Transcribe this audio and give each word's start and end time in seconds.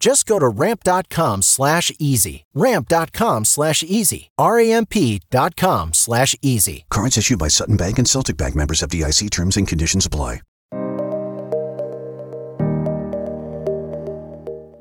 Just 0.00 0.24
go 0.24 0.38
to 0.38 0.48
ramp.com 0.48 1.42
slash 1.42 1.92
easy. 1.98 2.46
Ramp.com 2.54 3.44
slash 3.44 3.82
easy. 3.82 4.30
R-A-M-P.com 4.38 5.92
slash 5.92 6.34
easy. 6.40 6.86
Cards 6.88 7.18
issued 7.18 7.38
by 7.38 7.48
Sutton 7.48 7.76
Bank 7.76 7.98
and 7.98 8.08
Celtic 8.08 8.38
Bank 8.38 8.56
members 8.56 8.82
of 8.82 8.88
DIC 8.88 9.30
terms 9.30 9.58
and 9.58 9.68
conditions 9.68 10.06
apply. 10.06 10.40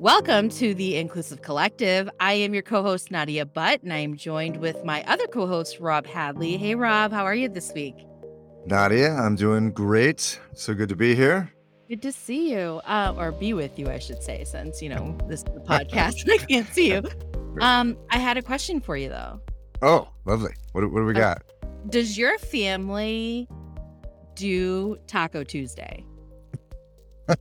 Welcome 0.02 0.48
to 0.52 0.74
the 0.74 0.96
Inclusive 0.96 1.42
Collective. 1.42 2.10
I 2.22 2.32
am 2.34 2.54
your 2.54 2.64
co 2.64 2.82
host, 2.82 3.12
Nadia 3.12 3.46
Butt, 3.46 3.84
and 3.84 3.92
I 3.92 3.98
am 3.98 4.16
joined 4.16 4.56
with 4.58 4.86
my 4.86 5.04
other 5.04 5.28
co 5.28 5.46
host, 5.46 5.78
Rob 5.82 6.08
Hadley. 6.08 6.56
Hey, 6.56 6.76
Rob, 6.76 7.12
how 7.12 7.26
are 7.26 7.36
you 7.36 7.50
this 7.50 7.74
week? 7.74 7.96
Nadia, 8.66 9.12
I'm 9.14 9.36
doing 9.36 9.72
great. 9.72 10.40
So 10.54 10.74
good 10.74 10.88
to 10.88 10.96
be 10.96 11.16
here. 11.16 11.52
Good 11.90 12.04
to 12.04 12.12
see 12.12 12.52
you, 12.52 12.82
uh, 12.86 13.16
or 13.18 13.32
be 13.32 13.54
with 13.54 13.80
you, 13.80 13.90
I 13.90 13.98
should 13.98 14.22
say, 14.22 14.44
since, 14.44 14.80
you 14.80 14.90
know, 14.90 15.18
this 15.28 15.40
is 15.40 15.46
the 15.46 15.60
podcast. 15.68 16.30
I 16.30 16.38
can't 16.38 16.68
see 16.72 16.92
you. 16.92 17.02
Um, 17.62 17.98
I 18.12 18.20
had 18.20 18.38
a 18.38 18.44
question 18.44 18.80
for 18.80 18.96
you, 18.96 19.10
though. 19.10 19.42
Oh, 19.82 20.08
lovely. 20.26 20.52
What, 20.74 20.84
what 20.92 21.00
do 21.00 21.06
we 21.06 21.14
got? 21.14 21.38
Uh, 21.64 21.68
does 21.90 22.16
your 22.16 22.38
family 22.38 23.48
do 24.36 24.98
Taco 25.08 25.44
Tuesday? 25.44 26.06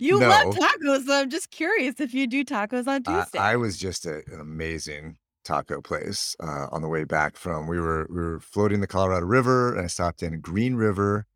You 0.00 0.20
No. 0.20 0.28
love 0.28 0.54
tacos, 0.54 1.06
so 1.06 1.20
I'm 1.22 1.28
just 1.28 1.50
curious 1.50 1.98
if 1.98 2.14
you 2.14 2.28
do 2.28 2.44
tacos 2.44 2.86
on 2.86 3.02
Tuesday. 3.02 3.38
I 3.38 3.56
was 3.56 3.76
just 3.76 4.06
at 4.06 4.28
an 4.28 4.40
amazing 4.40 5.16
taco 5.44 5.80
place 5.82 6.36
uh, 6.40 6.66
on 6.70 6.82
the 6.82 6.88
way 6.88 7.02
back 7.02 7.36
from. 7.36 7.66
We 7.66 7.80
were 7.80 8.06
we 8.08 8.16
were 8.16 8.38
floating 8.38 8.80
the 8.80 8.86
Colorado 8.86 9.26
River, 9.26 9.74
and 9.74 9.82
I 9.84 9.88
stopped 9.88 10.22
in 10.22 10.40
Green 10.40 10.76
River, 10.76 11.26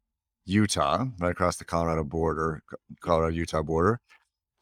Utah, 0.44 1.04
right 1.20 1.30
across 1.30 1.56
the 1.56 1.64
Colorado 1.64 2.04
border, 2.04 2.62
Colorado 3.00 3.32
Utah 3.34 3.62
border. 3.62 4.00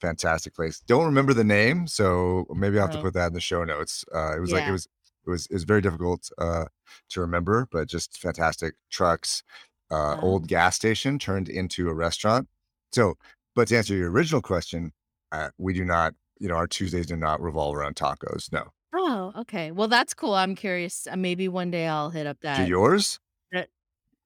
Fantastic 0.01 0.55
place. 0.55 0.81
Don't 0.81 1.05
remember 1.05 1.35
the 1.35 1.45
name, 1.45 1.87
so 1.87 2.47
maybe 2.55 2.79
I'll 2.79 2.87
have 2.87 2.95
Oh. 2.97 2.99
to 2.99 3.03
put 3.05 3.15
that 3.15 3.29
in 3.29 3.33
the 3.35 3.41
show 3.41 3.65
notes. 3.65 4.05
Uh, 4.15 4.37
it 4.37 4.41
was 4.41 4.51
like 4.53 4.67
it 4.67 4.73
was 4.73 4.87
it 5.27 5.31
was 5.31 5.47
it 5.47 5.53
was 5.53 5.65
very 5.65 5.83
difficult 5.83 6.31
uh, 6.39 6.65
to 7.11 7.21
remember, 7.21 7.69
but 7.71 7.87
just 7.89 8.19
fantastic 8.19 8.75
trucks. 8.91 9.43
Uh, 9.91 10.17
Oh. 10.17 10.21
Old 10.23 10.49
gas 10.49 10.77
station 10.77 11.19
turned 11.19 11.49
into 11.49 11.89
a 11.89 11.95
restaurant. 11.95 12.49
So, 12.93 13.15
but 13.55 13.69
to 13.69 13.77
answer 13.77 13.95
your 13.95 14.11
original 14.11 14.41
question, 14.41 14.93
uh, 15.33 15.51
we 15.59 15.73
do 15.75 15.85
not. 15.85 16.15
You 16.39 16.49
know, 16.49 16.55
our 16.55 16.67
Tuesdays 16.67 17.05
do 17.07 17.17
not 17.17 17.43
revolve 17.43 17.77
around 17.77 17.97
tacos. 17.97 18.51
No. 18.51 18.69
oh, 18.95 19.33
okay. 19.37 19.71
Well, 19.73 19.89
that's 19.89 20.15
cool. 20.15 20.33
I'm 20.35 20.55
curious. 20.55 21.07
Uh, 21.11 21.17
maybe 21.17 21.49
one 21.49 21.71
day 21.71 21.87
I'll 21.87 22.09
hit 22.09 22.27
up 22.27 22.39
that. 22.41 22.67
Yours? 22.67 23.21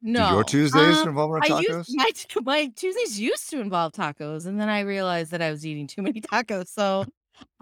No, 0.04 0.28
Do 0.28 0.34
your 0.34 0.44
Tuesdays 0.44 0.98
Um, 0.98 1.06
revolve 1.09 1.31
around 1.32 1.42
I 1.44 1.48
tacos? 1.48 1.88
used 1.88 1.97
my 1.97 2.10
my 2.44 2.66
Tuesdays 2.76 3.19
used 3.19 3.48
to 3.50 3.60
involve 3.60 3.92
tacos, 3.92 4.47
and 4.47 4.60
then 4.60 4.69
I 4.69 4.81
realized 4.81 5.31
that 5.32 5.41
I 5.42 5.50
was 5.50 5.65
eating 5.66 5.87
too 5.87 6.03
many 6.03 6.20
tacos. 6.32 6.69
So, 6.69 7.06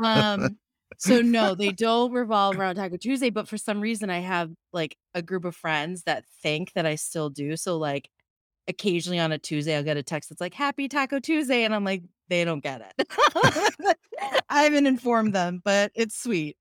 um, 0.02 0.58
so 0.98 1.22
no, 1.22 1.54
they 1.54 1.70
don't 1.70 2.12
revolve 2.12 2.58
around 2.58 2.74
Taco 2.76 2.96
Tuesday. 2.96 3.30
But 3.30 3.48
for 3.48 3.56
some 3.56 3.80
reason, 3.80 4.10
I 4.10 4.18
have 4.18 4.50
like 4.72 4.96
a 5.14 5.22
group 5.22 5.44
of 5.44 5.54
friends 5.54 6.02
that 6.02 6.24
think 6.42 6.72
that 6.74 6.84
I 6.84 6.96
still 6.96 7.30
do. 7.30 7.56
So, 7.56 7.78
like, 7.78 8.10
occasionally 8.66 9.20
on 9.20 9.30
a 9.30 9.38
Tuesday, 9.38 9.76
I'll 9.76 9.84
get 9.84 9.96
a 9.96 10.02
text 10.02 10.28
that's 10.30 10.40
like 10.40 10.54
"Happy 10.54 10.88
Taco 10.88 11.20
Tuesday," 11.20 11.62
and 11.62 11.72
I'm 11.72 11.84
like, 11.84 12.02
they 12.28 12.44
don't 12.44 12.62
get 12.62 12.82
it. 12.98 13.06
I 14.48 14.64
haven't 14.64 14.86
informed 14.86 15.32
them, 15.32 15.62
but 15.64 15.92
it's 15.94 16.20
sweet. 16.20 16.56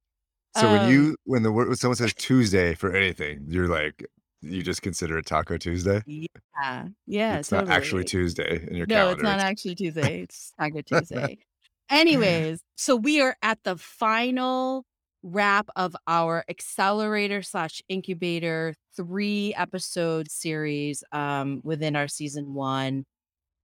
so 0.55 0.71
when 0.71 0.81
um, 0.81 0.91
you 0.91 1.15
when 1.23 1.41
the 1.41 1.51
word 1.51 1.69
when 1.69 1.77
someone 1.77 1.95
says 1.95 2.13
Tuesday 2.13 2.75
for 2.75 2.95
anything, 2.95 3.45
you're 3.47 3.67
like 3.67 4.05
you 4.41 4.63
just 4.63 4.81
consider 4.81 5.17
it 5.17 5.25
Taco 5.25 5.57
Tuesday. 5.57 6.01
Yeah, 6.05 6.87
yeah. 7.05 7.37
it's 7.37 7.51
not 7.51 7.69
actually. 7.69 8.03
Tuesday 8.03 8.65
in 8.67 8.75
your 8.75 8.87
No, 8.87 8.95
calendar. 8.95 9.13
it's 9.13 9.23
not 9.23 9.39
actually 9.39 9.75
Tuesday. 9.75 10.21
It's 10.21 10.51
Taco 10.59 10.81
Tuesday. 10.85 11.37
Anyways, 11.89 12.61
so 12.75 12.95
we 12.95 13.21
are 13.21 13.35
at 13.41 13.59
the 13.63 13.75
final 13.77 14.85
wrap 15.23 15.69
of 15.75 15.95
our 16.07 16.43
accelerator 16.49 17.41
slash 17.41 17.81
incubator 17.89 18.73
three 18.95 19.53
episode 19.55 20.31
series 20.31 21.03
um, 21.11 21.61
within 21.63 21.95
our 21.95 22.07
season 22.07 22.53
one 22.53 23.05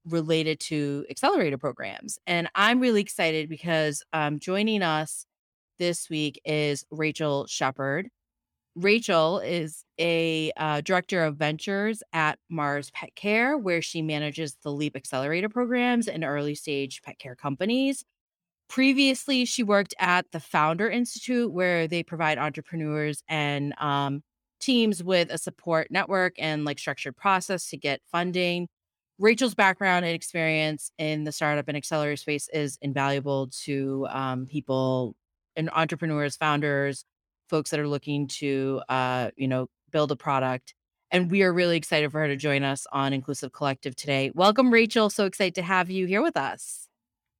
related 0.05 0.59
to 0.59 1.05
accelerator 1.09 1.57
programs. 1.57 2.19
And 2.27 2.49
I'm 2.55 2.79
really 2.79 3.01
excited 3.01 3.49
because 3.49 4.03
um, 4.13 4.39
joining 4.39 4.81
us 4.83 5.25
this 5.79 6.09
week 6.09 6.39
is 6.45 6.85
Rachel 6.91 7.45
Sheppard. 7.47 8.09
Rachel 8.77 9.39
is 9.39 9.83
a 9.99 10.51
uh, 10.55 10.81
director 10.81 11.23
of 11.23 11.38
ventures 11.38 12.03
at 12.13 12.38
Mars 12.47 12.91
Petcare, 12.91 13.59
where 13.59 13.81
she 13.81 14.03
manages 14.03 14.55
the 14.61 14.71
LEAP 14.71 14.95
Accelerator 14.95 15.49
programs 15.49 16.07
and 16.07 16.23
early 16.23 16.53
stage 16.53 17.01
pet 17.01 17.17
care 17.17 17.35
companies. 17.35 18.05
Previously, 18.69 19.45
she 19.45 19.63
worked 19.63 19.95
at 19.97 20.25
the 20.31 20.39
Founder 20.39 20.88
Institute, 20.88 21.51
where 21.51 21.88
they 21.88 22.03
provide 22.03 22.38
entrepreneurs 22.38 23.23
and 23.27 23.73
um, 23.79 24.21
teams 24.59 25.03
with 25.03 25.31
a 25.31 25.39
support 25.39 25.88
network 25.89 26.35
and 26.38 26.63
like 26.63 26.77
structured 26.77 27.17
process 27.17 27.67
to 27.69 27.77
get 27.77 28.01
funding. 28.11 28.67
Rachel's 29.17 29.55
background 29.55 30.05
and 30.05 30.13
experience 30.13 30.91
in 30.99 31.23
the 31.23 31.31
startup 31.31 31.67
and 31.67 31.75
accelerator 31.75 32.17
space 32.17 32.47
is 32.53 32.77
invaluable 32.83 33.47
to 33.63 34.05
um, 34.11 34.45
people 34.45 35.15
and 35.55 35.71
entrepreneurs, 35.73 36.35
founders, 36.35 37.05
folks 37.47 37.72
that 37.72 37.80
are 37.80 37.88
looking 37.88 38.28
to, 38.28 38.81
uh, 38.90 39.31
you 39.35 39.47
know, 39.47 39.68
build 39.91 40.12
a 40.12 40.16
product. 40.16 40.74
And 41.09 41.31
we 41.31 41.44
are 41.44 41.53
really 41.53 41.78
excited 41.78 42.12
for 42.12 42.19
her 42.19 42.28
to 42.28 42.35
join 42.35 42.63
us 42.63 42.85
on 42.91 43.13
Inclusive 43.13 43.53
Collective 43.53 43.96
today. 43.96 44.31
Welcome, 44.36 44.71
Rachel. 44.71 45.10
So 45.10 45.25
excited 45.25 45.56
to 45.56 45.62
have 45.62 45.89
you 45.89 46.06
here 46.06 46.21
with 46.21 46.36
us. 46.36 46.88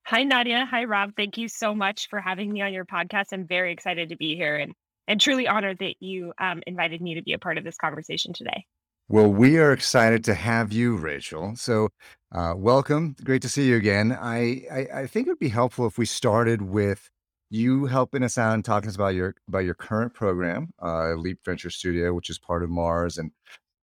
Hi, 0.06 0.24
Nadia. 0.24 0.66
Hi, 0.72 0.86
Rob. 0.86 1.12
Thank 1.18 1.38
you 1.38 1.50
so 1.50 1.76
much 1.76 2.08
for 2.10 2.22
having 2.22 2.52
me 2.52 2.62
on 2.62 2.72
your 2.72 2.86
podcast. 2.86 3.34
I'm 3.34 3.46
very 3.46 3.74
excited 3.74 4.08
to 4.10 4.16
be 4.16 4.38
here 4.38 4.56
and, 4.56 4.74
and 5.06 5.20
truly 5.20 5.50
honored 5.50 5.80
that 5.80 5.96
you 6.00 6.32
um, 6.40 6.64
invited 6.66 7.02
me 7.02 7.16
to 7.16 7.22
be 7.22 7.34
a 7.34 7.38
part 7.38 7.58
of 7.58 7.66
this 7.66 7.76
conversation 7.76 8.32
today. 8.32 8.66
Well, 9.10 9.32
we 9.32 9.58
are 9.58 9.74
excited 9.74 10.24
to 10.26 10.34
have 10.34 10.72
you, 10.72 10.96
Rachel. 10.96 11.56
So, 11.58 11.90
uh, 12.34 12.54
welcome. 12.56 13.16
Great 13.24 13.42
to 13.42 13.50
see 13.50 13.68
you 13.68 13.76
again. 13.76 14.12
I, 14.12 14.66
I 14.72 14.88
I 15.02 15.08
think 15.08 15.28
it 15.28 15.32
would 15.32 15.40
be 15.40 15.50
helpful 15.50 15.86
if 15.88 15.98
we 15.98 16.06
started 16.06 16.62
with 16.62 17.10
you 17.50 17.86
helping 17.86 18.24
us 18.24 18.38
out 18.38 18.54
and 18.54 18.66
talking 18.66 18.94
about 18.94 19.16
your 19.16 19.36
about 19.48 19.60
your 19.60 19.74
current 19.74 20.14
program, 20.14 20.74
uh, 20.82 21.14
Leap 21.14 21.40
Venture 21.46 21.70
Studio, 21.70 22.14
which 22.14 22.30
is 22.30 22.38
part 22.38 22.64
of 22.64 22.70
Mars. 22.70 23.18
And 23.18 23.32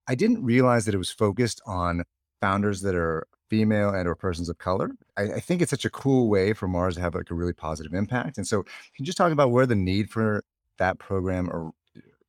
I 0.07 0.15
didn't 0.15 0.45
realize 0.45 0.85
that 0.85 0.95
it 0.95 0.99
was 0.99 1.11
focused 1.11 1.61
on 1.67 2.05
founders 2.41 2.83
that 2.83 2.95
are 2.95 3.27
female 3.49 3.91
and 3.91 4.09
or 4.09 4.15
persons 4.15 4.49
of 4.49 4.59
color. 4.59 4.91
I, 5.17 5.35
I 5.35 5.41
think 5.41 5.63
it's 5.63 5.71
such 5.71 5.85
a 5.85 5.91
cool 5.91 6.29
way 6.29 6.53
for 6.53 6.69
Mars 6.69 6.97
to 6.97 7.01
have 7.01 7.15
like 7.15 7.31
a 7.31 7.35
really 7.35 7.53
positive 7.53 7.95
impact. 7.95 8.37
And 8.37 8.47
so, 8.47 8.63
can 8.63 8.73
you 8.99 9.07
just 9.07 9.19
talk 9.19 9.33
about 9.33 9.51
where 9.51 9.67
the 9.67 9.75
need 9.75 10.11
for 10.11 10.45
that 10.79 10.99
program 10.99 11.49
or 11.51 11.73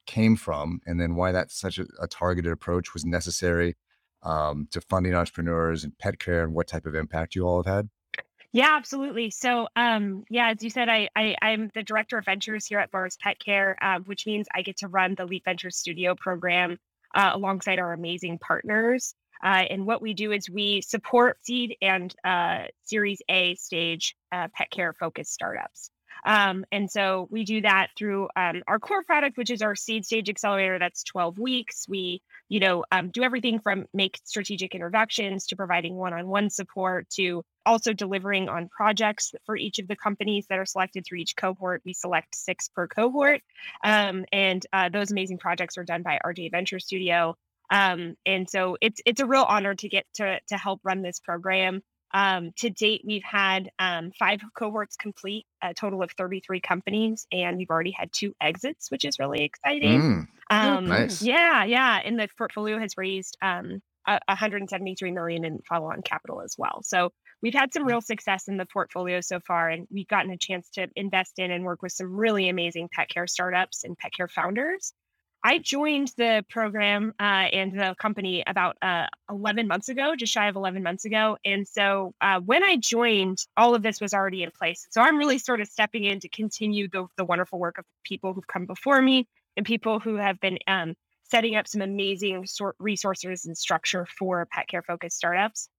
came 0.05 0.35
from 0.35 0.81
and 0.85 0.99
then 1.01 1.15
why 1.15 1.31
that's 1.31 1.59
such 1.59 1.79
a, 1.79 1.85
a 1.99 2.07
targeted 2.07 2.51
approach 2.51 2.93
was 2.93 3.05
necessary 3.05 3.75
um, 4.23 4.67
to 4.71 4.81
funding 4.81 5.13
entrepreneurs 5.13 5.83
and 5.83 5.97
pet 5.97 6.19
care 6.19 6.43
and 6.43 6.53
what 6.53 6.67
type 6.67 6.85
of 6.85 6.95
impact 6.95 7.35
you 7.35 7.43
all 7.43 7.61
have 7.61 7.73
had? 7.73 7.89
Yeah, 8.55 8.77
absolutely. 8.77 9.31
So, 9.31 9.67
um, 9.75 10.23
yeah, 10.29 10.51
as 10.51 10.63
you 10.63 10.69
said, 10.69 10.87
I, 10.87 11.09
I 11.13 11.35
I'm 11.41 11.71
the 11.75 11.83
director 11.83 12.17
of 12.17 12.23
ventures 12.23 12.65
here 12.65 12.79
at 12.79 12.93
Mars 12.93 13.17
Petcare, 13.17 13.75
uh, 13.81 13.99
which 14.05 14.25
means 14.25 14.47
I 14.55 14.61
get 14.61 14.77
to 14.77 14.87
run 14.87 15.13
the 15.13 15.25
Leap 15.25 15.43
Ventures 15.43 15.75
Studio 15.75 16.15
program 16.15 16.77
uh, 17.13 17.31
alongside 17.33 17.79
our 17.79 17.91
amazing 17.91 18.39
partners. 18.39 19.13
Uh, 19.43 19.65
and 19.69 19.85
what 19.85 20.01
we 20.01 20.13
do 20.13 20.31
is 20.31 20.49
we 20.49 20.79
support 20.79 21.37
seed 21.45 21.75
and 21.81 22.15
uh, 22.23 22.63
Series 22.83 23.21
A 23.27 23.55
stage 23.55 24.15
uh, 24.31 24.47
pet 24.55 24.71
care 24.71 24.93
focused 24.93 25.33
startups. 25.33 25.91
Um, 26.25 26.65
and 26.71 26.89
so 26.89 27.27
we 27.29 27.43
do 27.43 27.61
that 27.61 27.89
through 27.97 28.27
um, 28.35 28.63
our 28.67 28.79
core 28.79 29.03
product, 29.03 29.37
which 29.37 29.51
is 29.51 29.61
our 29.61 29.75
seed 29.75 30.05
stage 30.05 30.27
accelerator. 30.27 30.79
That's 30.79 31.03
12 31.03 31.37
weeks. 31.37 31.85
We, 31.87 32.21
you 32.49 32.59
know, 32.59 32.83
um, 32.91 33.09
do 33.11 33.23
everything 33.23 33.59
from 33.59 33.85
make 33.93 34.19
strategic 34.23 34.73
introductions 34.73 35.45
to 35.47 35.55
providing 35.55 35.95
one-on-one 35.95 36.49
support 36.49 37.07
to 37.11 37.43
also 37.65 37.93
delivering 37.93 38.49
on 38.49 38.69
projects 38.69 39.33
for 39.45 39.55
each 39.55 39.79
of 39.79 39.87
the 39.87 39.95
companies 39.95 40.47
that 40.49 40.59
are 40.59 40.65
selected 40.65 41.05
through 41.05 41.19
each 41.19 41.35
cohort. 41.35 41.81
We 41.85 41.93
select 41.93 42.35
six 42.35 42.67
per 42.67 42.87
cohort, 42.87 43.41
um, 43.83 44.25
and 44.31 44.65
uh, 44.73 44.89
those 44.89 45.11
amazing 45.11 45.37
projects 45.37 45.77
are 45.77 45.83
done 45.83 46.01
by 46.01 46.19
R/GA 46.23 46.49
Venture 46.49 46.79
Studio. 46.79 47.35
Um, 47.71 48.15
and 48.25 48.49
so 48.49 48.77
it's 48.81 49.01
it's 49.05 49.21
a 49.21 49.25
real 49.25 49.45
honor 49.47 49.75
to 49.75 49.89
get 49.89 50.05
to 50.15 50.39
to 50.49 50.57
help 50.57 50.81
run 50.83 51.01
this 51.01 51.19
program. 51.19 51.81
Um, 52.15 52.53
to 52.59 52.69
date, 52.69 53.01
we've 53.05 53.25
had 53.25 53.69
um, 53.77 54.09
five 54.17 54.39
cohorts 54.57 54.95
complete, 54.95 55.45
a 55.61 55.73
total 55.73 56.01
of 56.01 56.11
33 56.11 56.61
companies, 56.61 57.27
and 57.29 57.57
we've 57.57 57.69
already 57.69 57.91
had 57.91 58.09
two 58.13 58.33
exits, 58.39 58.89
which 58.89 59.03
is 59.03 59.19
really 59.19 59.43
exciting. 59.43 59.99
Mm, 59.99 60.27
Um, 60.49 60.85
nice. 60.85 61.21
Yeah, 61.21 61.65
yeah. 61.65 61.99
And 62.05 62.17
the 62.17 62.29
portfolio 62.37 62.79
has 62.79 62.95
raised 62.95 63.37
um, 63.41 63.81
173 64.07 65.11
million 65.11 65.43
in 65.43 65.59
follow-on 65.67 66.03
capital 66.03 66.41
as 66.41 66.55
well. 66.57 66.79
So 66.83 67.11
we've 67.41 67.53
had 67.53 67.73
some 67.73 67.83
real 67.83 67.99
success 67.99 68.47
in 68.47 68.55
the 68.55 68.65
portfolio 68.65 69.19
so 69.19 69.41
far, 69.41 69.69
and 69.69 69.85
we've 69.91 70.07
gotten 70.07 70.31
a 70.31 70.37
chance 70.37 70.69
to 70.75 70.87
invest 70.95 71.37
in 71.37 71.51
and 71.51 71.65
work 71.65 71.81
with 71.81 71.91
some 71.91 72.15
really 72.15 72.47
amazing 72.47 72.87
pet 72.93 73.09
care 73.09 73.27
startups 73.27 73.83
and 73.83 73.97
pet 73.97 74.13
care 74.13 74.29
founders. 74.29 74.93
I 75.45 75.59
joined 75.59 76.11
the 76.17 76.43
program 76.49 77.13
uh, 77.19 77.23
and 77.53 77.71
the 77.71 77.93
company 77.99 78.43
about 78.47 78.77
uh, 78.81 79.05
11 79.29 79.67
months 79.67 79.89
ago, 79.89 80.15
just 80.15 80.33
shy 80.33 80.47
of 80.47 80.55
11 80.55 80.81
months 80.81 81.05
ago. 81.05 81.37
And 81.45 81.67
so 81.67 82.15
uh, 82.19 82.39
when 82.39 82.63
I 82.63 82.77
joined, 82.77 83.37
all 83.55 83.75
of 83.75 83.83
this 83.83 84.01
was 84.01 84.11
already 84.11 84.41
in 84.41 84.49
place. 84.49 84.87
So 84.89 85.01
I'm 85.01 85.19
really 85.19 85.37
sort 85.37 85.61
of 85.61 85.67
stepping 85.67 86.03
in 86.03 86.19
to 86.21 86.29
continue 86.29 86.87
the, 86.91 87.05
the 87.15 87.25
wonderful 87.25 87.59
work 87.59 87.77
of 87.77 87.85
people 88.03 88.33
who've 88.33 88.47
come 88.47 88.65
before 88.65 89.03
me 89.03 89.27
and 89.55 89.63
people 89.63 89.99
who 89.99 90.15
have 90.15 90.39
been 90.39 90.57
um, 90.65 90.95
setting 91.21 91.55
up 91.55 91.67
some 91.67 91.83
amazing 91.83 92.47
sort 92.47 92.75
resources 92.79 93.45
and 93.45 93.55
structure 93.55 94.07
for 94.17 94.47
pet 94.51 94.67
care 94.67 94.81
focused 94.81 95.17
startups. 95.17 95.69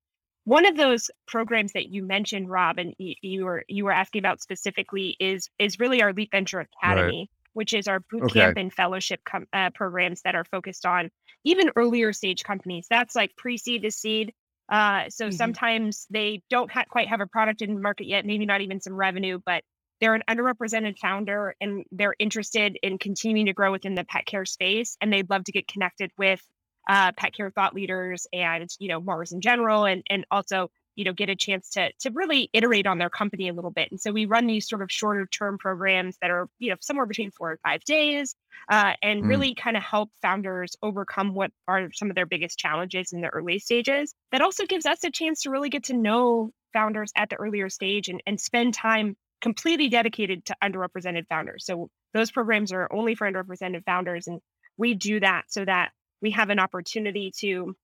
One 0.44 0.64
of 0.64 0.76
those 0.76 1.10
programs 1.26 1.72
that 1.72 1.88
you 1.88 2.04
mentioned, 2.04 2.48
Rob, 2.48 2.78
and 2.78 2.94
you, 2.98 3.14
you 3.20 3.44
were 3.44 3.64
you 3.66 3.84
were 3.84 3.90
asking 3.90 4.20
about 4.20 4.40
specifically 4.40 5.16
is 5.18 5.50
is 5.58 5.80
really 5.80 6.02
our 6.02 6.12
Leap 6.12 6.30
Venture 6.30 6.60
Academy 6.60 7.28
which 7.56 7.72
is 7.72 7.88
our 7.88 8.00
boot 8.10 8.22
Okay. 8.24 8.40
camp 8.40 8.58
and 8.58 8.72
fellowship 8.72 9.20
com- 9.24 9.46
uh, 9.52 9.70
programs 9.74 10.20
that 10.22 10.34
are 10.34 10.44
focused 10.44 10.86
on 10.86 11.10
even 11.44 11.70
earlier 11.76 12.12
stage 12.12 12.44
companies. 12.44 12.86
That's 12.90 13.14
like 13.16 13.34
pre-seed 13.36 13.82
to 13.82 13.90
seed. 13.90 14.32
Uh, 14.68 15.08
so 15.08 15.30
Mhm. 15.30 15.32
sometimes 15.32 16.06
they 16.10 16.42
don't 16.50 16.70
ha- 16.70 16.84
quite 16.90 17.08
have 17.08 17.20
a 17.20 17.26
product 17.26 17.62
in 17.62 17.74
the 17.74 17.80
market 17.80 18.06
yet, 18.06 18.26
maybe 18.26 18.46
not 18.46 18.60
even 18.60 18.80
some 18.80 18.94
revenue, 18.94 19.40
but 19.46 19.64
they're 20.00 20.14
an 20.14 20.22
underrepresented 20.28 20.98
founder 20.98 21.54
and 21.60 21.84
they're 21.92 22.16
interested 22.18 22.78
in 22.82 22.98
continuing 22.98 23.46
to 23.46 23.54
grow 23.54 23.72
within 23.72 23.94
the 23.94 24.04
pet 24.04 24.26
care 24.26 24.44
space, 24.44 24.96
and 25.00 25.12
they'd 25.12 25.30
love 25.30 25.44
to 25.44 25.52
get 25.52 25.66
connected 25.68 26.10
with 26.18 26.42
uh, 26.88 27.12
pet 27.16 27.32
care 27.34 27.50
thought 27.50 27.74
leaders 27.74 28.26
and 28.32 28.68
you 28.78 28.88
know 28.88 29.00
Mars 29.00 29.32
in 29.32 29.40
general, 29.40 29.86
and 29.86 30.02
and 30.10 30.26
also 30.30 30.70
you 30.96 31.04
know 31.04 31.12
get 31.12 31.28
a 31.30 31.36
chance 31.36 31.70
to 31.70 31.92
to 32.00 32.10
really 32.10 32.50
iterate 32.52 32.86
on 32.86 32.98
their 32.98 33.10
company 33.10 33.48
a 33.48 33.52
little 33.54 33.70
bit. 33.70 33.90
And 33.90 34.00
so 34.00 34.12
we 34.12 34.26
run 34.26 34.46
these 34.46 34.68
sort 34.68 34.82
of 34.82 34.90
shorter 34.90 35.26
term 35.26 35.58
programs 35.58 36.16
that 36.20 36.30
are 36.30 36.48
you 36.58 36.70
know 36.70 36.76
somewhere 36.80 37.06
between 37.06 37.30
four 37.30 37.50
and 37.52 37.60
five 37.60 37.84
days 37.84 38.34
uh, 38.70 38.94
and 39.02 39.22
Mm. 39.22 39.26
really 39.26 39.54
kind 39.54 39.76
of 39.76 39.82
help 39.82 40.10
founders 40.22 40.76
overcome 40.82 41.34
what 41.34 41.52
are 41.68 41.90
some 41.92 42.10
of 42.10 42.16
their 42.16 42.26
biggest 42.26 42.58
challenges 42.58 43.12
in 43.12 43.20
the 43.20 43.28
early 43.28 43.58
stages. 43.58 44.14
That 44.32 44.42
also 44.42 44.66
gives 44.66 44.86
us 44.86 45.04
a 45.04 45.10
chance 45.10 45.42
to 45.42 45.50
really 45.50 45.68
get 45.70 45.84
to 45.84 45.94
know 45.94 46.50
founders 46.72 47.12
at 47.16 47.30
the 47.30 47.36
earlier 47.36 47.68
stage 47.68 48.08
and, 48.08 48.22
and 48.26 48.40
spend 48.40 48.74
time 48.74 49.16
completely 49.40 49.88
dedicated 49.88 50.44
to 50.46 50.56
underrepresented 50.62 51.26
founders. 51.28 51.64
So 51.66 51.90
those 52.14 52.30
programs 52.30 52.72
are 52.72 52.88
only 52.92 53.14
for 53.14 53.30
underrepresented 53.30 53.84
founders 53.84 54.26
and 54.26 54.40
we 54.78 54.94
do 54.94 55.20
that 55.20 55.44
so 55.48 55.64
that 55.64 55.92
we 56.20 56.30
have 56.32 56.50
an 56.50 56.58
opportunity 56.58 57.32
to 57.38 57.74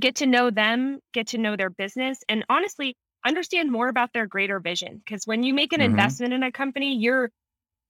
get 0.00 0.16
to 0.16 0.26
know 0.26 0.50
them, 0.50 1.00
get 1.12 1.28
to 1.28 1.38
know 1.38 1.56
their 1.56 1.70
business, 1.70 2.18
and 2.28 2.44
honestly 2.48 2.96
understand 3.24 3.70
more 3.72 3.88
about 3.88 4.12
their 4.12 4.26
greater 4.26 4.60
vision. 4.60 4.98
Because 4.98 5.26
when 5.26 5.42
you 5.42 5.54
make 5.54 5.72
an 5.72 5.80
Mhm. 5.80 5.82
investment 5.82 6.32
in 6.32 6.42
a 6.42 6.52
company, 6.52 6.96
you're 6.96 7.30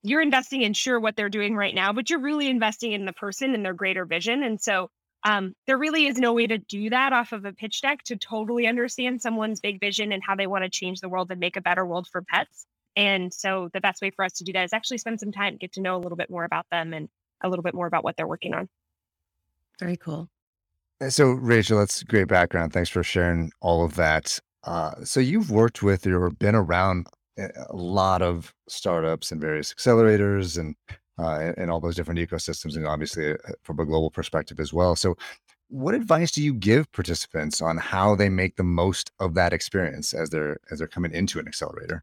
you're 0.03 0.23
investing 0.23 0.63
in 0.63 0.73
sure 0.73 1.01
what 1.01 1.17
they're 1.17 1.29
doing 1.29 1.57
right 1.57 1.75
now, 1.75 1.93
but 1.93 2.09
you're 2.11 2.21
really 2.21 2.49
investing 2.49 2.93
in 2.93 3.05
the 3.07 3.13
person 3.13 3.55
and 3.55 3.65
their 3.65 3.75
greater 3.75 4.05
vision. 4.05 4.43
And 4.43 4.61
so 4.61 4.89
um, 5.25 5.55
there 5.67 5.79
really 5.79 6.07
is 6.07 6.19
no 6.19 6.33
way 6.33 6.47
to 6.47 6.59
do 6.59 6.91
that 6.91 7.13
off 7.13 7.33
of 7.33 7.45
a 7.45 7.53
pitch 7.53 7.81
deck 7.83 8.03
to 8.05 8.17
totally 8.17 8.67
understand 8.69 9.21
someone's 9.21 9.61
big 9.61 9.81
vision 9.81 10.13
and 10.13 10.23
how 10.23 10.37
they 10.37 10.47
want 10.47 10.63
to 10.65 10.71
change 10.71 11.01
the 11.01 11.09
world 11.09 11.31
and 11.31 11.41
make 11.41 11.57
a 11.57 11.61
better 11.61 11.85
world 11.85 12.07
for 12.13 12.23
pets. 12.23 12.67
And 12.95 13.35
so 13.35 13.69
the 13.73 13.81
best 13.81 14.01
way 14.01 14.11
for 14.11 14.25
us 14.25 14.35
to 14.35 14.45
do 14.45 14.53
that 14.53 14.65
is 14.65 14.73
actually 14.73 14.99
spend 14.99 15.19
some 15.19 15.33
time, 15.33 15.57
get 15.57 15.73
to 15.73 15.81
know 15.83 15.97
a 15.97 15.99
little 16.01 16.17
bit 16.17 16.31
more 16.31 16.45
about 16.45 16.67
them 16.71 16.93
and 16.95 17.09
a 17.43 17.49
little 17.49 17.65
bit 17.65 17.75
more 17.75 17.87
about 17.87 18.05
what 18.05 18.17
they're 18.17 18.29
working 18.29 18.55
on. 18.55 18.69
Very 19.79 19.97
cool. 19.97 20.31
So, 21.09 21.33
Rachel, 21.33 21.79
that's 21.79 22.03
great 22.05 22.29
background. 22.29 22.73
Thanks 22.73 22.89
for 22.89 23.03
sharing 23.03 23.53
all 23.61 23.85
of 23.85 23.97
that. 23.97 24.39
Uh, 24.65 24.93
so, 25.05 25.21
you've 25.21 25.51
worked 25.51 25.83
with 25.83 26.07
or 26.07 26.31
been 26.31 26.55
around 26.55 27.07
a 27.39 27.77
lot 27.77 28.23
of 28.23 28.55
startups 28.69 29.31
and 29.31 29.41
various 29.41 29.75
accelerators 29.75 30.59
and 30.59 30.75
uh, 31.19 31.53
and 31.57 31.71
all 31.71 31.81
those 31.81 31.97
different 31.97 32.21
ecosystems, 32.21 32.77
and 32.77 32.87
obviously 32.87 33.33
uh, 33.33 33.37
from 33.63 33.81
a 33.81 33.87
global 33.87 34.11
perspective 34.11 34.61
as 34.61 34.73
well. 34.73 34.97
So, 34.97 35.17
what 35.69 35.95
advice 35.95 36.31
do 36.31 36.43
you 36.43 36.55
give 36.55 36.91
participants 36.93 37.61
on 37.61 37.77
how 37.77 38.15
they 38.15 38.29
make 38.29 38.57
the 38.57 38.65
most 38.65 39.11
of 39.19 39.35
that 39.35 39.53
experience 39.53 40.15
as 40.15 40.31
they're 40.31 40.59
as 40.71 40.79
they're 40.79 40.89
coming 40.89 41.13
into 41.13 41.39
an 41.39 41.47
accelerator? 41.47 42.03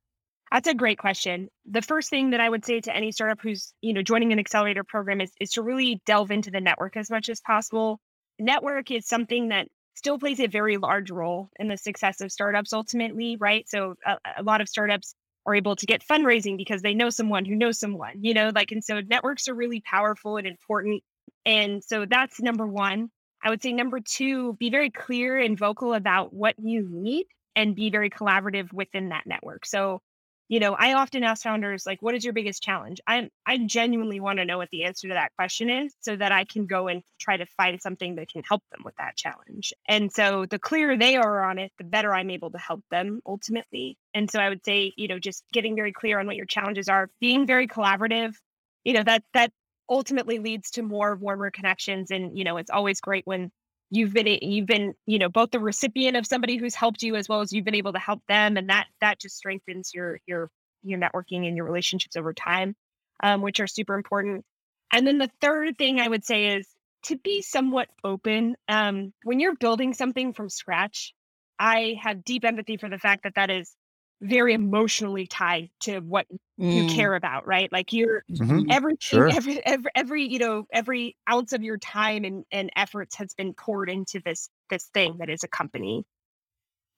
That's 0.51 0.67
a 0.67 0.73
great 0.75 0.99
question. 0.99 1.49
The 1.65 1.81
first 1.81 2.11
thing 2.11 2.29
that 2.29 2.39
I 2.39 2.47
would 2.47 2.63
say 2.63 2.79
to 2.79 2.95
any 2.95 3.11
startup 3.11 3.41
who's, 3.41 3.73
you 3.81 3.91
know, 3.91 4.03
joining 4.03 4.31
an 4.31 4.39
accelerator 4.39 4.83
program 4.83 5.19
is 5.21 5.31
is 5.39 5.51
to 5.51 5.63
really 5.63 6.01
delve 6.05 6.31
into 6.31 6.51
the 6.51 6.61
network 6.61 6.95
as 6.95 7.09
much 7.09 7.29
as 7.29 7.41
possible. 7.41 7.99
Network 8.39 8.91
is 8.91 9.07
something 9.07 9.49
that 9.49 9.67
still 9.95 10.19
plays 10.19 10.39
a 10.39 10.47
very 10.47 10.77
large 10.77 11.11
role 11.11 11.49
in 11.59 11.67
the 11.67 11.77
success 11.77 12.21
of 12.21 12.31
startups 12.31 12.73
ultimately, 12.73 13.37
right? 13.39 13.67
So 13.69 13.95
a, 14.05 14.17
a 14.37 14.43
lot 14.43 14.61
of 14.61 14.69
startups 14.69 15.15
are 15.45 15.55
able 15.55 15.75
to 15.75 15.85
get 15.85 16.05
fundraising 16.05 16.57
because 16.57 16.81
they 16.81 16.93
know 16.93 17.09
someone 17.09 17.45
who 17.45 17.55
knows 17.55 17.79
someone, 17.79 18.13
you 18.21 18.33
know, 18.33 18.51
like 18.53 18.71
and 18.71 18.83
so 18.83 19.01
networks 19.01 19.47
are 19.47 19.53
really 19.53 19.81
powerful 19.81 20.37
and 20.37 20.47
important. 20.47 21.03
And 21.45 21.83
so 21.83 22.05
that's 22.05 22.41
number 22.41 22.65
1. 22.65 23.09
I 23.43 23.49
would 23.49 23.61
say 23.61 23.73
number 23.73 23.99
2, 23.99 24.53
be 24.53 24.69
very 24.69 24.89
clear 24.89 25.37
and 25.37 25.57
vocal 25.57 25.93
about 25.93 26.33
what 26.33 26.55
you 26.57 26.87
need 26.89 27.25
and 27.55 27.75
be 27.75 27.89
very 27.89 28.09
collaborative 28.09 28.71
within 28.71 29.09
that 29.09 29.25
network. 29.25 29.65
So 29.65 30.01
you 30.49 30.59
know, 30.59 30.73
I 30.75 30.93
often 30.93 31.23
ask 31.23 31.43
founders 31.43 31.85
like, 31.85 32.01
"What 32.01 32.15
is 32.15 32.23
your 32.23 32.33
biggest 32.33 32.61
challenge?" 32.63 32.99
I 33.07 33.29
I 33.45 33.57
genuinely 33.59 34.19
want 34.19 34.39
to 34.39 34.45
know 34.45 34.57
what 34.57 34.69
the 34.71 34.83
answer 34.83 35.07
to 35.07 35.13
that 35.15 35.33
question 35.35 35.69
is, 35.69 35.95
so 36.01 36.15
that 36.15 36.31
I 36.31 36.45
can 36.45 36.65
go 36.67 36.87
and 36.87 37.01
try 37.19 37.37
to 37.37 37.45
find 37.45 37.81
something 37.81 38.15
that 38.15 38.29
can 38.29 38.43
help 38.43 38.63
them 38.71 38.81
with 38.85 38.95
that 38.97 39.15
challenge. 39.17 39.73
And 39.87 40.11
so, 40.11 40.45
the 40.45 40.59
clearer 40.59 40.97
they 40.97 41.15
are 41.15 41.43
on 41.43 41.59
it, 41.59 41.71
the 41.77 41.83
better 41.85 42.13
I'm 42.13 42.29
able 42.29 42.51
to 42.51 42.57
help 42.59 42.83
them 42.91 43.21
ultimately. 43.25 43.97
And 44.13 44.29
so, 44.31 44.39
I 44.39 44.49
would 44.49 44.63
say, 44.65 44.93
you 44.97 45.07
know, 45.07 45.19
just 45.19 45.43
getting 45.53 45.75
very 45.75 45.91
clear 45.93 46.19
on 46.19 46.27
what 46.27 46.35
your 46.35 46.45
challenges 46.45 46.89
are, 46.89 47.09
being 47.21 47.45
very 47.47 47.67
collaborative. 47.67 48.35
You 48.83 48.93
know, 48.93 49.03
that 49.03 49.23
that 49.33 49.51
ultimately 49.89 50.39
leads 50.39 50.71
to 50.71 50.81
more 50.83 51.15
warmer 51.15 51.51
connections. 51.51 52.11
And 52.11 52.37
you 52.37 52.43
know, 52.43 52.57
it's 52.57 52.69
always 52.71 52.99
great 53.01 53.25
when 53.25 53.51
you've 53.93 54.13
been 54.13 54.27
you've 54.41 54.65
been 54.65 54.95
you 55.05 55.19
know 55.19 55.29
both 55.29 55.51
the 55.51 55.59
recipient 55.59 56.17
of 56.17 56.25
somebody 56.25 56.57
who's 56.57 56.73
helped 56.73 57.03
you 57.03 57.15
as 57.15 57.29
well 57.29 57.41
as 57.41 57.53
you've 57.53 57.65
been 57.65 57.75
able 57.75 57.93
to 57.93 57.99
help 57.99 58.21
them 58.27 58.57
and 58.57 58.69
that 58.69 58.87
that 59.01 59.19
just 59.19 59.37
strengthens 59.37 59.91
your 59.93 60.19
your 60.25 60.49
your 60.81 60.99
networking 60.99 61.47
and 61.47 61.55
your 61.55 61.65
relationships 61.65 62.15
over 62.15 62.33
time 62.33 62.75
um, 63.21 63.41
which 63.41 63.59
are 63.59 63.67
super 63.67 63.95
important. 63.95 64.45
And 64.91 65.05
then 65.07 65.19
the 65.19 65.29
third 65.41 65.77
thing 65.77 65.99
i 65.99 66.07
would 66.07 66.25
say 66.25 66.57
is 66.57 66.67
to 67.03 67.17
be 67.17 67.41
somewhat 67.41 67.89
open 68.03 68.55
um, 68.67 69.13
when 69.23 69.39
you're 69.39 69.55
building 69.55 69.93
something 69.93 70.33
from 70.33 70.49
scratch 70.49 71.13
i 71.59 71.95
have 72.01 72.23
deep 72.23 72.45
empathy 72.45 72.77
for 72.77 72.89
the 72.89 72.97
fact 72.99 73.23
that 73.23 73.35
that 73.35 73.51
is 73.51 73.75
very 74.23 74.53
emotionally 74.53 75.27
tied 75.27 75.69
to 75.81 75.99
what 76.01 76.27
you 76.71 76.85
Mm, 76.85 76.85
care 76.85 77.15
about 77.15 77.47
right? 77.47 77.71
Like 77.71 77.93
you're 77.93 78.23
Mhm. 78.29 78.65
everything 78.69 78.99
Sure. 78.99 79.29
every, 79.29 79.65
every 79.65 79.91
every 79.95 80.23
you 80.31 80.39
know 80.39 80.65
every 80.73 81.17
ounce 81.29 81.53
of 81.53 81.63
your 81.63 81.77
time 81.77 82.25
and 82.25 82.45
and 82.51 82.71
efforts 82.75 83.15
has 83.17 83.33
been 83.35 83.53
poured 83.53 83.89
into 83.89 84.21
this 84.25 84.49
this 84.69 84.85
thing 84.93 85.17
that 85.19 85.29
is 85.29 85.43
a 85.43 85.47
company. 85.49 86.05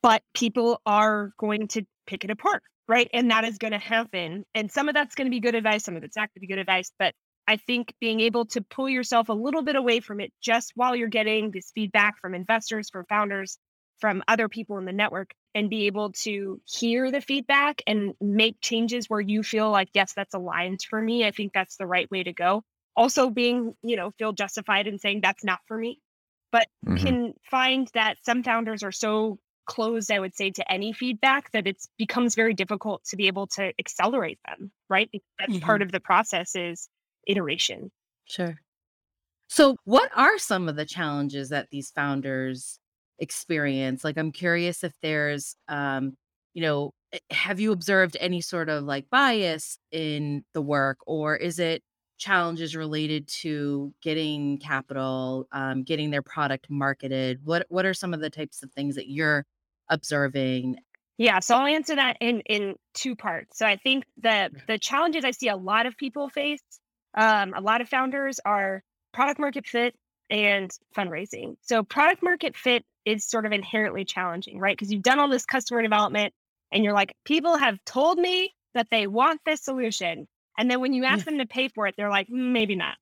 But 0.02 0.24
people 0.34 0.82
are 0.86 1.32
going 1.38 1.68
to 1.70 1.84
pick 2.08 2.24
it 2.24 2.30
apart 2.32 2.64
right? 2.88 3.10
And 3.14 3.32
that 3.32 3.44
is 3.44 3.58
going 3.58 3.72
to 3.72 3.80
happen. 3.80 4.46
And 4.54 4.72
some 4.72 4.88
of 4.88 4.94
that's 4.94 5.16
going 5.16 5.26
to 5.26 5.32
be 5.32 5.40
good 5.40 5.56
advice 5.56 5.84
some 5.84 5.96
of 5.96 6.04
it's 6.04 6.16
not 6.16 6.30
going 6.30 6.36
to 6.36 6.40
be 6.42 6.48
good 6.48 6.60
advice. 6.60 6.92
But 7.00 7.16
I 7.48 7.58
think 7.58 7.94
being 8.00 8.20
able 8.20 8.46
to 8.48 8.62
pull 8.62 8.88
yourself 8.88 9.28
a 9.30 9.34
little 9.34 9.64
bit 9.64 9.76
away 9.76 10.00
from 10.02 10.20
it 10.20 10.32
just 10.42 10.72
while 10.76 10.96
you're 10.96 11.08
getting 11.10 11.50
this 11.52 11.72
feedback 11.74 12.20
from 12.22 12.36
investors, 12.36 12.90
from 12.92 13.06
founders, 13.10 13.58
from 14.00 14.24
other 14.28 14.50
people 14.50 14.78
in 14.78 14.86
the 14.86 14.94
network, 14.94 15.34
and 15.54 15.70
be 15.70 15.86
able 15.88 16.12
to 16.12 16.62
hear 16.66 17.12
the 17.12 17.22
feedback 17.22 17.82
and 17.88 18.14
make 18.20 18.60
changes 18.62 19.10
where 19.10 19.22
you 19.22 19.42
feel 19.42 19.72
like, 19.72 19.90
yes, 19.94 20.14
that's 20.14 20.34
aligned 20.34 20.82
for 20.90 21.02
me. 21.02 21.26
I 21.26 21.32
think 21.32 21.54
that's 21.54 21.78
the 21.78 21.88
right 21.88 22.10
way 22.12 22.24
to 22.24 22.34
go. 22.34 22.64
Also, 22.98 23.30
being, 23.30 23.76
you 23.84 23.96
know, 23.96 24.12
feel 24.18 24.34
justified 24.34 24.88
in 24.88 25.00
saying 25.00 25.22
that's 25.22 25.44
not 25.44 25.60
for 25.68 25.78
me, 25.78 26.02
but 26.52 26.68
Mhm. 26.88 27.16
can 27.16 27.34
find 27.50 27.90
that 27.94 28.18
some 28.24 28.44
founders 28.44 28.84
are 28.84 28.92
so 28.92 29.40
closed, 29.66 30.12
I 30.12 30.20
would 30.20 30.36
say, 30.36 30.52
to 30.52 30.72
any 30.72 30.94
feedback 30.94 31.52
that 31.52 31.68
it 31.68 31.82
becomes 31.98 32.36
very 32.36 32.54
difficult 32.54 33.04
to 33.06 33.18
be 33.18 33.28
able 33.28 33.48
to 33.48 33.74
accelerate 33.80 34.40
them, 34.48 34.72
right? 34.90 35.10
Because 35.12 35.28
that's 35.40 35.58
part 35.58 35.82
of 35.82 35.92
the 35.92 36.00
process 36.00 36.56
is 36.56 36.90
iteration. 37.28 37.92
Sure. 38.26 38.62
So, 39.50 39.78
what 39.86 40.12
are 40.16 40.38
some 40.40 40.70
of 40.70 40.76
the 40.76 40.86
challenges 40.86 41.50
that 41.50 41.70
these 41.72 41.92
founders 41.92 42.80
experience? 43.20 44.04
Like, 44.04 44.18
I'm 44.18 44.32
curious 44.32 44.84
if 44.84 44.94
there's, 45.02 45.56
um, 45.68 46.18
you 46.54 46.62
know, 46.62 46.94
eh, 47.14 47.20
have 47.32 47.60
you 47.60 47.72
observed 47.72 48.18
any 48.20 48.42
sort 48.42 48.70
of 48.70 48.84
like 48.84 49.10
bias 49.10 49.78
in 49.92 50.46
the 50.54 50.62
work, 50.62 51.00
or 51.08 51.36
is 51.36 51.60
it 51.60 51.84
challenges 52.18 52.76
related 52.76 53.28
to 53.28 53.94
getting 54.02 54.58
capital, 54.60 55.48
um, 55.52 55.84
getting 55.84 56.12
their 56.12 56.22
product 56.24 56.70
marketed? 56.70 57.40
What 57.46 57.66
What 57.70 57.86
are 57.86 57.94
some 57.94 58.14
of 58.14 58.22
the 58.22 58.30
types 58.30 58.64
of 58.64 58.72
things 58.74 58.96
that 58.96 59.10
you're 59.10 59.46
observing? 59.90 60.78
Yeah, 61.18 61.40
so 61.40 61.56
I'll 61.56 61.66
answer 61.68 61.96
that 61.96 62.18
in 62.20 62.42
in 62.42 62.76
two 62.94 63.16
parts. 63.16 63.58
So 63.58 63.66
I 63.66 63.78
think 63.78 64.06
the 64.18 64.52
the 64.68 64.78
challenges 64.78 65.24
I 65.24 65.32
see 65.32 65.48
a 65.48 65.56
lot 65.56 65.86
of 65.86 65.96
people 65.98 66.30
face, 66.30 66.62
um, 67.14 67.54
a 67.54 67.62
lot 67.62 67.80
of 67.82 67.88
founders 67.90 68.40
are 68.46 68.84
product 69.14 69.40
market 69.40 69.66
fit 69.66 69.96
and 70.30 70.72
fundraising. 70.96 71.56
So 71.62 71.84
product 71.84 72.24
market 72.24 72.56
fit 72.56 72.84
is 73.06 73.26
sort 73.26 73.46
of 73.46 73.52
inherently 73.52 74.06
challenging, 74.06 74.60
right? 74.60 74.76
Because 74.76 74.92
you've 74.92 75.04
done 75.04 75.20
all 75.20 75.30
this 75.30 75.46
customer 75.46 75.82
development 75.82 76.34
and 76.72 76.84
you're 76.84 76.94
like, 76.94 77.16
people 77.26 77.58
have 77.58 77.78
told 77.86 78.18
me 78.18 78.54
that 78.74 78.88
they 78.92 79.08
want 79.08 79.42
this 79.46 79.62
solution. 79.62 80.28
And 80.58 80.70
then 80.72 80.82
when 80.82 80.94
you 80.94 81.04
ask 81.06 81.26
them 81.26 81.38
to 81.38 81.46
pay 81.46 81.68
for 81.70 81.88
it, 81.88 81.96
they're 81.98 82.10
like, 82.10 82.28
"Mm, 82.28 82.52
maybe 82.52 82.76
not. 82.76 82.96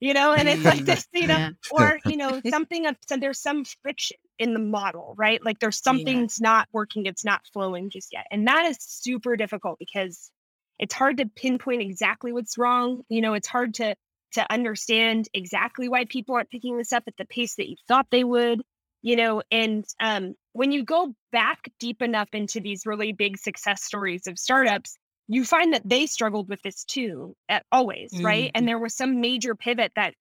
You 0.00 0.14
know, 0.14 0.32
and 0.32 0.48
it's 0.48 0.64
like 0.64 0.84
this, 0.86 1.06
you 1.12 1.26
know, 1.26 1.38
Yeah. 1.38 1.50
or 1.70 2.00
you 2.06 2.16
know 2.16 2.40
something 2.48 2.86
of 2.86 2.96
so 3.06 3.16
there's 3.16 3.40
some 3.40 3.64
friction 3.82 4.16
in 4.38 4.54
the 4.54 4.60
model 4.60 5.14
right 5.18 5.44
like 5.44 5.58
there's 5.58 5.76
Yeah. 5.76 5.82
something's 5.84 6.40
not 6.40 6.66
working 6.72 7.04
it's 7.06 7.24
not 7.24 7.42
flowing 7.52 7.90
just 7.90 8.08
yet 8.12 8.26
and 8.30 8.46
that 8.48 8.64
is 8.64 8.78
super 8.80 9.36
difficult 9.36 9.78
because 9.78 10.30
it's 10.78 10.94
hard 10.94 11.18
to 11.18 11.26
pinpoint 11.26 11.82
exactly 11.82 12.32
what's 12.32 12.56
wrong 12.56 13.02
you 13.10 13.20
know 13.20 13.34
it's 13.34 13.46
hard 13.48 13.74
to 13.74 13.94
to 14.32 14.52
understand 14.52 15.28
exactly 15.34 15.88
why 15.88 16.04
people 16.04 16.34
aren't 16.34 16.50
picking 16.50 16.76
this 16.78 16.92
up 16.92 17.04
at 17.06 17.16
the 17.16 17.24
pace 17.26 17.56
that 17.56 17.68
you 17.68 17.76
thought 17.88 18.06
they 18.10 18.24
would 18.24 18.62
you 19.02 19.16
know 19.16 19.42
and 19.50 19.84
um 20.00 20.34
when 20.52 20.72
you 20.72 20.84
go 20.84 21.14
back 21.32 21.70
deep 21.78 22.02
enough 22.02 22.28
into 22.32 22.60
these 22.60 22.84
really 22.86 23.12
big 23.12 23.38
success 23.38 23.82
stories 23.82 24.26
of 24.26 24.38
startups 24.38 24.96
you 25.28 25.44
find 25.44 25.72
that 25.72 25.88
they 25.88 26.06
struggled 26.06 26.48
with 26.48 26.60
this 26.62 26.84
too 26.84 27.34
at, 27.48 27.64
always 27.72 28.12
right 28.22 28.48
Mhm. 28.48 28.50
and 28.54 28.68
there 28.68 28.78
was 28.78 28.94
some 28.96 29.20
major 29.20 29.54
pivot 29.54 29.92
that 29.96 30.14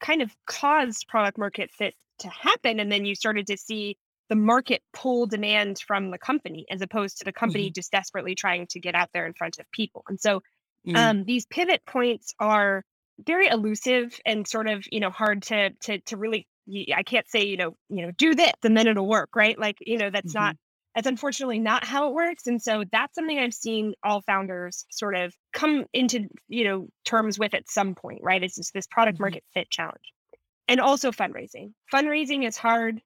kind 0.00 0.22
of 0.22 0.34
caused 0.46 1.06
product 1.08 1.38
market 1.38 1.70
fit 1.70 1.94
to 2.20 2.28
happen 2.28 2.80
and 2.80 2.90
then 2.90 3.04
you 3.04 3.14
started 3.14 3.46
to 3.46 3.56
see 3.56 3.96
the 4.28 4.36
market 4.36 4.82
pull 4.94 5.26
demand 5.26 5.78
from 5.86 6.10
the 6.10 6.18
company 6.18 6.64
as 6.70 6.80
opposed 6.80 7.18
to 7.18 7.24
the 7.24 7.32
company 7.32 7.70
just 7.70 7.92
desperately 7.92 8.34
trying 8.34 8.66
to 8.68 8.80
get 8.80 8.94
out 8.94 9.10
there 9.12 9.26
in 9.26 9.34
front 9.34 9.58
of 9.58 9.70
people 9.72 10.02
and 10.08 10.20
so 10.20 10.40
Mm. 10.86 10.96
um, 10.96 11.24
these 11.24 11.46
pivot 11.46 11.80
points 11.86 12.34
are 12.40 12.82
very 13.20 13.46
elusive 13.48 14.18
and 14.26 14.46
sort 14.48 14.68
of 14.68 14.84
you 14.90 15.00
know 15.00 15.10
hard 15.10 15.42
to 15.44 15.70
to 15.82 15.98
to 16.00 16.16
really 16.16 16.46
I 16.94 17.02
can't 17.02 17.28
say 17.28 17.44
you 17.44 17.56
know 17.56 17.76
you 17.88 18.02
know 18.06 18.12
do 18.12 18.34
this 18.34 18.52
and 18.64 18.76
then 18.76 18.86
it'll 18.86 19.08
work 19.08 19.30
right? 19.36 19.58
Like 19.58 19.76
you 19.80 19.98
know 19.98 20.10
that's 20.10 20.34
not 20.34 20.56
that's 20.94 21.06
unfortunately 21.06 21.58
not 21.58 21.84
how 21.84 22.08
it 22.08 22.14
works 22.14 22.46
and 22.46 22.60
so 22.60 22.84
that's 22.92 23.14
something 23.14 23.38
i've 23.38 23.54
seen 23.54 23.94
all 24.04 24.20
founders 24.22 24.84
sort 24.90 25.16
of 25.16 25.34
come 25.54 25.86
into 25.94 26.28
you 26.48 26.64
know 26.64 26.88
terms 27.06 27.38
with 27.38 27.54
at 27.54 27.68
some 27.70 27.94
point 27.94 28.20
right? 28.22 28.42
It's 28.42 28.56
just 28.56 28.72
this 28.74 28.86
product 28.86 29.18
Mhm. 29.18 29.20
market 29.20 29.44
fit 29.54 29.70
challenge 29.70 30.12
and 30.68 30.80
also 30.80 31.12
fundraising. 31.12 31.72
Fundraising 31.92 32.46
is 32.46 32.56
hard 32.56 33.02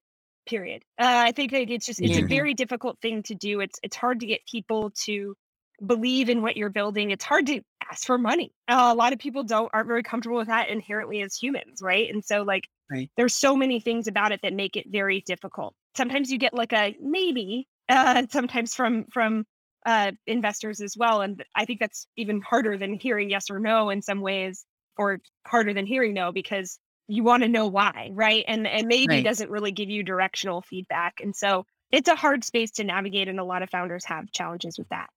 period. 0.47 0.83
Uh, 0.99 1.25
i 1.29 1.33
think 1.33 1.53
that 1.53 1.71
it's 1.71 1.87
just 1.87 2.01
it's 2.03 2.17
Yeah. 2.17 2.19
a 2.19 2.23
very 2.25 2.55
difficult 2.55 3.01
thing 3.03 3.23
to 3.25 3.35
do. 3.35 3.61
It's 3.61 3.79
it's 3.83 3.97
hard 3.97 4.21
to 4.21 4.27
get 4.27 4.41
people 4.51 4.91
to 5.07 5.37
believe 5.85 6.29
in 6.29 6.43
what 6.43 6.57
you're 6.57 6.71
building 6.71 7.11
it's 7.11 7.25
hard 7.25 7.47
to 7.47 7.61
ask 7.91 8.07
for 8.07 8.19
money. 8.19 8.53
Uh, 8.69 8.91
a 8.93 8.95
lot 8.95 9.13
of 9.13 9.19
people 9.19 9.45
don't 9.45 9.71
aren't 9.73 9.87
very 9.87 10.03
comfortable 10.03 10.37
with 10.39 10.49
that 10.49 10.69
inherently 10.69 11.21
as 11.23 11.37
humans 11.37 11.81
right? 11.83 12.09
And 12.13 12.25
so 12.25 12.43
like 12.43 12.69
Right. 12.91 13.11
there's 13.17 13.35
so 13.35 13.57
many 13.57 13.81
things 13.81 14.07
about 14.09 14.33
it 14.33 14.41
that 14.43 14.53
make 14.53 14.77
it 14.77 14.87
very 14.91 15.23
difficult. 15.23 15.75
Sometimes 15.97 16.31
you 16.31 16.39
get 16.39 16.53
like 16.55 16.73
a 16.73 16.95
maybe 17.01 17.69
uh, 17.89 18.27
sometimes 18.31 18.75
from 18.75 19.07
from 19.13 19.45
uh, 19.87 20.13
investors 20.27 20.81
as 20.81 20.97
well 20.97 21.21
and 21.21 21.45
i 21.55 21.65
think 21.65 21.79
that's 21.79 22.09
even 22.17 22.41
harder 22.41 22.77
than 22.77 22.95
hearing 22.95 23.31
yes 23.31 23.49
or 23.49 23.61
no 23.61 23.89
in 23.89 24.03
some 24.03 24.21
ways 24.21 24.67
or 24.99 25.21
harder 25.47 25.73
than 25.73 25.87
hearing 25.87 26.13
no 26.13 26.33
because 26.33 26.81
you 27.07 27.23
want 27.23 27.45
to 27.45 27.49
know 27.49 27.69
why 27.69 28.11
right? 28.13 28.45
And 28.49 28.67
and 28.67 28.89
maybe 28.89 29.21
Right. 29.21 29.23
doesn't 29.23 29.49
really 29.51 29.71
give 29.71 29.89
you 29.89 30.03
directional 30.03 30.63
feedback 30.63 31.21
and 31.21 31.37
so 31.37 31.65
it's 31.93 32.09
a 32.09 32.17
hard 32.17 32.43
space 32.43 32.73
to 32.73 32.85
navigate 32.85 33.29
and 33.29 33.39
a 33.39 33.45
lot 33.45 33.63
of 33.63 33.71
founders 33.71 34.05
have 34.07 34.33
challenges 34.33 34.77
with 34.77 34.89
that 34.89 35.09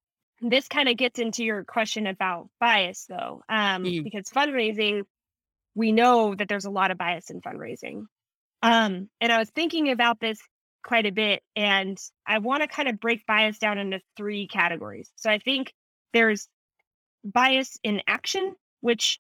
this 0.42 0.68
kind 0.68 0.90
of 0.90 0.98
gets 0.98 1.20
into 1.20 1.44
your 1.44 1.64
question 1.64 2.08
about 2.08 2.50
bias 2.60 3.06
though 3.10 3.44
um, 3.50 3.84
Mm. 3.84 4.04
because 4.04 4.30
fundraising 4.30 5.04
we 5.76 5.92
know 5.92 6.36
that 6.36 6.48
there's 6.48 6.66
a 6.66 6.70
lot 6.72 6.92
of 6.92 6.98
bias 6.98 7.30
in 7.30 7.42
fundraising 7.42 8.06
um, 8.62 9.10
and 9.22 9.32
i 9.32 9.38
was 9.40 9.50
thinking 9.50 9.90
about 9.92 10.20
this 10.20 10.40
quite 10.84 11.06
a 11.06 11.12
bit 11.12 11.44
and 11.56 11.98
i 12.26 12.40
want 12.40 12.62
to 12.62 12.68
kind 12.68 12.88
of 12.88 13.00
break 13.00 13.26
bias 13.26 13.60
down 13.60 13.78
into 13.78 14.00
three 14.16 14.48
categories 14.48 15.12
so 15.16 15.30
i 15.30 15.38
think 15.40 15.74
there's 16.14 16.48
bias 17.24 17.78
in 17.84 18.02
action 18.08 18.56
which 18.82 19.20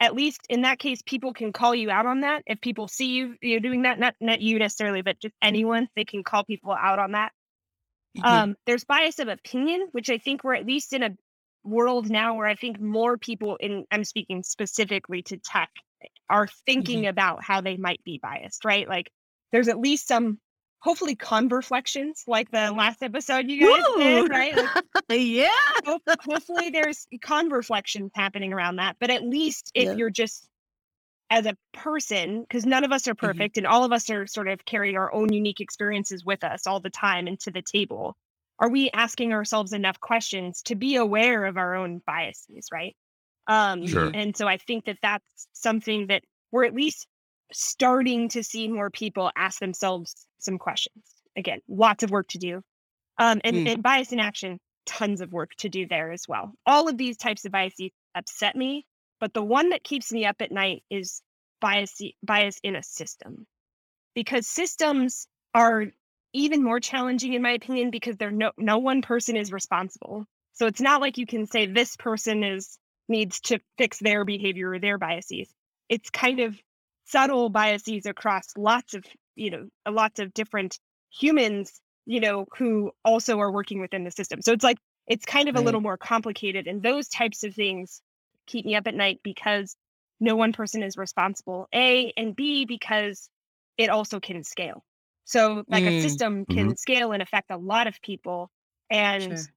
at 0.00 0.14
least 0.14 0.40
in 0.48 0.62
that 0.62 0.78
case 0.78 1.00
people 1.04 1.32
can 1.32 1.52
call 1.52 1.74
you 1.74 1.90
out 1.90 2.06
on 2.06 2.20
that 2.20 2.42
if 2.46 2.60
people 2.60 2.86
see 2.88 3.06
you 3.08 3.34
you 3.40 3.58
doing 3.58 3.82
that 3.82 3.98
not 3.98 4.14
not 4.20 4.40
you 4.40 4.58
necessarily 4.58 5.02
but 5.02 5.18
just 5.18 5.34
anyone 5.42 5.88
they 5.96 6.04
can 6.04 6.22
call 6.22 6.44
people 6.44 6.72
out 6.72 6.98
on 6.98 7.12
that. 7.12 7.32
Mm-hmm. 8.18 8.26
um, 8.26 8.56
there's 8.66 8.84
bias 8.84 9.18
of 9.18 9.28
opinion, 9.28 9.88
which 9.92 10.10
I 10.10 10.18
think 10.18 10.44
we're 10.44 10.54
at 10.54 10.66
least 10.66 10.92
in 10.92 11.02
a 11.02 11.10
world 11.64 12.10
now 12.10 12.34
where 12.36 12.46
I 12.46 12.54
think 12.54 12.80
more 12.80 13.18
people 13.18 13.56
in 13.56 13.84
I'm 13.90 14.04
speaking 14.04 14.42
specifically 14.42 15.22
to 15.22 15.36
tech 15.38 15.70
eh, 16.02 16.06
are 16.30 16.48
thinking 16.66 17.00
mm-hmm. 17.00 17.08
about 17.10 17.42
how 17.42 17.60
they 17.60 17.76
might 17.76 18.02
be 18.04 18.18
biased, 18.22 18.64
right? 18.64 18.88
Like 18.88 19.10
there's 19.52 19.68
at 19.68 19.78
least 19.78 20.08
some 20.08 20.38
hopefully 20.80 21.16
converflections 21.16 22.22
like 22.26 22.50
the 22.50 22.70
last 22.70 23.02
episode 23.02 23.50
you 23.50 23.60
guys 23.60 23.84
did, 23.96 24.30
right? 24.30 24.56
Like 24.56 24.84
yeah. 25.10 25.48
hope, 25.84 26.02
hopefully 26.20 26.70
there's 26.70 27.06
converflections 27.18 28.10
happening 28.14 28.52
around 28.52 28.76
that. 28.76 28.96
But 29.00 29.10
at 29.10 29.24
least 29.24 29.70
if 29.74 29.86
Yeah. 29.86 29.94
you're 29.94 30.10
just 30.10 30.48
as 31.30 31.46
a 31.46 31.56
person, 31.72 32.40
because 32.42 32.64
none 32.64 32.84
of 32.84 32.92
us 32.92 33.06
are 33.06 33.14
perfect 33.14 33.58
and 33.58 33.66
all 33.66 33.84
of 33.84 33.92
us 33.92 34.08
are 34.08 34.26
sort 34.26 34.48
of 34.48 34.64
carrying 34.64 34.96
our 34.96 35.12
own 35.12 35.32
unique 35.32 35.60
experiences 35.60 36.24
with 36.24 36.42
us 36.42 36.66
all 36.66 36.80
the 36.80 36.90
time 36.90 37.26
and 37.26 37.38
to 37.40 37.50
the 37.50 37.62
table. 37.62 38.16
Are 38.58 38.70
we 38.70 38.90
asking 38.90 39.32
ourselves 39.32 39.72
enough 39.72 40.00
questions 40.00 40.62
to 40.62 40.74
be 40.74 40.96
aware 40.96 41.44
of 41.44 41.56
our 41.56 41.74
own 41.74 42.00
biases, 42.06 42.68
right? 42.72 42.96
Um, 43.46 43.86
Sure. 43.86 44.10
And 44.12 44.36
so 44.36 44.48
I 44.48 44.56
think 44.56 44.86
that 44.86 44.98
that's 45.02 45.48
something 45.52 46.06
that 46.08 46.22
we're 46.50 46.64
at 46.64 46.74
least 46.74 47.06
starting 47.52 48.28
to 48.30 48.42
see 48.42 48.68
more 48.68 48.90
people 48.90 49.30
ask 49.36 49.60
themselves 49.60 50.26
some 50.38 50.58
questions. 50.58 51.04
Again, 51.36 51.60
lots 51.68 52.02
of 52.02 52.10
work 52.10 52.28
to 52.28 52.38
do. 52.38 52.62
Um, 53.18 53.40
and, 53.44 53.56
Mm. 53.56 53.72
and 53.74 53.82
bias 53.82 54.12
in 54.12 54.20
action, 54.20 54.58
tons 54.86 55.20
of 55.20 55.32
work 55.32 55.54
to 55.58 55.68
do 55.68 55.86
there 55.86 56.10
as 56.10 56.26
well. 56.26 56.52
All 56.66 56.88
of 56.88 56.96
these 56.96 57.16
types 57.16 57.44
of 57.44 57.52
biases 57.52 57.90
upset 58.14 58.56
me, 58.56 58.86
but 59.20 59.34
the 59.34 59.42
one 59.42 59.70
that 59.70 59.84
keeps 59.84 60.12
me 60.12 60.26
up 60.26 60.36
at 60.40 60.52
night 60.52 60.82
is 60.90 61.22
bias 61.60 62.00
bias 62.22 62.60
in 62.62 62.76
a 62.76 62.82
system, 62.82 63.46
because 64.14 64.46
systems 64.46 65.26
are 65.54 65.86
even 66.32 66.62
more 66.62 66.80
challenging 66.80 67.32
in 67.32 67.42
my 67.42 67.52
opinion 67.52 67.90
because 67.90 68.16
they're 68.16 68.30
no 68.30 68.52
no 68.56 68.78
one 68.78 69.02
person 69.02 69.36
is 69.36 69.52
responsible. 69.52 70.26
So 70.52 70.66
it's 70.66 70.80
not 70.80 71.00
like 71.00 71.18
you 71.18 71.26
can 71.26 71.46
say 71.46 71.66
this 71.66 71.96
person 71.96 72.44
is 72.44 72.78
needs 73.08 73.40
to 73.40 73.58
fix 73.78 73.98
their 73.98 74.24
behavior 74.24 74.72
or 74.72 74.78
their 74.78 74.98
biases. 74.98 75.48
It's 75.88 76.10
kind 76.10 76.40
of 76.40 76.60
subtle 77.06 77.48
biases 77.48 78.06
across 78.06 78.46
lots 78.56 78.94
of 78.94 79.04
you 79.34 79.50
know 79.50 79.68
lots 79.88 80.20
of 80.20 80.34
different 80.34 80.78
humans 81.10 81.80
you 82.04 82.20
know 82.20 82.46
who 82.58 82.90
also 83.04 83.38
are 83.38 83.50
working 83.50 83.80
within 83.80 84.04
the 84.04 84.10
system 84.10 84.42
so 84.42 84.52
it's 84.52 84.64
like 84.64 84.76
it's 85.06 85.24
kind 85.24 85.48
of 85.48 85.56
a 85.56 85.60
little 85.60 85.80
more 85.80 85.96
complicated 85.96 86.66
and 86.66 86.82
those 86.82 87.08
types 87.08 87.44
of 87.44 87.54
things 87.54 88.02
keep 88.48 88.66
me 88.66 88.76
up 88.76 88.88
at 88.88 88.94
night 88.96 89.20
because 89.24 89.76
no 90.20 90.36
one 90.36 90.52
person 90.52 90.82
is 90.82 90.98
responsible 90.98 91.68
a 91.74 92.12
and 92.16 92.36
b 92.36 92.66
because 92.66 93.30
it 93.78 93.90
also 93.90 94.20
can 94.20 94.44
scale 94.44 94.84
so 95.24 95.64
like 95.68 95.86
a 95.86 95.92
Mm. 95.92 95.94
system 95.94 96.46
can 96.46 96.76
scale 96.76 97.12
and 97.12 97.22
affect 97.22 97.50
a 97.52 97.58
lot 97.58 97.86
of 97.88 98.00
people 98.02 98.50
and 98.90 99.38
Sure. 99.38 99.52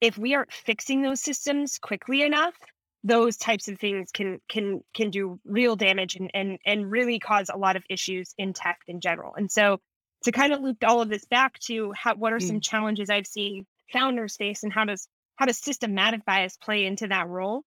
if 0.00 0.18
we 0.18 0.34
aren't 0.34 0.52
fixing 0.52 1.02
those 1.02 1.20
systems 1.20 1.78
quickly 1.78 2.22
enough 2.22 2.56
those 3.04 3.36
types 3.36 3.68
of 3.68 3.78
things 3.78 4.10
can 4.12 4.40
can 4.48 4.82
can 4.94 5.10
do 5.10 5.40
real 5.44 5.76
damage 5.76 6.16
and 6.16 6.30
and 6.34 6.58
and 6.66 6.90
really 6.90 7.18
cause 7.20 7.48
a 7.48 7.56
lot 7.56 7.76
of 7.76 7.84
issues 7.88 8.34
in 8.38 8.52
tech 8.52 8.80
in 8.88 9.00
general. 9.00 9.34
And 9.36 9.50
so 9.50 9.78
to 10.24 10.32
kind 10.32 10.52
of 10.52 10.60
loop 10.62 10.78
all 10.84 11.00
of 11.00 11.08
this 11.08 11.24
back 11.24 11.60
to 11.60 11.92
how 11.92 12.16
what 12.16 12.32
are 12.32 12.40
some 12.40 12.58
Mm. 12.58 12.60
challenges 12.60 13.08
I've 13.08 13.26
seen 13.28 13.66
founders 13.92 14.36
face 14.36 14.64
and 14.64 14.72
how 14.72 14.84
does 14.84 15.08
how 15.36 15.46
does 15.46 15.58
systematic 15.58 16.24
bias 16.24 16.56
play 16.56 16.86
into 16.86 17.06
that 17.08 17.28
role? 17.28 17.62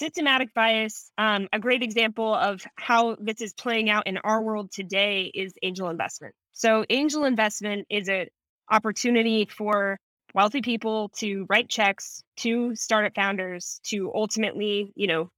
Systematic 0.00 0.54
bias, 0.54 1.12
um, 1.18 1.46
a 1.52 1.58
great 1.58 1.82
example 1.82 2.34
of 2.34 2.62
how 2.76 3.16
this 3.20 3.42
is 3.42 3.52
playing 3.52 3.90
out 3.90 4.06
in 4.06 4.16
our 4.16 4.42
world 4.42 4.72
today 4.72 5.30
is 5.34 5.52
angel 5.62 5.90
investment. 5.90 6.34
So 6.52 6.86
angel 6.88 7.26
investment 7.26 7.86
is 7.90 8.08
an 8.08 8.28
opportunity 8.70 9.44
for 9.44 9.98
wealthy 10.32 10.62
people 10.62 11.10
to 11.16 11.44
write 11.50 11.68
checks 11.68 12.22
to 12.38 12.74
startup 12.76 13.14
founders 13.14 13.78
to 13.88 14.10
ultimately, 14.14 14.90
you 14.96 15.06
know, 15.06 15.28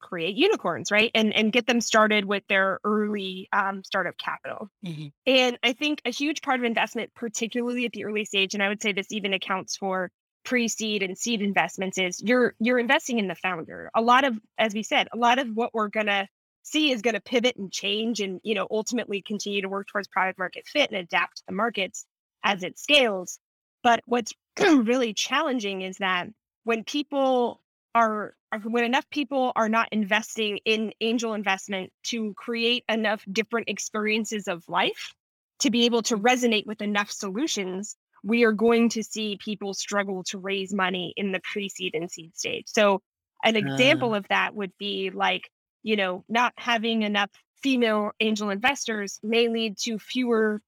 create 0.00 0.36
unicorns, 0.36 0.92
right? 0.92 1.10
And 1.16 1.34
and 1.34 1.50
get 1.50 1.66
them 1.66 1.80
started 1.80 2.24
with 2.24 2.44
their 2.48 2.78
early 2.84 3.48
um, 3.52 3.82
startup 3.82 4.16
capital. 4.18 4.68
Mhm. 4.86 5.10
And 5.26 5.58
I 5.64 5.72
think 5.72 6.00
a 6.04 6.10
huge 6.10 6.42
part 6.42 6.60
of 6.60 6.64
investment, 6.64 7.12
particularly 7.16 7.86
at 7.86 7.92
the 7.92 8.04
early 8.04 8.24
stage, 8.24 8.54
and 8.54 8.62
I 8.62 8.68
would 8.68 8.82
say 8.82 8.92
this 8.92 9.10
even 9.10 9.34
accounts 9.34 9.76
for 9.76 10.12
pre-seed 10.44 11.02
and 11.02 11.16
seed 11.16 11.42
investments, 11.42 11.98
is 11.98 12.22
you're 12.22 12.54
you're 12.60 12.78
investing 12.78 13.18
in 13.18 13.28
the 13.28 13.34
founder. 13.34 13.90
A 13.94 14.02
lot 14.02 14.24
of, 14.24 14.38
as 14.58 14.74
we 14.74 14.82
said, 14.82 15.08
a 15.12 15.16
lot 15.16 15.38
of 15.38 15.48
what 15.54 15.74
we're 15.74 15.88
gonna 15.88 16.28
see 16.62 16.92
is 16.92 17.02
gonna 17.02 17.20
pivot 17.20 17.56
and 17.56 17.72
change 17.72 18.20
and 18.20 18.40
you 18.44 18.54
know 18.54 18.66
ultimately 18.70 19.22
continue 19.22 19.62
to 19.62 19.68
work 19.68 19.88
towards 19.88 20.08
product 20.08 20.38
market 20.38 20.66
fit 20.66 20.90
and 20.90 20.98
adapt 20.98 21.38
to 21.38 21.42
the 21.48 21.54
markets 21.54 22.06
as 22.44 22.62
it 22.62 22.78
scales. 22.78 23.38
But 23.82 24.00
what's 24.06 24.32
really 24.60 25.14
challenging 25.14 25.82
is 25.82 25.98
that 25.98 26.28
when 26.64 26.84
people 26.84 27.60
are- 27.94 28.34
when 28.64 28.84
enough 28.84 29.08
people 29.10 29.52
are 29.56 29.68
not 29.68 29.88
investing 29.92 30.58
in 30.64 30.92
angel 31.00 31.34
investment 31.34 31.92
to 32.04 32.34
create 32.34 32.84
enough 32.88 33.24
different 33.30 33.68
experiences 33.68 34.46
of 34.48 34.68
life 34.68 35.14
to 35.60 35.70
be 35.70 35.84
able 35.86 36.02
to 36.02 36.16
resonate 36.16 36.66
with 36.66 36.82
enough 36.82 37.10
solutions, 37.10 37.96
we 38.22 38.44
are 38.44 38.52
going 38.52 38.88
to 38.90 39.02
see 39.02 39.38
people 39.42 39.74
struggle 39.74 40.22
to 40.24 40.38
raise 40.38 40.72
money 40.72 41.12
in 41.16 41.32
the 41.32 41.40
pre-seed 41.40 41.94
and 41.94 42.10
seed 42.10 42.36
stage. 42.36 42.64
So 42.66 43.00
an 43.44 43.56
ah. 43.56 43.58
example 43.58 44.14
of 44.14 44.26
that 44.28 44.54
would 44.54 44.72
be 44.78 45.10
like, 45.10 45.48
you 45.82 45.96
know, 45.96 46.24
not 46.28 46.52
having 46.56 47.02
enough 47.02 47.30
female 47.62 48.12
angel 48.20 48.50
investors 48.50 49.18
may 49.22 49.48
lead 49.48 49.76
to 49.78 49.98
fewer 49.98 50.60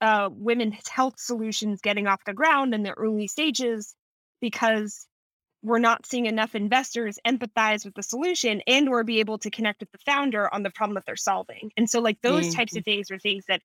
uh, 0.00 0.28
women's 0.30 0.88
health 0.88 1.14
solutions 1.18 1.80
getting 1.80 2.06
off 2.06 2.20
the 2.26 2.34
ground 2.34 2.74
in 2.74 2.82
the 2.82 2.92
early 2.92 3.26
stages 3.26 3.94
because 4.40 5.06
we're 5.62 5.78
not 5.78 6.04
seeing 6.04 6.26
enough 6.26 6.54
investors 6.54 7.18
empathize 7.26 7.86
with 7.86 7.94
the 7.94 8.02
solution 8.02 8.60
and 8.66 8.86
or 8.88 9.02
be 9.02 9.20
able 9.20 9.38
to 9.38 9.50
connect 9.50 9.80
with 9.80 9.90
the 9.92 9.98
founder 10.04 10.52
on 10.52 10.62
the 10.62 10.70
problem 10.70 10.94
that 10.94 11.04
they're 11.06 11.16
solving. 11.16 11.70
And 11.78 11.88
so 11.88 12.00
like 12.00 12.20
those 12.20 12.48
mm, 12.48 12.54
types 12.54 12.74
mm. 12.74 12.78
of 12.78 12.84
things 12.84 13.10
are 13.10 13.18
things 13.18 13.44
that 13.48 13.62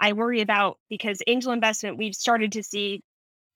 I 0.00 0.14
worry 0.14 0.40
about 0.40 0.78
because 0.88 1.22
angel 1.26 1.52
investment, 1.52 1.98
we've 1.98 2.14
started 2.14 2.52
to 2.52 2.62
see 2.62 3.02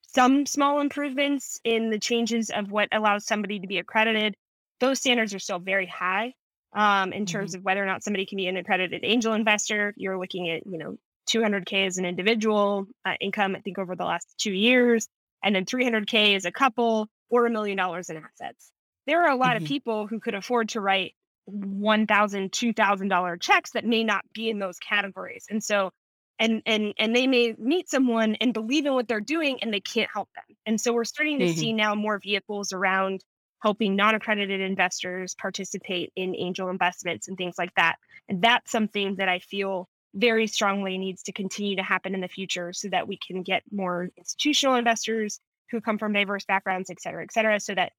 some 0.02 0.46
small 0.46 0.80
improvements 0.80 1.58
in 1.64 1.90
the 1.90 1.98
changes 1.98 2.50
of 2.50 2.70
what 2.70 2.88
allows 2.92 3.26
somebody 3.26 3.58
to 3.60 3.66
be 3.66 3.78
accredited. 3.78 4.36
Those 4.80 5.00
standards 5.00 5.34
are 5.34 5.38
still 5.40 5.58
very 5.58 5.86
high 5.86 6.34
um, 6.74 7.12
in 7.12 7.26
terms 7.26 7.54
of 7.54 7.62
whether 7.64 7.82
or 7.82 7.86
not 7.86 8.04
somebody 8.04 8.26
can 8.26 8.36
be 8.36 8.46
an 8.46 8.56
accredited 8.56 9.00
angel 9.04 9.32
investor. 9.32 9.94
You're 9.96 10.18
looking 10.18 10.50
at, 10.50 10.66
you 10.66 10.78
know, 10.78 10.96
200K 11.26 11.86
as 11.86 11.98
an 11.98 12.04
individual 12.04 12.86
uh, 13.04 13.14
income, 13.20 13.56
I 13.56 13.60
think, 13.60 13.78
over 13.78 13.96
the 13.96 14.04
last 14.04 14.34
two 14.38 14.52
years, 14.52 15.08
and 15.42 15.54
then 15.56 15.64
300K 15.64 16.36
as 16.36 16.44
a 16.44 16.52
couple 16.52 17.08
or 17.30 17.46
a 17.46 17.50
million 17.50 17.76
dollars 17.78 18.10
in 18.10 18.18
assets. 18.18 18.70
There 19.06 19.22
are 19.24 19.30
a 19.30 19.36
lot 19.36 19.54
Mhm. 19.54 19.62
of 19.62 19.64
people 19.64 20.06
who 20.06 20.20
could 20.20 20.34
afford 20.34 20.68
to 20.70 20.80
write 20.80 21.14
$1,000, 21.46 22.50
$2,000 22.50 23.38
checks 23.40 23.70
that 23.72 23.84
may 23.84 24.04
not 24.04 24.24
be 24.32 24.48
in 24.50 24.58
those 24.58 24.78
categories. 24.78 25.46
And 25.50 25.62
so, 25.62 25.90
and 26.38 26.62
and 26.66 26.94
and 26.98 27.14
they 27.14 27.26
may 27.26 27.54
meet 27.58 27.88
someone 27.88 28.34
and 28.36 28.52
believe 28.54 28.86
in 28.86 28.94
what 28.94 29.08
they're 29.08 29.20
doing 29.20 29.58
and 29.62 29.72
they 29.72 29.80
can't 29.80 30.10
help 30.12 30.28
them. 30.34 30.56
And 30.66 30.80
so 30.80 30.92
we're 30.92 31.04
starting 31.04 31.38
to 31.40 31.46
Mhm. 31.46 31.48
see 31.48 31.72
now 31.72 31.94
more 31.94 32.18
vehicles 32.18 32.72
around 32.72 33.24
helping 33.62 33.96
non-accredited 33.96 34.60
investors 34.60 35.34
participate 35.40 36.12
in 36.16 36.34
angel 36.36 36.68
investments 36.68 37.28
and 37.28 37.36
things 37.36 37.56
like 37.58 37.74
that. 37.76 37.96
And 38.28 38.42
that's 38.42 38.70
something 38.70 39.16
that 39.16 39.28
I 39.28 39.38
feel 39.38 39.88
very 40.14 40.46
strongly 40.46 40.98
needs 40.98 41.22
to 41.24 41.32
continue 41.32 41.76
to 41.76 41.82
happen 41.82 42.14
in 42.14 42.20
the 42.20 42.28
future 42.28 42.72
so 42.72 42.88
that 42.90 43.08
we 43.08 43.18
can 43.18 43.42
get 43.42 43.62
more 43.72 44.10
institutional 44.16 44.74
investors 44.76 45.40
who 45.70 45.80
come 45.80 45.98
from 45.98 46.12
diverse 46.12 46.44
backgrounds, 46.44 46.90
et 46.90 47.00
cetera, 47.00 47.22
et 47.22 47.32
cetera, 47.32 47.58
so 47.58 47.74
that 47.74 47.92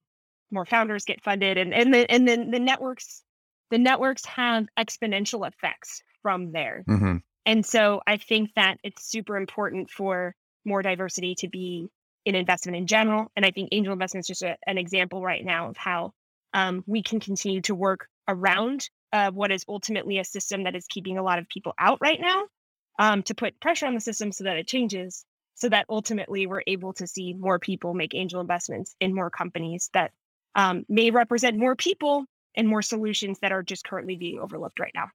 more 0.50 0.66
founders 0.66 1.04
get 1.04 1.22
funded 1.22 1.58
and 1.58 1.74
and 1.74 1.94
the, 1.94 2.10
and 2.10 2.26
then 2.28 2.50
the 2.50 2.60
networks 2.60 3.24
the 3.70 3.78
networks 3.78 4.24
have 4.24 4.66
exponential 4.78 5.46
effects 5.46 6.02
from 6.22 6.52
there. 6.52 6.86
hmm 6.86 7.16
And 7.46 7.64
so 7.64 8.02
I 8.06 8.16
think 8.16 8.50
that 8.56 8.78
it's 8.82 9.08
super 9.08 9.36
important 9.36 9.88
for 9.88 10.34
more 10.64 10.82
diversity 10.82 11.36
to 11.36 11.48
be 11.48 11.88
in 12.24 12.34
investment 12.34 12.76
in 12.76 12.88
general. 12.88 13.30
And 13.36 13.46
I 13.46 13.52
think 13.52 13.68
angel 13.70 13.92
investment 13.92 14.24
is 14.24 14.28
just 14.28 14.42
a, 14.42 14.56
an 14.66 14.78
example 14.78 15.22
right 15.22 15.44
now 15.44 15.70
of 15.70 15.76
how 15.76 16.12
um, 16.52 16.82
we 16.86 17.02
can 17.02 17.20
continue 17.20 17.60
to 17.62 17.74
work 17.74 18.08
around 18.26 18.90
uh, 19.12 19.30
what 19.30 19.52
is 19.52 19.64
ultimately 19.68 20.18
a 20.18 20.24
system 20.24 20.64
that 20.64 20.74
is 20.74 20.86
keeping 20.88 21.18
a 21.18 21.22
lot 21.22 21.38
of 21.38 21.48
people 21.48 21.72
out 21.78 21.98
right 22.00 22.20
now 22.20 22.42
um, 22.98 23.22
to 23.22 23.34
put 23.34 23.60
pressure 23.60 23.86
on 23.86 23.94
the 23.94 24.00
system 24.00 24.32
so 24.32 24.42
that 24.44 24.56
it 24.56 24.66
changes, 24.66 25.24
so 25.54 25.68
that 25.68 25.86
ultimately 25.88 26.48
we're 26.48 26.62
able 26.66 26.92
to 26.94 27.06
see 27.06 27.32
more 27.32 27.60
people 27.60 27.94
make 27.94 28.14
angel 28.14 28.40
investments 28.40 28.96
in 29.00 29.14
more 29.14 29.30
companies 29.30 29.88
that 29.94 30.10
um, 30.56 30.84
may 30.88 31.10
represent 31.12 31.56
more 31.56 31.76
people 31.76 32.24
and 32.56 32.66
more 32.66 32.82
solutions 32.82 33.38
that 33.40 33.52
are 33.52 33.62
just 33.62 33.86
currently 33.86 34.16
being 34.16 34.40
overlooked 34.40 34.80
right 34.80 34.92
now. 34.94 35.06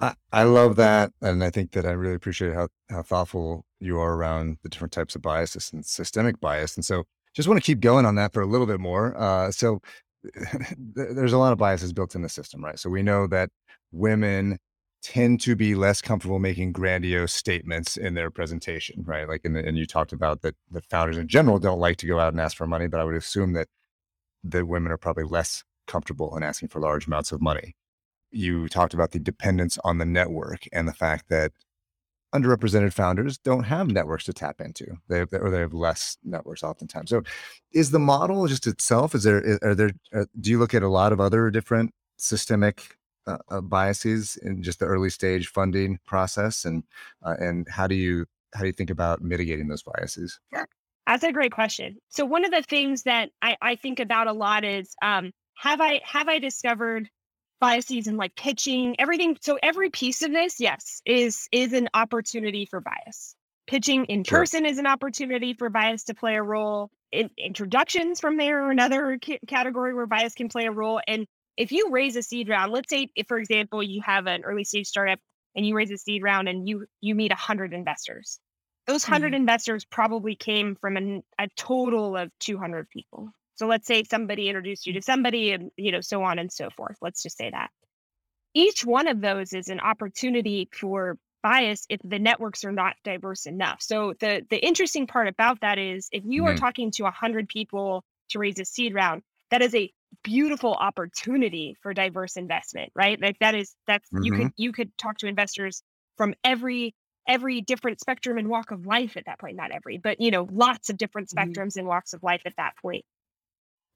I, 0.00 0.14
I 0.32 0.42
love 0.44 0.76
that. 0.76 1.12
And 1.20 1.42
I 1.42 1.50
think 1.50 1.72
that 1.72 1.86
I 1.86 1.90
really 1.90 2.14
appreciate 2.14 2.54
how, 2.54 2.68
how 2.90 3.02
thoughtful 3.02 3.64
you 3.80 3.98
are 3.98 4.14
around 4.14 4.58
the 4.62 4.68
different 4.68 4.92
types 4.92 5.14
of 5.14 5.22
biases 5.22 5.72
and 5.72 5.84
systemic 5.84 6.40
bias. 6.40 6.76
And 6.76 6.84
so 6.84 7.04
just 7.34 7.48
want 7.48 7.62
to 7.62 7.66
keep 7.66 7.80
going 7.80 8.06
on 8.06 8.14
that 8.16 8.32
for 8.32 8.42
a 8.42 8.46
little 8.46 8.66
bit 8.66 8.80
more. 8.80 9.16
Uh, 9.16 9.50
so 9.50 9.80
there's 10.94 11.32
a 11.32 11.38
lot 11.38 11.52
of 11.52 11.58
biases 11.58 11.92
built 11.92 12.14
in 12.14 12.22
the 12.22 12.28
system, 12.28 12.64
right? 12.64 12.78
So 12.78 12.90
we 12.90 13.02
know 13.02 13.26
that 13.28 13.50
women 13.92 14.58
tend 15.02 15.40
to 15.40 15.54
be 15.54 15.74
less 15.74 16.02
comfortable 16.02 16.38
making 16.38 16.72
grandiose 16.72 17.32
statements 17.32 17.96
in 17.96 18.14
their 18.14 18.30
presentation, 18.30 19.04
right? 19.06 19.28
Like, 19.28 19.42
the, 19.42 19.64
and 19.64 19.78
you 19.78 19.86
talked 19.86 20.12
about 20.12 20.42
that 20.42 20.56
the 20.70 20.82
founders 20.90 21.16
in 21.16 21.28
general 21.28 21.58
don't 21.58 21.78
like 21.78 21.96
to 21.98 22.06
go 22.06 22.18
out 22.18 22.32
and 22.32 22.40
ask 22.40 22.56
for 22.56 22.66
money, 22.66 22.88
but 22.88 23.00
I 23.00 23.04
would 23.04 23.14
assume 23.14 23.52
that 23.52 23.68
that 24.44 24.66
women 24.66 24.92
are 24.92 24.96
probably 24.98 25.24
less 25.24 25.64
comfortable 25.86 26.36
in 26.36 26.42
asking 26.42 26.68
for 26.68 26.80
large 26.80 27.06
amounts 27.06 27.32
of 27.32 27.40
money. 27.40 27.74
You 28.30 28.68
talked 28.68 28.94
about 28.94 29.12
the 29.12 29.18
dependence 29.18 29.78
on 29.84 29.98
the 29.98 30.04
network 30.04 30.64
and 30.72 30.86
the 30.86 30.92
fact 30.92 31.28
that 31.28 31.52
underrepresented 32.34 32.92
founders 32.92 33.38
don't 33.38 33.64
have 33.64 33.88
networks 33.88 34.24
to 34.24 34.32
tap 34.32 34.60
into. 34.60 34.86
They 35.08 35.18
have, 35.18 35.32
or 35.32 35.50
they 35.50 35.60
have 35.60 35.72
less 35.72 36.18
networks 36.24 36.62
oftentimes. 36.62 37.10
So, 37.10 37.22
is 37.72 37.90
the 37.90 37.98
model 37.98 38.46
just 38.46 38.66
itself? 38.66 39.14
Is 39.14 39.22
there 39.24 39.58
are 39.62 39.74
there? 39.74 39.92
Uh, 40.14 40.24
do 40.40 40.50
you 40.50 40.58
look 40.58 40.74
at 40.74 40.82
a 40.82 40.88
lot 40.88 41.12
of 41.12 41.20
other 41.20 41.50
different 41.50 41.92
systemic 42.18 42.96
uh, 43.26 43.38
uh, 43.48 43.60
biases 43.60 44.36
in 44.42 44.62
just 44.62 44.78
the 44.78 44.86
early 44.86 45.10
stage 45.10 45.48
funding 45.48 45.98
process, 46.06 46.64
and 46.64 46.84
uh, 47.24 47.36
and 47.38 47.66
how 47.68 47.86
do 47.86 47.94
you 47.94 48.26
how 48.54 48.60
do 48.60 48.66
you 48.66 48.72
think 48.72 48.90
about 48.90 49.22
mitigating 49.22 49.68
those 49.68 49.82
biases? 49.82 50.38
That's 51.06 51.24
a 51.24 51.32
great 51.32 51.52
question. 51.52 51.96
So 52.10 52.26
one 52.26 52.44
of 52.44 52.50
the 52.50 52.62
things 52.62 53.04
that 53.04 53.30
I, 53.40 53.56
I 53.62 53.76
think 53.76 53.98
about 53.98 54.26
a 54.26 54.32
lot 54.32 54.64
is 54.64 54.94
um, 55.00 55.32
have 55.56 55.80
I 55.80 56.02
have 56.04 56.28
I 56.28 56.38
discovered 56.38 57.08
biases 57.60 58.06
in 58.06 58.16
like 58.16 58.34
pitching 58.36 58.96
everything? 58.98 59.36
So 59.40 59.58
every 59.62 59.90
piece 59.90 60.22
of 60.22 60.32
this, 60.32 60.60
yes, 60.60 61.02
is 61.04 61.48
is 61.52 61.72
an 61.72 61.88
opportunity 61.94 62.66
for 62.66 62.80
bias. 62.80 63.34
Pitching 63.66 64.06
in 64.06 64.24
Sure. 64.24 64.40
person 64.40 64.64
is 64.66 64.78
an 64.78 64.86
opportunity 64.86 65.54
for 65.54 65.68
bias 65.68 66.04
to 66.04 66.14
play 66.14 66.36
a 66.36 66.42
role. 66.42 66.90
In, 67.12 67.30
introductions 67.36 68.20
from 68.20 68.36
there 68.36 68.64
are 68.64 68.70
another 68.70 69.18
ca- 69.22 69.40
category 69.46 69.94
where 69.94 70.06
bias 70.06 70.34
can 70.34 70.48
play 70.48 70.66
a 70.66 70.72
role. 70.72 71.00
And 71.06 71.26
if 71.56 71.72
you 71.72 71.90
raise 71.90 72.16
a 72.16 72.22
seed 72.22 72.48
round, 72.48 72.72
let's 72.72 72.88
say, 72.88 73.08
if 73.14 73.26
for 73.26 73.38
example, 73.38 73.82
you 73.82 74.00
have 74.02 74.26
an 74.26 74.42
early 74.44 74.64
stage 74.64 74.86
startup 74.86 75.18
and 75.54 75.66
you 75.66 75.74
raise 75.74 75.90
a 75.90 75.98
seed 75.98 76.22
round 76.22 76.48
and 76.48 76.68
you 76.68 76.86
you 77.00 77.14
meet 77.14 77.32
hundred 77.32 77.72
investors 77.72 78.40
those 78.88 79.04
100 79.04 79.28
mm-hmm. 79.28 79.34
investors 79.34 79.84
probably 79.84 80.34
came 80.34 80.74
from 80.74 80.96
an, 80.96 81.22
a 81.38 81.46
total 81.56 82.16
of 82.16 82.30
200 82.40 82.88
people 82.88 83.30
so 83.58 83.66
let's 83.66 83.86
say 83.86 84.04
somebody 84.04 84.48
introduced 84.48 84.86
you 84.86 84.92
to 84.94 85.02
somebody 85.02 85.52
and 85.52 85.70
you 85.76 85.92
know 85.92 86.00
so 86.00 86.22
on 86.22 86.38
and 86.38 86.52
so 86.52 86.70
forth 86.70 86.96
let's 87.02 87.22
just 87.22 87.36
say 87.38 87.50
that. 87.50 87.70
Each 88.54 88.84
one 88.84 89.08
of 89.08 89.20
those 89.20 89.52
is 89.52 89.68
an 89.68 89.80
opportunity 89.80 90.68
for 90.72 91.18
bias 91.42 91.86
if 91.90 92.00
the 92.04 92.18
networks 92.18 92.64
are 92.64 92.72
not 92.72 92.96
diverse 93.04 93.46
enough. 93.46 93.82
So 93.82 94.14
the 94.20 94.46
the 94.50 94.64
interesting 94.64 95.06
part 95.06 95.28
about 95.28 95.60
that 95.60 95.78
is 95.78 96.08
if 96.12 96.24
you 96.26 96.46
are 96.46 96.54
Mhm. 96.54 96.56
talking 96.56 96.90
to 96.92 97.04
100 97.04 97.48
people 97.48 98.04
to 98.30 98.38
raise 98.38 98.58
a 98.58 98.64
seed 98.64 98.94
round 98.94 99.22
that 99.50 99.62
is 99.62 99.74
a 99.74 99.92
beautiful 100.24 100.74
opportunity 100.74 101.76
for 101.82 101.94
diverse 101.94 102.36
investment 102.36 102.92
right? 102.94 103.20
Like 103.20 103.38
that 103.40 103.54
is 103.54 103.76
that's 103.86 104.10
you 104.18 104.32
could 104.32 104.52
you 104.56 104.72
could 104.72 104.96
talk 104.98 105.18
to 105.18 105.26
investors 105.26 105.82
from 106.16 106.34
every 106.44 106.94
every 107.28 107.60
different 107.60 108.00
spectrum 108.00 108.38
and 108.38 108.48
walk 108.48 108.70
of 108.70 108.86
life 108.86 109.16
at 109.16 109.26
that 109.26 109.38
point 109.38 109.56
not 109.56 109.70
every 109.70 109.98
but 109.98 110.20
you 110.20 110.30
know 110.30 110.48
lots 110.50 110.90
of 110.90 110.96
different 110.96 111.28
Mhm. 111.30 111.62
spectrums 111.68 111.76
and 111.76 111.86
walks 111.86 112.12
of 112.14 112.22
life 112.22 112.42
at 112.46 112.54
that 112.56 112.74
point 112.80 113.04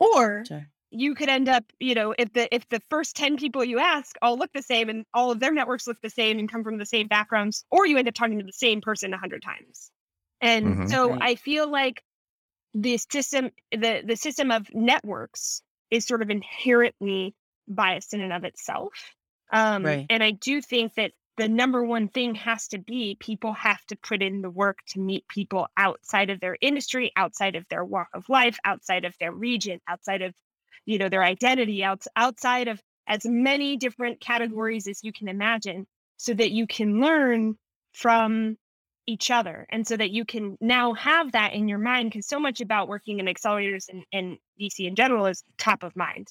or 0.02 0.48
Sure. 0.48 0.72
you 0.90 1.14
could 1.14 1.28
end 1.30 1.48
up, 1.48 1.64
you 1.80 1.94
know, 1.94 2.14
if 2.18 2.32
the 2.34 2.54
if 2.54 2.68
the 2.68 2.80
first 2.90 3.16
10 3.16 3.36
people 3.36 3.64
you 3.64 3.78
ask 3.78 4.16
all 4.22 4.36
look 4.38 4.52
the 4.52 4.62
same 4.62 4.88
and 4.90 5.06
all 5.14 5.30
of 5.30 5.40
their 5.40 5.52
networks 5.52 5.86
look 5.86 6.00
the 6.02 6.10
same 6.10 6.38
and 6.38 6.50
come 6.50 6.64
from 6.64 6.78
the 6.78 6.86
same 6.86 7.08
backgrounds, 7.08 7.64
or 7.70 7.86
you 7.86 7.96
end 7.98 8.08
up 8.08 8.14
talking 8.14 8.38
to 8.38 8.44
the 8.44 8.52
same 8.52 8.80
person 8.80 9.14
a 9.14 9.18
hundred 9.18 9.42
times. 9.42 9.90
And 10.40 10.76
Mhm. 10.76 10.84
so 10.84 11.14
Right. 11.14 11.20
I 11.20 11.34
feel 11.36 11.70
like 11.70 12.02
the 12.74 12.98
system 12.98 13.50
the 13.70 14.02
the 14.06 14.16
system 14.16 14.50
of 14.50 14.68
networks 14.74 15.62
is 15.90 16.06
sort 16.06 16.22
of 16.22 16.30
inherently 16.30 17.34
biased 17.68 18.14
in 18.14 18.20
and 18.20 18.32
of 18.32 18.44
itself. 18.44 18.92
Um, 19.52 19.96
Right. 19.96 20.10
And 20.10 20.22
I 20.22 20.32
do 20.32 20.62
think 20.62 20.94
that 20.94 21.12
the 21.36 21.48
number 21.48 21.82
one 21.82 22.08
thing 22.08 22.34
has 22.34 22.68
to 22.68 22.78
be 22.78 23.16
people 23.18 23.52
have 23.54 23.84
to 23.86 23.96
put 23.96 24.22
in 24.22 24.42
the 24.42 24.50
work 24.50 24.78
to 24.88 25.00
meet 25.00 25.26
people 25.28 25.66
outside 25.76 26.30
of 26.30 26.40
their 26.40 26.56
industry, 26.60 27.10
outside 27.16 27.56
of 27.56 27.64
their 27.70 27.84
walk 27.84 28.08
of 28.14 28.28
life, 28.28 28.58
outside 28.64 29.04
of 29.04 29.14
their 29.18 29.32
region, 29.32 29.80
outside 29.88 30.22
of 30.22 30.34
you 30.84 30.98
know 30.98 31.08
their 31.08 31.24
identity, 31.24 31.82
outs 31.84 32.08
outside 32.16 32.68
of 32.68 32.80
as 33.06 33.24
many 33.24 33.76
different 33.76 34.20
categories 34.20 34.86
as 34.86 35.02
you 35.02 35.12
can 35.12 35.28
imagine, 35.28 35.86
so 36.18 36.34
that 36.34 36.50
you 36.50 36.66
can 36.66 37.00
learn 37.00 37.56
from 37.92 38.56
each 39.06 39.30
other 39.30 39.66
and 39.70 39.86
so 39.86 39.96
that 39.96 40.10
you 40.10 40.24
can 40.24 40.56
now 40.60 40.94
have 40.94 41.32
that 41.32 41.54
in 41.54 41.68
your 41.68 41.78
mind 41.78 42.10
because 42.10 42.26
so 42.26 42.38
much 42.38 42.60
about 42.60 42.88
working 42.88 43.18
in 43.18 43.26
accelerators 43.26 43.88
and, 43.88 44.04
and 44.12 44.38
VC 44.60 44.86
in 44.86 44.94
general 44.94 45.26
is 45.26 45.42
top 45.58 45.82
of 45.82 45.96
mind. 45.96 46.28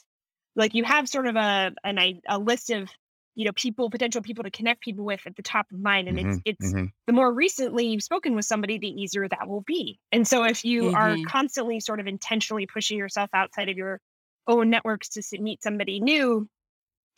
Like 0.55 0.73
you 0.73 0.83
have 0.83 1.09
sort 1.09 1.27
of 1.27 1.35
a 1.35 1.71
an 1.83 2.21
a 2.27 2.39
list 2.39 2.69
of 2.69 2.89
you 3.36 3.46
know 3.46 3.52
people 3.56 3.89
potential 3.89 4.22
people 4.22 4.44
to 4.44 4.52
connect 4.52 4.82
people 4.82 5.06
with 5.06 5.22
at 5.26 5.36
the 5.36 5.44
top 5.44 5.67
of 5.72 5.80
mind 5.80 6.08
and 6.08 6.20
it's 6.20 6.39
Mhm, 6.39 6.44
it's 6.46 6.74
mhm. 6.74 6.91
the 7.08 7.13
more 7.13 7.34
recently 7.34 7.88
you've 7.88 8.04
spoken 8.04 8.36
with 8.36 8.46
somebody 8.46 8.78
the 8.78 8.88
easier 8.88 9.28
that 9.28 9.48
will 9.48 9.62
be. 9.62 10.00
And 10.12 10.28
so 10.28 10.44
if 10.44 10.63
you 10.63 10.91
are 10.91 11.17
Mhm. 11.17 11.28
constantly 11.28 11.80
sort 11.80 12.00
of 12.00 12.06
intentionally 12.08 12.67
pushing 12.67 12.98
yourself 12.98 13.30
outside 13.34 13.70
of 13.70 13.78
your 13.78 14.00
own 14.48 14.70
networks 14.70 15.10
to 15.10 15.41
meet 15.41 15.63
somebody 15.63 16.00
new, 16.00 16.48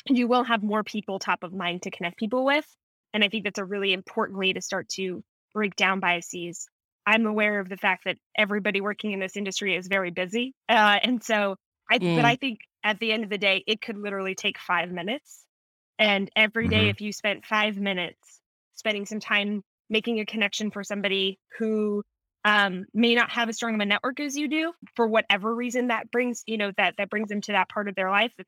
you 0.10 0.28
will 0.28 0.44
have 0.44 0.64
more 0.64 0.84
people 0.84 1.20
top 1.20 1.44
of 1.44 1.54
mind 1.54 1.82
to 1.84 1.92
connect 1.92 2.18
people 2.18 2.46
with. 2.46 2.66
And 3.14 3.24
I 3.24 3.30
think 3.30 3.44
that's 3.44 3.60
a 3.60 3.66
really 3.66 3.94
important 3.94 4.38
way 4.38 4.54
to 4.54 4.62
start 4.62 4.90
to 4.90 5.24
break 5.54 5.76
down 5.76 6.00
biases. 6.00 6.68
I'm 7.06 7.26
aware 7.26 7.60
of 7.60 7.70
the 7.70 7.78
fact 7.78 8.06
that 8.06 8.18
everybody 8.38 8.82
working 8.82 9.12
in 9.12 9.20
this 9.20 9.38
industry 9.38 9.76
is 9.76 9.88
very 9.88 10.12
busy. 10.12 10.54
Uh, 10.70 11.00
and 11.04 11.24
so 11.24 11.58
I, 11.92 12.02
Mm. 12.02 12.16
but 12.16 12.26
I 12.26 12.36
think 12.38 12.60
at 12.84 13.00
the 13.00 13.12
end 13.12 13.24
of 13.24 13.30
the 13.30 13.38
day, 13.38 13.64
it 13.68 13.82
could 13.82 13.98
literally 13.98 14.36
take 14.36 14.58
five 14.58 14.90
minutes. 14.92 15.46
And 16.00 16.30
every 16.36 16.68
day, 16.68 16.88
Mhm. 16.88 16.90
if 16.90 17.02
you 17.02 17.12
spent 17.14 17.46
five 17.46 17.78
minutes 17.78 18.42
spending 18.76 19.06
some 19.06 19.20
time 19.20 19.64
making 19.90 20.20
a 20.20 20.26
connection 20.26 20.72
for 20.72 20.84
somebody 20.84 21.40
who 21.60 22.04
um, 22.46 22.86
may 22.94 23.16
not 23.16 23.32
have 23.32 23.48
as 23.48 23.56
strong 23.56 23.76
of 23.76 23.80
a 23.80 23.86
network 23.86 24.20
as 24.20 24.36
you 24.36 24.50
do 24.50 24.74
for 24.96 25.08
whatever 25.08 25.56
reason 25.56 25.88
that 25.88 26.12
brings, 26.12 26.44
you 26.46 26.58
know, 26.58 26.72
that 26.78 26.96
that 26.98 27.10
brings 27.10 27.30
them 27.30 27.40
to 27.42 27.54
that 27.54 27.70
part 27.70 27.88
of 27.88 27.96
their 27.96 28.10
life. 28.10 28.34
If 28.38 28.48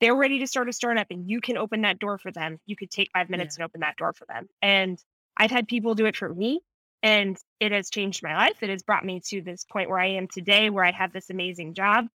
they're 0.00 0.14
ready 0.16 0.40
to 0.40 0.46
start 0.46 0.68
a 0.68 0.72
startup 0.72 1.08
and 1.10 1.28
you 1.28 1.40
can 1.40 1.56
open 1.56 1.82
that 1.82 1.98
door 1.98 2.18
for 2.18 2.32
them, 2.32 2.58
you 2.66 2.76
could 2.76 2.90
take 2.90 3.10
five 3.12 3.30
minutes 3.30 3.56
and 3.56 3.64
open 3.64 3.80
that 3.80 3.96
door 3.96 4.12
for 4.12 4.26
them. 4.26 4.48
And 4.62 4.98
I've 5.36 5.50
had 5.50 5.68
people 5.68 5.94
do 5.94 6.06
it 6.06 6.16
for 6.16 6.28
me 6.32 6.60
and 7.02 7.36
it 7.60 7.72
has 7.72 7.90
changed 7.90 8.22
my 8.22 8.34
life. 8.36 8.62
It 8.62 8.70
has 8.70 8.82
brought 8.82 9.04
me 9.04 9.20
to 9.28 9.42
this 9.42 9.64
point 9.64 9.88
where 9.90 9.98
I 9.98 10.08
am 10.10 10.28
today, 10.28 10.70
where 10.70 10.84
I 10.84 10.92
have 10.92 11.12
this 11.12 11.30
amazing 11.30 11.74
job. 11.74 12.06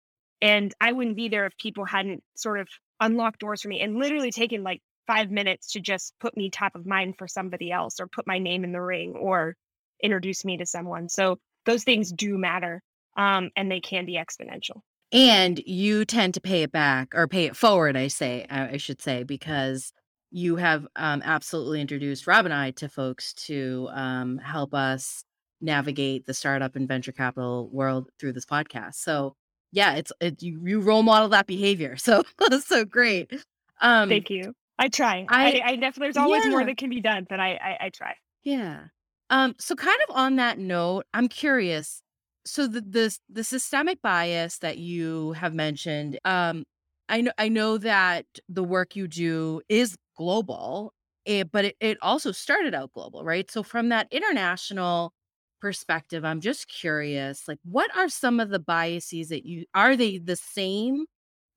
And 0.40 0.72
I 0.80 0.92
wouldn't 0.92 1.16
be 1.16 1.28
there 1.28 1.46
if 1.46 1.56
people 1.58 1.84
hadn't 1.84 2.22
sort 2.36 2.60
of 2.60 2.68
unlocked 3.00 3.40
doors 3.40 3.62
for 3.62 3.68
me 3.68 3.80
and 3.80 3.96
literally 3.98 4.30
taken 4.30 4.62
like 4.62 4.80
five 5.06 5.30
minutes 5.30 5.72
to 5.72 5.80
just 5.80 6.14
put 6.20 6.36
me 6.36 6.50
top 6.50 6.74
of 6.74 6.86
mind 6.86 7.14
for 7.16 7.26
somebody 7.26 7.70
else 7.72 7.98
or 8.00 8.06
put 8.06 8.26
my 8.26 8.38
name 8.38 8.64
in 8.64 8.72
the 8.72 8.80
ring 8.80 9.14
or 9.14 9.54
introduce 10.02 10.44
me 10.44 10.56
to 10.58 10.66
someone. 10.66 11.08
So 11.08 11.38
those 11.64 11.84
things 11.84 12.12
do 12.12 12.36
matter 12.38 12.82
um, 13.16 13.50
and 13.56 13.70
they 13.70 13.80
can 13.80 14.04
be 14.06 14.14
exponential. 14.16 14.80
and 15.10 15.58
you 15.66 16.04
tend 16.04 16.34
to 16.34 16.40
pay 16.40 16.62
it 16.62 16.72
back 16.72 17.14
or 17.14 17.26
pay 17.26 17.44
it 17.46 17.56
forward 17.56 17.96
i 17.96 18.08
say 18.08 18.46
i 18.50 18.70
I 18.70 18.76
should 18.76 19.00
say 19.00 19.22
because 19.22 19.92
you 20.30 20.56
have 20.56 20.86
um, 20.96 21.22
absolutely 21.24 21.80
introduced 21.80 22.26
rob 22.26 22.44
and 22.44 22.52
i 22.54 22.70
to 22.72 22.88
folks 22.88 23.32
to 23.46 23.88
um, 23.92 24.36
help 24.38 24.74
us 24.74 25.24
navigate 25.60 26.26
the 26.26 26.34
startup 26.34 26.76
and 26.76 26.86
venture 26.86 27.12
capital 27.12 27.68
world 27.72 28.10
through 28.20 28.34
this 28.34 28.44
podcast 28.44 28.94
so 28.96 29.34
yeah 29.72 29.94
it's 29.94 30.12
it, 30.20 30.42
you, 30.42 30.60
you 30.66 30.80
role 30.80 31.02
model 31.02 31.28
that 31.28 31.46
behavior 31.46 31.96
so 31.96 32.22
so 32.60 32.84
great 32.84 33.32
um 33.80 34.08
Thank 34.08 34.30
you. 34.30 34.54
I 34.78 34.88
try. 34.88 35.26
I, 35.28 35.58
I- 35.58 35.62
I, 35.64 35.76
definitely, 35.76 36.06
there's 36.06 36.16
always 36.16 36.46
more 36.46 36.64
that 36.64 36.76
can 36.76 36.88
be 36.90 37.00
done, 37.00 37.26
but 37.28 37.40
I, 37.40 37.54
I, 37.56 37.78
I 37.86 37.90
try. 37.90 38.14
Yeah. 38.44 38.86
Um, 39.30 39.54
so 39.58 39.74
kind 39.74 39.98
of 40.08 40.16
on 40.16 40.36
that 40.36 40.58
note, 40.58 41.06
I'm 41.12 41.28
curious. 41.28 42.02
So 42.46 42.66
the 42.66 42.80
the 42.80 43.18
the 43.28 43.44
systemic 43.44 44.00
bias 44.00 44.58
that 44.58 44.78
you 44.78 45.32
have 45.32 45.52
mentioned, 45.54 46.18
um, 46.24 46.64
I 47.08 47.20
know 47.20 47.32
I 47.36 47.48
know 47.48 47.76
that 47.78 48.24
the 48.48 48.64
work 48.64 48.96
you 48.96 49.06
do 49.06 49.60
is 49.68 49.96
global, 50.16 50.94
eh, 51.26 51.42
but 51.44 51.66
it, 51.66 51.76
it 51.80 51.98
also 52.00 52.32
started 52.32 52.74
out 52.74 52.92
global, 52.92 53.22
right? 53.24 53.50
So 53.50 53.62
from 53.62 53.90
that 53.90 54.08
international 54.10 55.12
perspective, 55.60 56.24
I'm 56.24 56.40
just 56.40 56.68
curious, 56.68 57.48
like 57.48 57.58
what 57.64 57.94
are 57.96 58.08
some 58.08 58.40
of 58.40 58.50
the 58.50 58.58
biases 58.58 59.28
that 59.28 59.44
you 59.44 59.64
are 59.74 59.96
they 59.96 60.18
the 60.18 60.36
same 60.36 61.06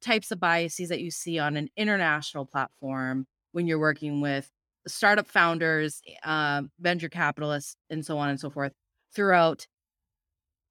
types 0.01 0.31
of 0.31 0.39
biases 0.39 0.89
that 0.89 1.01
you 1.01 1.11
see 1.11 1.39
on 1.39 1.55
an 1.57 1.69
international 1.77 2.45
platform 2.45 3.25
when 3.51 3.67
you're 3.67 3.79
working 3.79 4.21
with 4.21 4.49
startup 4.87 5.27
founders, 5.27 6.01
uh, 6.23 6.63
venture 6.79 7.09
capitalists, 7.09 7.75
and 7.89 8.05
so 8.05 8.17
on 8.17 8.29
and 8.29 8.39
so 8.39 8.49
forth 8.49 8.73
throughout 9.13 9.67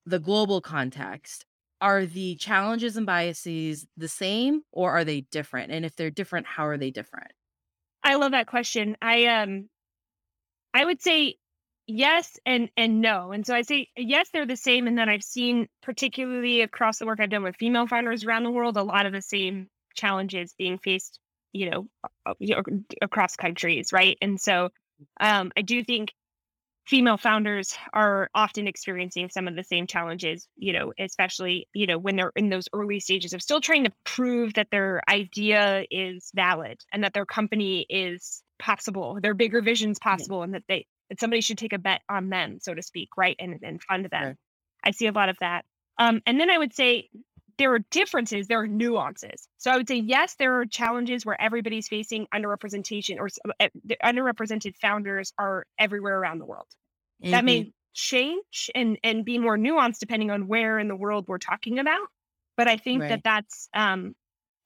the 0.06 0.18
global 0.18 0.60
context. 0.60 1.44
Are 1.82 2.04
the 2.04 2.34
challenges 2.36 2.96
and 2.98 3.06
biases 3.06 3.86
the 3.96 4.08
same 4.08 4.62
or 4.70 4.90
are 4.90 5.04
they 5.04 5.22
different? 5.22 5.72
And 5.72 5.84
if 5.86 5.96
they're 5.96 6.10
different, 6.10 6.46
how 6.46 6.66
are 6.66 6.76
they 6.76 6.90
different? 6.90 7.32
I 8.02 8.16
love 8.16 8.32
that 8.32 8.46
question. 8.46 8.96
I 9.00 9.26
um 9.26 9.68
I 10.74 10.84
would 10.84 11.00
say 11.00 11.36
yes 11.90 12.38
and 12.46 12.70
and 12.76 13.00
no. 13.00 13.32
And 13.32 13.46
so 13.46 13.54
I 13.54 13.62
say 13.62 13.88
yes, 13.96 14.30
they're 14.32 14.46
the 14.46 14.56
same. 14.56 14.86
And 14.86 14.96
then 14.98 15.08
I've 15.08 15.22
seen 15.24 15.68
particularly 15.82 16.62
across 16.62 16.98
the 16.98 17.06
work 17.06 17.20
I've 17.20 17.30
done 17.30 17.42
with 17.42 17.56
female 17.56 17.86
founders 17.86 18.24
around 18.24 18.44
the 18.44 18.50
world, 18.50 18.76
a 18.76 18.82
lot 18.82 19.06
of 19.06 19.12
the 19.12 19.22
same 19.22 19.68
challenges 19.94 20.54
being 20.58 20.78
faced, 20.78 21.20
you 21.52 21.70
know, 21.70 21.88
a- 22.26 22.34
you 22.38 22.54
know, 22.56 22.62
across 23.02 23.36
countries, 23.36 23.92
right? 23.92 24.16
And 24.22 24.40
so 24.40 24.70
um 25.20 25.52
I 25.56 25.62
do 25.62 25.84
think 25.84 26.12
female 26.86 27.16
founders 27.18 27.76
are 27.92 28.30
often 28.34 28.66
experiencing 28.66 29.30
some 29.30 29.46
of 29.48 29.56
the 29.56 29.64
same 29.64 29.86
challenges, 29.86 30.48
you 30.56 30.72
know, 30.72 30.92
especially, 30.98 31.68
you 31.74 31.86
know, 31.86 31.98
when 31.98 32.16
they're 32.16 32.32
in 32.36 32.48
those 32.50 32.68
early 32.72 33.00
stages 33.00 33.32
of 33.32 33.42
still 33.42 33.60
trying 33.60 33.84
to 33.84 33.92
prove 34.04 34.54
that 34.54 34.68
their 34.72 35.00
idea 35.08 35.84
is 35.90 36.30
valid 36.34 36.80
and 36.92 37.04
that 37.04 37.14
their 37.14 37.26
company 37.26 37.86
is 37.88 38.42
possible, 38.58 39.18
their 39.22 39.34
bigger 39.34 39.62
vision's 39.62 39.98
possible, 40.00 40.42
and 40.42 40.54
that 40.54 40.64
they 40.68 40.86
that 41.10 41.20
somebody 41.20 41.42
should 41.42 41.58
take 41.58 41.74
a 41.74 41.78
bet 41.78 42.02
on 42.10 42.30
them, 42.30 42.58
so 42.60 42.74
to 42.74 42.82
speak, 42.82 43.10
right? 43.18 43.36
And 43.40 43.58
and 43.62 43.82
fund 43.82 44.06
them. 44.10 44.26
Right. 44.26 44.36
I 44.84 44.92
see 44.92 45.06
a 45.06 45.12
lot 45.12 45.28
of 45.28 45.38
that. 45.40 45.64
Um, 45.98 46.22
and 46.26 46.40
then 46.40 46.50
I 46.50 46.58
would 46.58 46.74
say 46.74 47.10
there 47.58 47.72
are 47.74 47.80
differences, 47.90 48.46
there 48.48 48.60
are 48.60 48.66
nuances. 48.68 49.48
So 49.58 49.70
I 49.70 49.76
would 49.76 49.88
say 49.88 49.96
yes, 49.96 50.36
there 50.36 50.58
are 50.60 50.64
challenges 50.66 51.26
where 51.26 51.40
everybody's 51.40 51.88
facing 51.88 52.26
underrepresentation 52.34 53.18
or 53.18 53.28
uh, 53.60 53.68
the 53.84 53.98
underrepresented 54.02 54.76
founders 54.76 55.32
are 55.38 55.66
everywhere 55.78 56.18
around 56.18 56.38
the 56.38 56.46
world 56.46 56.68
that 57.30 57.44
Mhm. 57.44 57.44
may 57.44 57.72
change 57.94 58.70
and 58.74 58.98
and 59.02 59.24
be 59.24 59.38
more 59.38 59.58
nuanced 59.58 59.98
depending 59.98 60.30
on 60.30 60.46
where 60.46 60.78
in 60.78 60.88
the 60.88 60.96
world 60.96 61.26
we're 61.26 61.38
talking 61.38 61.78
about 61.78 62.06
but 62.56 62.68
i 62.68 62.76
think 62.76 63.06
Right. 63.06 63.08
that 63.08 63.24
that's 63.24 63.68
um 63.74 64.14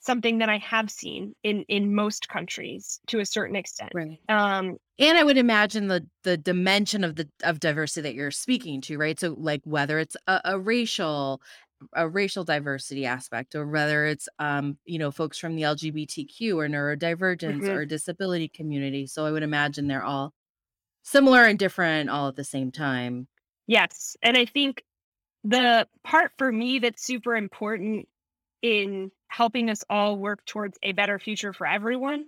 something 0.05 0.39
that 0.39 0.49
i 0.49 0.59
have 0.59 0.91
seen 0.91 1.35
in 1.43 1.63
in 1.69 1.95
most 1.95 2.29
countries 2.29 3.01
to 3.07 3.21
a 3.21 3.27
certain 3.27 3.57
extent 3.57 3.93
right. 3.93 4.19
um 4.29 4.77
And 4.99 5.19
I 5.19 5.25
would 5.25 5.39
imagine 5.39 5.89
the 5.89 6.07
the 6.25 6.37
dimension 6.37 7.05
of 7.05 7.17
the 7.17 7.31
of 7.45 7.61
diversity 7.61 8.03
that 8.03 8.15
you're 8.15 8.31
speaking 8.33 8.81
to, 8.83 8.99
right? 8.99 9.19
So 9.21 9.35
like 9.39 9.63
whether 9.65 9.99
it's 9.99 10.17
a, 10.29 10.41
a 10.47 10.61
racial 10.61 11.43
a 11.95 12.09
racial 12.09 12.45
diversity 12.45 13.07
aspect 13.07 13.55
or 13.55 13.67
whether 13.69 14.07
it's 14.07 14.29
um 14.41 14.79
you 14.87 14.99
know 14.99 15.13
folks 15.13 15.39
from 15.39 15.57
the 15.57 15.65
LGBTQ 15.65 16.59
or 16.59 16.69
neurodivergence 16.69 17.65
Mhm. 17.65 17.77
or 17.77 17.87
disability 17.87 18.49
community. 18.49 19.07
So 19.09 19.27
I 19.27 19.33
would 19.33 19.45
imagine 19.45 19.89
they're 19.89 20.05
all 20.05 20.35
similar 21.05 21.45
and 21.47 21.59
different 21.59 22.11
all 22.11 22.29
at 22.29 22.37
the 22.37 22.45
same 22.45 22.73
time. 22.73 23.29
yes 23.67 24.17
and 24.23 24.37
i 24.37 24.45
think 24.45 24.85
the 25.45 25.89
part 26.05 26.33
for 26.39 26.53
me 26.53 26.79
that's 26.81 27.05
super 27.05 27.37
important 27.37 28.09
in 28.65 29.13
helping 29.29 29.71
us 29.71 29.85
all 29.91 30.19
work 30.19 30.45
towards 30.47 30.79
a 30.83 30.93
better 30.93 31.21
future 31.21 31.53
for 31.55 31.69
everyone 31.69 32.27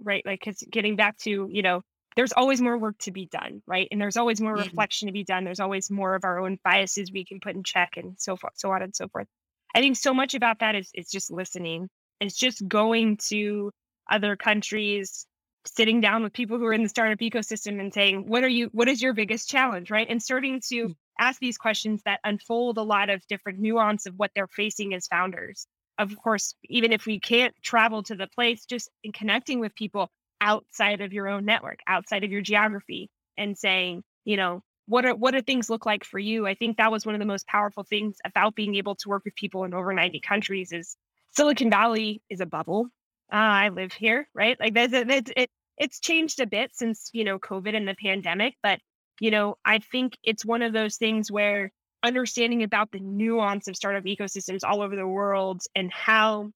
right? 0.00 0.24
Like 0.26 0.46
it's 0.48 0.62
getting 0.70 0.96
back 0.96 1.18
to 1.20 1.48
you 1.50 1.62
know 1.62 1.82
there's 2.16 2.32
always 2.32 2.60
more 2.62 2.78
work 2.78 2.98
to 3.00 3.12
be 3.12 3.26
done 3.26 3.62
right? 3.66 3.88
And 3.92 4.00
there's 4.00 4.16
always 4.16 4.40
more 4.42 4.56
Mhm. 4.56 4.58
reflection 4.58 5.08
to 5.08 5.12
be 5.12 5.24
done. 5.24 5.44
There's 5.44 5.60
always 5.60 5.90
more 5.90 6.16
of 6.16 6.24
our 6.24 6.40
own 6.40 6.58
biases 6.64 7.12
we 7.12 7.24
can 7.26 7.40
put 7.40 7.56
in 7.56 7.64
check 7.64 7.96
and 7.98 8.16
so 8.20 8.36
forth 8.36 8.54
so 8.56 8.72
on 8.72 8.82
and 8.82 8.96
so 8.96 9.08
forth. 9.08 9.28
I 9.74 9.80
think 9.80 9.96
so 9.96 10.14
much 10.14 10.34
about 10.34 10.60
that 10.60 10.74
is 10.76 10.90
it's 10.94 11.10
just 11.12 11.30
listening. 11.32 11.88
It's 12.20 12.36
just 12.36 12.66
going 12.68 13.18
to 13.28 13.72
other 14.10 14.36
countries 14.36 15.26
sitting 15.66 16.00
down 16.00 16.22
with 16.24 16.32
people 16.34 16.58
who 16.58 16.66
are 16.66 16.74
in 16.74 16.82
the 16.82 16.88
startup 16.90 17.20
ecosystem 17.20 17.80
and 17.80 17.94
saying 17.94 18.28
what 18.28 18.44
are 18.44 18.48
you 18.48 18.70
what 18.72 18.88
is 18.88 19.02
your 19.02 19.14
biggest 19.14 19.48
challenge? 19.50 19.90
right? 19.90 20.08
And 20.10 20.22
starting 20.22 20.62
to 20.70 20.90
Mm. 20.90 20.94
ask 21.20 21.40
these 21.40 21.58
questions 21.58 22.02
that 22.04 22.20
unfold 22.24 22.78
a 22.78 22.82
lot 22.82 23.10
of 23.10 23.26
different 23.28 23.60
nuance 23.60 24.06
of 24.06 24.14
what 24.16 24.32
they're 24.34 24.48
facing 24.48 24.94
as 24.94 25.06
founders 25.08 25.66
of 25.98 26.16
course, 26.16 26.54
even 26.64 26.92
if 26.92 27.06
we 27.06 27.20
can't 27.20 27.54
travel 27.62 28.02
to 28.04 28.14
the 28.14 28.26
place, 28.26 28.64
just 28.64 28.90
in 29.02 29.12
connecting 29.12 29.60
with 29.60 29.74
people 29.74 30.10
outside 30.40 31.00
of 31.00 31.12
your 31.12 31.28
own 31.28 31.44
network, 31.44 31.78
outside 31.86 32.24
of 32.24 32.30
your 32.30 32.42
geography, 32.42 33.10
and 33.36 33.56
saying, 33.56 34.02
you 34.24 34.36
know, 34.36 34.62
what 34.86 35.06
are 35.06 35.14
what 35.14 35.32
do 35.32 35.40
things 35.40 35.70
look 35.70 35.86
like 35.86 36.04
for 36.04 36.18
you? 36.18 36.46
I 36.46 36.54
think 36.54 36.76
that 36.76 36.92
was 36.92 37.06
one 37.06 37.14
of 37.14 37.18
the 37.18 37.24
most 37.24 37.46
powerful 37.46 37.84
things 37.84 38.16
about 38.24 38.54
being 38.54 38.74
able 38.74 38.94
to 38.96 39.08
work 39.08 39.24
with 39.24 39.34
people 39.34 39.64
in 39.64 39.74
over 39.74 39.92
90 39.92 40.20
countries 40.20 40.72
is 40.72 40.96
Silicon 41.30 41.70
Valley 41.70 42.22
is 42.28 42.40
a 42.40 42.46
bubble. 42.46 42.88
Uh, 43.32 43.36
I 43.36 43.68
live 43.70 43.92
here, 43.92 44.28
right? 44.34 44.58
Like 44.60 44.74
there's 44.74 44.92
a, 44.92 45.08
it's 45.08 45.32
it, 45.36 45.50
it's 45.78 46.00
changed 46.00 46.40
a 46.40 46.46
bit 46.46 46.70
since 46.74 47.10
you 47.12 47.24
know 47.24 47.38
COVID 47.38 47.74
and 47.74 47.88
the 47.88 47.94
pandemic, 47.94 48.54
but 48.62 48.78
you 49.20 49.30
know 49.30 49.56
I 49.64 49.78
think 49.78 50.18
it's 50.22 50.44
one 50.44 50.62
of 50.62 50.72
those 50.72 50.96
things 50.96 51.32
where 51.32 51.72
understanding 52.04 52.62
about 52.62 52.92
the 52.92 53.00
nuance 53.00 53.66
of 53.66 53.74
startup 53.74 54.04
ecosystems 54.04 54.60
all 54.62 54.82
over 54.82 54.94
the 54.94 55.06
world 55.06 55.62
and 55.74 55.90
how 55.92 56.50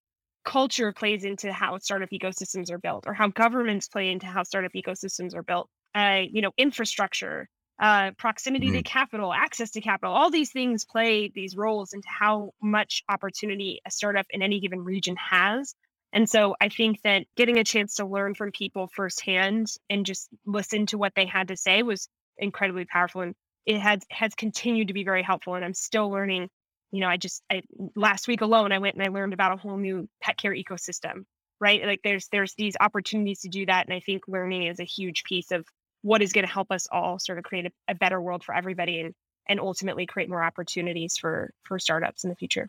culture 0.44 0.92
plays 0.92 1.24
into 1.24 1.52
how 1.52 1.78
startup 1.78 2.10
ecosystems 2.10 2.70
are 2.70 2.78
built 2.78 3.04
or 3.06 3.14
how 3.14 3.28
governments 3.28 3.88
play 3.88 4.10
into 4.10 4.26
how 4.26 4.42
startup 4.42 4.72
ecosystems 4.76 5.34
are 5.34 5.42
built 5.42 5.68
uh, 5.94 6.20
you 6.30 6.42
know 6.42 6.52
infrastructure 6.56 7.48
uh, 7.80 8.10
proximity 8.18 8.68
mm-hmm. 8.68 8.76
to 8.76 8.82
capital 8.82 9.32
access 9.32 9.70
to 9.70 9.80
capital 9.80 10.14
all 10.14 10.30
these 10.30 10.52
things 10.52 10.84
play 10.84 11.30
these 11.34 11.56
roles 11.56 11.92
into 11.92 12.08
how 12.08 12.50
much 12.62 13.02
opportunity 13.08 13.80
a 13.86 13.90
startup 13.90 14.26
in 14.30 14.42
any 14.42 14.60
given 14.60 14.80
region 14.80 15.16
has 15.16 15.74
and 16.12 16.28
so 16.28 16.54
i 16.60 16.68
think 16.68 17.00
that 17.02 17.24
getting 17.36 17.58
a 17.58 17.64
chance 17.64 17.96
to 17.96 18.06
learn 18.06 18.34
from 18.34 18.50
people 18.52 18.88
firsthand 18.94 19.66
and 19.90 20.06
just 20.06 20.28
listen 20.46 20.86
to 20.86 20.98
what 20.98 21.12
they 21.14 21.26
had 21.26 21.48
to 21.48 21.56
say 21.56 21.82
was 21.82 22.08
incredibly 22.38 22.84
powerful 22.84 23.20
and 23.20 23.34
it 23.68 23.80
has 23.80 24.00
has 24.10 24.34
continued 24.34 24.88
to 24.88 24.94
be 24.94 25.04
very 25.04 25.22
helpful 25.22 25.54
and 25.54 25.64
i'm 25.64 25.74
still 25.74 26.10
learning 26.10 26.48
you 26.90 27.00
know 27.00 27.06
i 27.06 27.16
just 27.16 27.42
I, 27.50 27.62
last 27.94 28.26
week 28.26 28.40
alone 28.40 28.72
i 28.72 28.78
went 28.78 28.96
and 28.96 29.04
i 29.04 29.08
learned 29.08 29.34
about 29.34 29.52
a 29.52 29.56
whole 29.56 29.76
new 29.76 30.08
pet 30.20 30.38
care 30.38 30.54
ecosystem 30.54 31.24
right 31.60 31.84
like 31.84 32.00
there's 32.02 32.26
there's 32.32 32.54
these 32.56 32.74
opportunities 32.80 33.40
to 33.40 33.48
do 33.48 33.66
that 33.66 33.86
and 33.86 33.94
i 33.94 34.00
think 34.00 34.22
learning 34.26 34.64
is 34.64 34.80
a 34.80 34.84
huge 34.84 35.22
piece 35.22 35.52
of 35.52 35.64
what 36.02 36.22
is 36.22 36.32
going 36.32 36.46
to 36.46 36.52
help 36.52 36.72
us 36.72 36.86
all 36.90 37.18
sort 37.18 37.38
of 37.38 37.44
create 37.44 37.66
a, 37.66 37.92
a 37.92 37.94
better 37.94 38.20
world 38.20 38.42
for 38.42 38.54
everybody 38.54 39.00
and 39.00 39.14
and 39.50 39.60
ultimately 39.60 40.06
create 40.06 40.30
more 40.30 40.42
opportunities 40.42 41.16
for 41.16 41.50
for 41.62 41.78
startups 41.78 42.24
in 42.24 42.30
the 42.30 42.36
future 42.36 42.68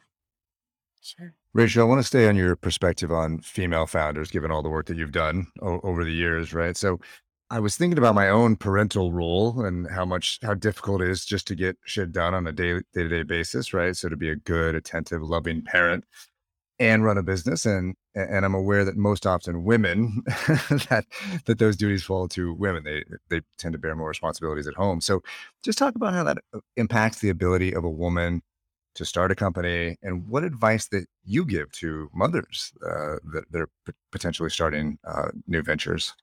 Sure. 1.02 1.34
Rachel, 1.54 1.84
I 1.84 1.86
want 1.86 2.00
to 2.00 2.08
stay 2.08 2.28
on 2.28 2.36
your 2.36 2.58
perspective 2.58 3.10
on 3.10 3.40
female 3.40 3.88
founders, 3.88 4.30
given 4.30 4.52
all 4.52 4.62
the 4.62 4.70
work 4.70 4.88
that 4.88 4.98
you've 4.98 5.14
done 5.14 5.48
o- 5.62 5.80
over 5.82 6.04
the 6.04 6.12
years, 6.12 6.54
right? 6.54 6.76
So, 6.76 7.00
I 7.52 7.60
was 7.60 7.76
thinking 7.76 7.98
about 7.98 8.16
my 8.16 8.30
own 8.30 8.56
parental 8.56 9.12
role 9.12 9.66
and 9.66 9.90
how 9.90 10.06
much 10.06 10.40
how 10.44 10.54
difficult 10.54 11.02
it 11.02 11.10
is 11.10 11.26
just 11.26 11.48
to 11.48 11.56
get 11.56 11.78
shit 11.84 12.12
done 12.12 12.34
on 12.34 12.46
a 12.48 12.52
day 12.52 12.74
day 12.94 13.04
to 13.04 13.10
day 13.10 13.24
basis, 13.24 13.74
right? 13.74 13.96
So 13.96 14.10
to 14.10 14.16
be 14.16 14.30
a 14.30 14.36
good, 14.36 14.76
attentive, 14.76 15.24
loving 15.24 15.64
parent 15.64 16.06
and 16.80 17.04
run 17.04 17.18
a 17.18 17.24
business, 17.24 17.66
and 17.66 17.96
and 18.16 18.46
I'm 18.46 18.56
aware 18.56 18.86
that 18.86 18.98
most 18.98 19.26
often 19.26 19.64
women 19.64 20.24
that 20.28 21.06
that 21.46 21.60
those 21.60 21.76
duties 21.78 22.04
fall 22.04 22.28
to 22.30 22.54
women. 22.54 22.84
They 22.84 23.04
they 23.30 23.42
tend 23.58 23.74
to 23.74 23.80
bear 23.80 23.96
more 23.96 24.10
responsibilities 24.10 24.68
at 24.68 24.76
home. 24.76 25.02
So 25.02 25.22
just 25.64 25.78
talk 25.78 25.96
about 25.96 26.14
how 26.14 26.24
that 26.26 26.38
uh, 26.54 26.60
impacts 26.78 27.20
the 27.20 27.30
ability 27.30 27.74
of 27.74 27.84
a 27.84 27.90
woman 27.90 28.42
to 28.96 29.06
start 29.06 29.32
a 29.32 29.36
company 29.36 29.98
and 30.04 30.28
what 30.28 30.44
advice 30.44 30.88
that 30.90 31.06
you 31.24 31.46
give 31.46 31.72
to 31.74 32.10
mothers 32.14 32.74
uh, 32.86 33.18
that 33.34 33.46
they're 33.52 33.70
potentially 34.12 34.50
starting 34.50 34.98
uh, 35.06 35.30
new 35.48 35.62
ventures. 35.64 36.14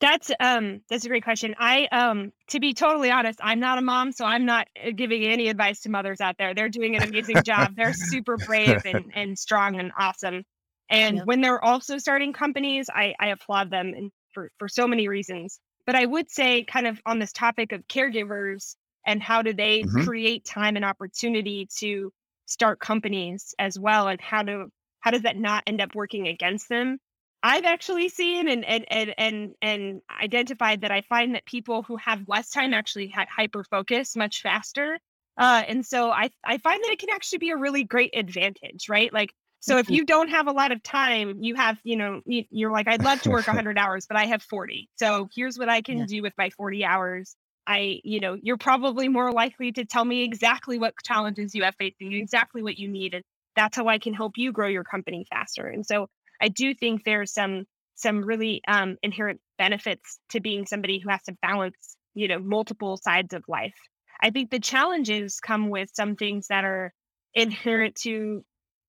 That's 0.00 0.30
um 0.40 0.82
that's 0.90 1.04
a 1.06 1.08
great 1.08 1.24
question. 1.24 1.54
I 1.58 1.86
um 1.90 2.32
to 2.48 2.60
be 2.60 2.74
totally 2.74 3.10
honest, 3.10 3.40
I'm 3.42 3.60
not 3.60 3.78
a 3.78 3.82
mom, 3.82 4.12
so 4.12 4.24
I'm 4.24 4.44
not 4.44 4.68
uh, 4.84 4.90
giving 4.94 5.24
any 5.24 5.48
advice 5.48 5.80
to 5.82 5.90
mothers 5.90 6.20
out 6.20 6.36
there. 6.38 6.54
They're 6.54 6.68
doing 6.68 6.96
an 6.96 7.02
amazing 7.02 7.42
job. 7.44 7.74
They're 7.76 7.94
super 7.94 8.36
brave 8.36 8.82
and, 8.84 9.10
and 9.14 9.38
strong 9.38 9.78
and 9.78 9.92
awesome. 9.98 10.44
And 10.88 11.22
when 11.24 11.40
they're 11.40 11.64
also 11.64 11.98
starting 11.98 12.32
companies, 12.32 12.88
I, 12.94 13.14
I 13.18 13.28
applaud 13.28 13.70
them 13.70 13.92
and 13.96 14.12
for, 14.32 14.50
for 14.58 14.68
so 14.68 14.86
many 14.86 15.08
reasons. 15.08 15.58
But 15.84 15.96
I 15.96 16.06
would 16.06 16.30
say 16.30 16.64
kind 16.64 16.86
of 16.86 17.00
on 17.06 17.18
this 17.18 17.32
topic 17.32 17.72
of 17.72 17.86
caregivers 17.88 18.76
and 19.06 19.22
how 19.22 19.42
do 19.42 19.52
they 19.52 19.82
mm-hmm. 19.82 20.04
create 20.04 20.44
time 20.44 20.76
and 20.76 20.84
opportunity 20.84 21.68
to 21.78 22.12
start 22.46 22.80
companies 22.80 23.54
as 23.58 23.78
well 23.78 24.08
and 24.08 24.20
how 24.20 24.42
do 24.42 24.68
how 25.00 25.10
does 25.12 25.22
that 25.22 25.36
not 25.36 25.62
end 25.66 25.80
up 25.80 25.94
working 25.94 26.26
against 26.26 26.68
them? 26.68 26.98
I've 27.42 27.64
actually 27.64 28.08
seen 28.08 28.48
and 28.48 28.64
and 28.64 28.84
and 28.90 29.14
and 29.18 29.54
and 29.62 30.00
identified 30.20 30.80
that 30.80 30.90
I 30.90 31.02
find 31.02 31.34
that 31.34 31.46
people 31.46 31.82
who 31.82 31.96
have 31.96 32.28
less 32.28 32.50
time 32.50 32.74
actually 32.74 33.14
hyper 33.14 33.64
focus 33.64 34.16
much 34.16 34.42
faster. 34.42 34.98
Uh, 35.38 35.62
and 35.68 35.84
so 35.84 36.10
I 36.10 36.30
I 36.44 36.58
find 36.58 36.82
that 36.82 36.90
it 36.90 36.98
can 36.98 37.10
actually 37.10 37.38
be 37.38 37.50
a 37.50 37.56
really 37.56 37.84
great 37.84 38.10
advantage, 38.16 38.88
right? 38.88 39.12
Like 39.12 39.32
so 39.60 39.78
if 39.78 39.86
mm-hmm. 39.86 39.94
you 39.94 40.04
don't 40.04 40.28
have 40.28 40.46
a 40.46 40.52
lot 40.52 40.70
of 40.70 40.82
time, 40.82 41.38
you 41.40 41.56
have, 41.56 41.78
you 41.82 41.96
know, 41.96 42.20
you're 42.26 42.70
like, 42.70 42.86
I'd 42.86 43.02
love 43.02 43.20
to 43.22 43.30
work 43.30 43.48
100 43.48 43.76
hours, 43.78 44.06
but 44.06 44.16
I 44.16 44.26
have 44.26 44.42
40. 44.42 44.88
So 44.96 45.28
here's 45.34 45.58
what 45.58 45.68
I 45.68 45.82
can 45.82 45.98
yeah. 45.98 46.06
do 46.06 46.22
with 46.22 46.34
my 46.38 46.50
40 46.50 46.84
hours. 46.84 47.34
I, 47.66 48.00
you 48.04 48.20
know, 48.20 48.36
you're 48.40 48.58
probably 48.58 49.08
more 49.08 49.32
likely 49.32 49.72
to 49.72 49.84
tell 49.84 50.04
me 50.04 50.22
exactly 50.22 50.78
what 50.78 50.94
challenges 51.02 51.52
you 51.52 51.64
have 51.64 51.74
facing, 51.74 52.12
exactly 52.12 52.62
what 52.62 52.78
you 52.78 52.88
need. 52.88 53.14
And 53.14 53.24
that's 53.56 53.76
how 53.76 53.88
I 53.88 53.98
can 53.98 54.14
help 54.14 54.34
you 54.36 54.52
grow 54.52 54.68
your 54.68 54.84
company 54.84 55.26
faster. 55.30 55.66
And 55.66 55.84
so 55.84 56.06
I 56.40 56.48
do 56.48 56.74
think 56.74 57.04
there's 57.04 57.32
some 57.32 57.64
some 57.94 58.22
really 58.22 58.60
um, 58.68 58.96
inherent 59.02 59.40
benefits 59.58 60.18
to 60.28 60.40
being 60.40 60.66
somebody 60.66 60.98
who 60.98 61.08
has 61.08 61.22
to 61.22 61.36
balance, 61.40 61.96
you 62.14 62.28
know, 62.28 62.38
multiple 62.38 62.98
sides 62.98 63.32
of 63.32 63.42
life. 63.48 63.74
I 64.20 64.30
think 64.30 64.50
the 64.50 64.60
challenges 64.60 65.40
come 65.40 65.70
with 65.70 65.90
some 65.94 66.14
things 66.14 66.48
that 66.48 66.64
are 66.64 66.92
inherent 67.34 67.94
to 68.02 68.44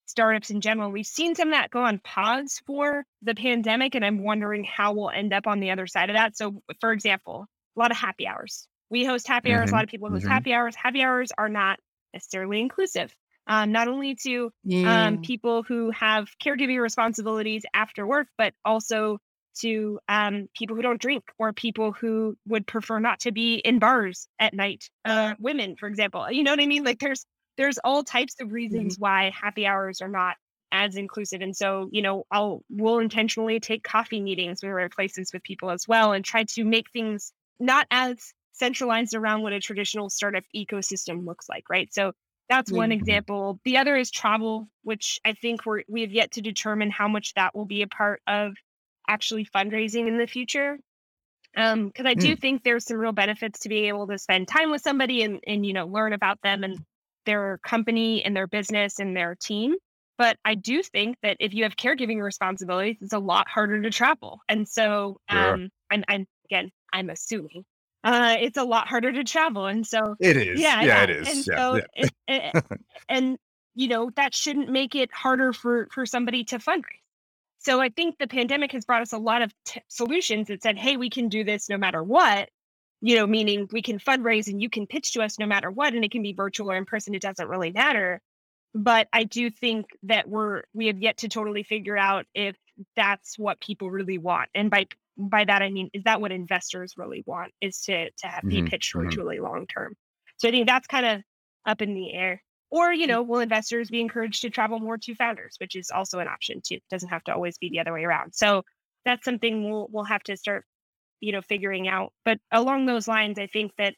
startups 0.07 0.49
in 0.49 0.61
general. 0.61 0.91
We've 0.91 1.05
seen 1.05 1.35
some 1.35 1.49
of 1.49 1.53
that 1.53 1.69
go 1.69 1.81
on 1.81 1.99
pause 1.99 2.61
for 2.65 3.05
the 3.21 3.35
pandemic, 3.35 3.95
and 3.95 4.05
I'm 4.05 4.23
wondering 4.23 4.63
how 4.63 4.93
we'll 4.93 5.09
end 5.09 5.33
up 5.33 5.47
on 5.47 5.59
the 5.59 5.71
other 5.71 5.87
side 5.87 6.09
of 6.09 6.15
that. 6.15 6.37
So, 6.37 6.61
for 6.79 6.91
example, 6.91 7.45
a 7.75 7.79
lot 7.79 7.91
of 7.91 7.97
happy 7.97 8.27
hours. 8.27 8.67
We 8.89 9.05
host 9.05 9.27
happy 9.27 9.53
hours. 9.53 9.67
Mm-hmm. 9.67 9.73
A 9.73 9.77
lot 9.77 9.83
of 9.83 9.89
people 9.89 10.09
host 10.09 10.23
mm-hmm. 10.23 10.31
happy 10.31 10.53
hours. 10.53 10.75
Happy 10.75 11.01
hours 11.01 11.31
are 11.37 11.49
not 11.49 11.79
necessarily 12.13 12.59
inclusive 12.59 13.13
um, 13.47 13.71
not 13.71 13.87
only 13.87 14.15
to 14.23 14.45
um, 14.45 14.51
yeah. 14.63 15.07
um, 15.07 15.21
people 15.21 15.63
who 15.63 15.91
have 15.91 16.27
caregiving 16.43 16.81
responsibilities 16.81 17.63
after 17.73 18.05
work, 18.05 18.27
but 18.37 18.53
also 18.63 19.19
to 19.61 19.99
um, 20.07 20.47
people 20.55 20.75
who 20.75 20.81
don't 20.81 21.01
drink 21.01 21.23
or 21.39 21.51
people 21.53 21.91
who 21.91 22.37
would 22.47 22.67
prefer 22.67 22.99
not 22.99 23.19
to 23.21 23.31
be 23.31 23.55
in 23.55 23.79
bars 23.79 24.27
at 24.39 24.53
night. 24.53 24.89
Uh, 25.03 25.33
women, 25.39 25.75
for 25.75 25.87
example, 25.87 26.29
you 26.31 26.43
know 26.43 26.51
what 26.51 26.59
I 26.59 26.67
mean? 26.67 26.83
Like 26.83 26.99
there's 26.99 27.25
there's 27.57 27.79
all 27.83 28.03
types 28.03 28.35
of 28.39 28.51
reasons 28.51 28.95
mm-hmm. 28.95 29.01
why 29.01 29.31
happy 29.33 29.65
hours 29.65 30.01
are 30.01 30.09
not 30.09 30.35
as 30.71 30.95
inclusive. 30.95 31.41
And 31.41 31.55
so, 31.55 31.89
you 31.91 32.01
know, 32.01 32.25
I'll 32.29 32.61
we'll 32.69 32.99
intentionally 32.99 33.59
take 33.59 33.83
coffee 33.83 34.21
meetings 34.21 34.61
with 34.61 34.71
our 34.71 34.89
places 34.89 35.31
with 35.33 35.43
people 35.43 35.71
as 35.71 35.87
well 35.87 36.13
and 36.13 36.23
try 36.23 36.43
to 36.43 36.63
make 36.63 36.91
things 36.91 37.33
not 37.59 37.87
as 37.89 38.33
centralized 38.51 39.15
around 39.15 39.43
what 39.43 39.53
a 39.53 39.59
traditional 39.59 40.09
startup 40.09 40.43
ecosystem 40.55 41.25
looks 41.25 41.47
like, 41.47 41.63
right? 41.69 41.91
So 41.93 42.11
that's 42.49 42.71
one 42.71 42.89
mm-hmm. 42.89 42.99
example. 42.99 43.59
The 43.65 43.77
other 43.77 43.95
is 43.95 44.09
travel, 44.09 44.67
which 44.83 45.19
I 45.25 45.33
think 45.33 45.65
we're 45.65 45.83
we 45.87 46.01
have 46.01 46.11
yet 46.11 46.31
to 46.33 46.41
determine 46.41 46.91
how 46.91 47.07
much 47.07 47.33
that 47.33 47.55
will 47.55 47.65
be 47.65 47.81
a 47.81 47.87
part 47.87 48.21
of 48.27 48.53
actually 49.07 49.45
fundraising 49.45 50.07
in 50.07 50.17
the 50.17 50.27
future. 50.27 50.77
Um, 51.55 51.87
because 51.87 52.05
I 52.05 52.13
do 52.13 52.35
mm. 52.35 52.39
think 52.39 52.63
there's 52.63 52.85
some 52.85 52.97
real 52.97 53.13
benefits 53.13 53.59
to 53.59 53.69
being 53.69 53.85
able 53.85 54.05
to 54.07 54.17
spend 54.17 54.47
time 54.47 54.69
with 54.69 54.81
somebody 54.81 55.23
and 55.23 55.39
and 55.47 55.65
you 55.65 55.73
know 55.73 55.87
learn 55.87 56.13
about 56.13 56.41
them 56.41 56.63
and 56.63 56.79
their 57.25 57.59
company 57.63 58.23
and 58.23 58.35
their 58.35 58.47
business 58.47 58.99
and 58.99 59.15
their 59.15 59.35
team. 59.35 59.75
But 60.17 60.37
I 60.43 60.55
do 60.55 60.81
think 60.81 61.17
that 61.21 61.37
if 61.39 61.53
you 61.53 61.63
have 61.63 61.75
caregiving 61.75 62.21
responsibilities, 62.21 62.97
it's 63.01 63.13
a 63.13 63.19
lot 63.19 63.47
harder 63.47 63.81
to 63.81 63.91
travel. 63.91 64.39
And 64.49 64.67
so 64.67 65.19
um, 65.29 65.69
I'm, 65.91 66.03
I'm 66.07 66.25
again, 66.45 66.71
I'm 66.91 67.09
assuming 67.09 67.65
uh, 68.03 68.35
it's 68.39 68.57
a 68.57 68.63
lot 68.63 68.87
harder 68.87 69.11
to 69.11 69.23
travel. 69.23 69.65
And 69.65 69.85
so 69.85 70.15
it 70.19 70.37
is. 70.37 70.59
Yeah, 70.59 70.81
yeah, 70.81 70.85
yeah. 70.85 71.03
it 71.03 71.09
is. 71.09 71.27
And 71.27 71.47
yeah, 71.47 71.55
so, 71.55 71.75
yeah. 71.75 71.83
It, 71.95 72.13
it, 72.27 72.63
and 73.09 73.37
you 73.75 73.87
know, 73.87 74.09
that 74.15 74.33
shouldn't 74.33 74.69
make 74.69 74.95
it 74.95 75.11
harder 75.13 75.53
for 75.53 75.87
for 75.91 76.05
somebody 76.05 76.43
to 76.45 76.59
fundraise. 76.59 77.01
So 77.59 77.81
I 77.81 77.89
think 77.89 78.17
the 78.17 78.27
pandemic 78.27 78.71
has 78.71 78.85
brought 78.85 79.01
us 79.01 79.13
a 79.13 79.17
lot 79.17 79.41
of 79.41 79.53
t- 79.65 79.81
solutions 79.87 80.47
that 80.47 80.63
said, 80.63 80.77
"Hey, 80.77 80.97
we 80.97 81.09
can 81.09 81.29
do 81.29 81.43
this 81.43 81.69
no 81.69 81.77
matter 81.77 82.03
what." 82.03 82.49
You 83.01 83.17
know, 83.17 83.27
meaning 83.27 83.67
we 83.71 83.83
can 83.83 83.99
fundraise 83.99 84.47
and 84.47 84.59
you 84.61 84.69
can 84.69 84.87
pitch 84.87 85.13
to 85.13 85.21
us 85.21 85.37
no 85.37 85.45
matter 85.45 85.69
what, 85.69 85.93
and 85.93 86.03
it 86.03 86.11
can 86.11 86.23
be 86.23 86.33
virtual 86.33 86.71
or 86.71 86.75
in 86.75 86.85
person. 86.85 87.13
It 87.13 87.21
doesn't 87.21 87.47
really 87.47 87.71
matter. 87.71 88.21
But 88.73 89.07
I 89.13 89.23
do 89.23 89.49
think 89.49 89.87
that 90.03 90.27
we're 90.27 90.63
we 90.73 90.87
have 90.87 90.99
yet 90.99 91.17
to 91.17 91.29
totally 91.29 91.63
figure 91.63 91.97
out 91.97 92.25
if 92.33 92.55
that's 92.95 93.37
what 93.37 93.59
people 93.59 93.91
really 93.91 94.17
want. 94.17 94.49
And 94.55 94.69
by 94.71 94.87
by 95.17 95.45
that 95.45 95.61
I 95.61 95.69
mean, 95.69 95.89
is 95.93 96.03
that 96.03 96.21
what 96.21 96.31
investors 96.31 96.93
really 96.97 97.23
want? 97.25 97.51
Is 97.61 97.81
to 97.81 98.09
to 98.09 98.27
have 98.27 98.43
mm-hmm. 98.43 98.63
be 98.65 98.69
pitched 98.69 98.95
mm-hmm. 98.95 99.43
long 99.43 99.65
term. 99.67 99.95
So 100.37 100.47
I 100.47 100.51
think 100.51 100.67
that's 100.67 100.87
kind 100.87 101.05
of 101.05 101.21
up 101.65 101.81
in 101.81 101.93
the 101.93 102.13
air. 102.13 102.41
Or 102.69 102.91
you 102.93 103.05
mm. 103.05 103.09
know, 103.09 103.23
will 103.23 103.39
investors 103.39 103.89
be 103.89 104.01
encouraged 104.01 104.41
to 104.41 104.49
travel 104.49 104.79
more 104.79 104.97
to 104.97 105.15
founders, 105.15 105.55
which 105.59 105.75
is 105.75 105.89
also 105.89 106.19
an 106.19 106.27
option 106.27 106.61
too. 106.61 106.75
It 106.75 106.83
doesn't 106.89 107.09
have 107.09 107.23
to 107.25 107.33
always 107.33 107.57
be 107.57 107.69
the 107.69 107.79
other 107.79 107.93
way 107.93 108.03
around. 108.03 108.33
So 108.33 108.63
that's 109.05 109.23
something 109.23 109.69
we'll 109.69 109.87
we'll 109.91 110.03
have 110.03 110.23
to 110.23 110.37
start, 110.37 110.65
you 111.21 111.31
know, 111.31 111.41
figuring 111.41 111.87
out. 111.87 112.11
But 112.25 112.39
along 112.51 112.85
those 112.85 113.07
lines, 113.07 113.39
I 113.39 113.47
think 113.47 113.71
that 113.77 113.95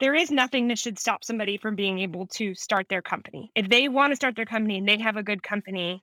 there 0.00 0.14
is 0.14 0.30
nothing 0.30 0.68
that 0.68 0.78
should 0.78 0.98
stop 0.98 1.24
somebody 1.24 1.56
from 1.56 1.74
being 1.74 1.98
able 2.00 2.26
to 2.26 2.54
start 2.54 2.86
their 2.88 3.02
company. 3.02 3.50
If 3.54 3.68
they 3.68 3.88
want 3.88 4.12
to 4.12 4.16
start 4.16 4.36
their 4.36 4.44
company 4.44 4.78
and 4.78 4.88
they 4.88 4.98
have 4.98 5.16
a 5.16 5.22
good 5.22 5.42
company, 5.42 6.02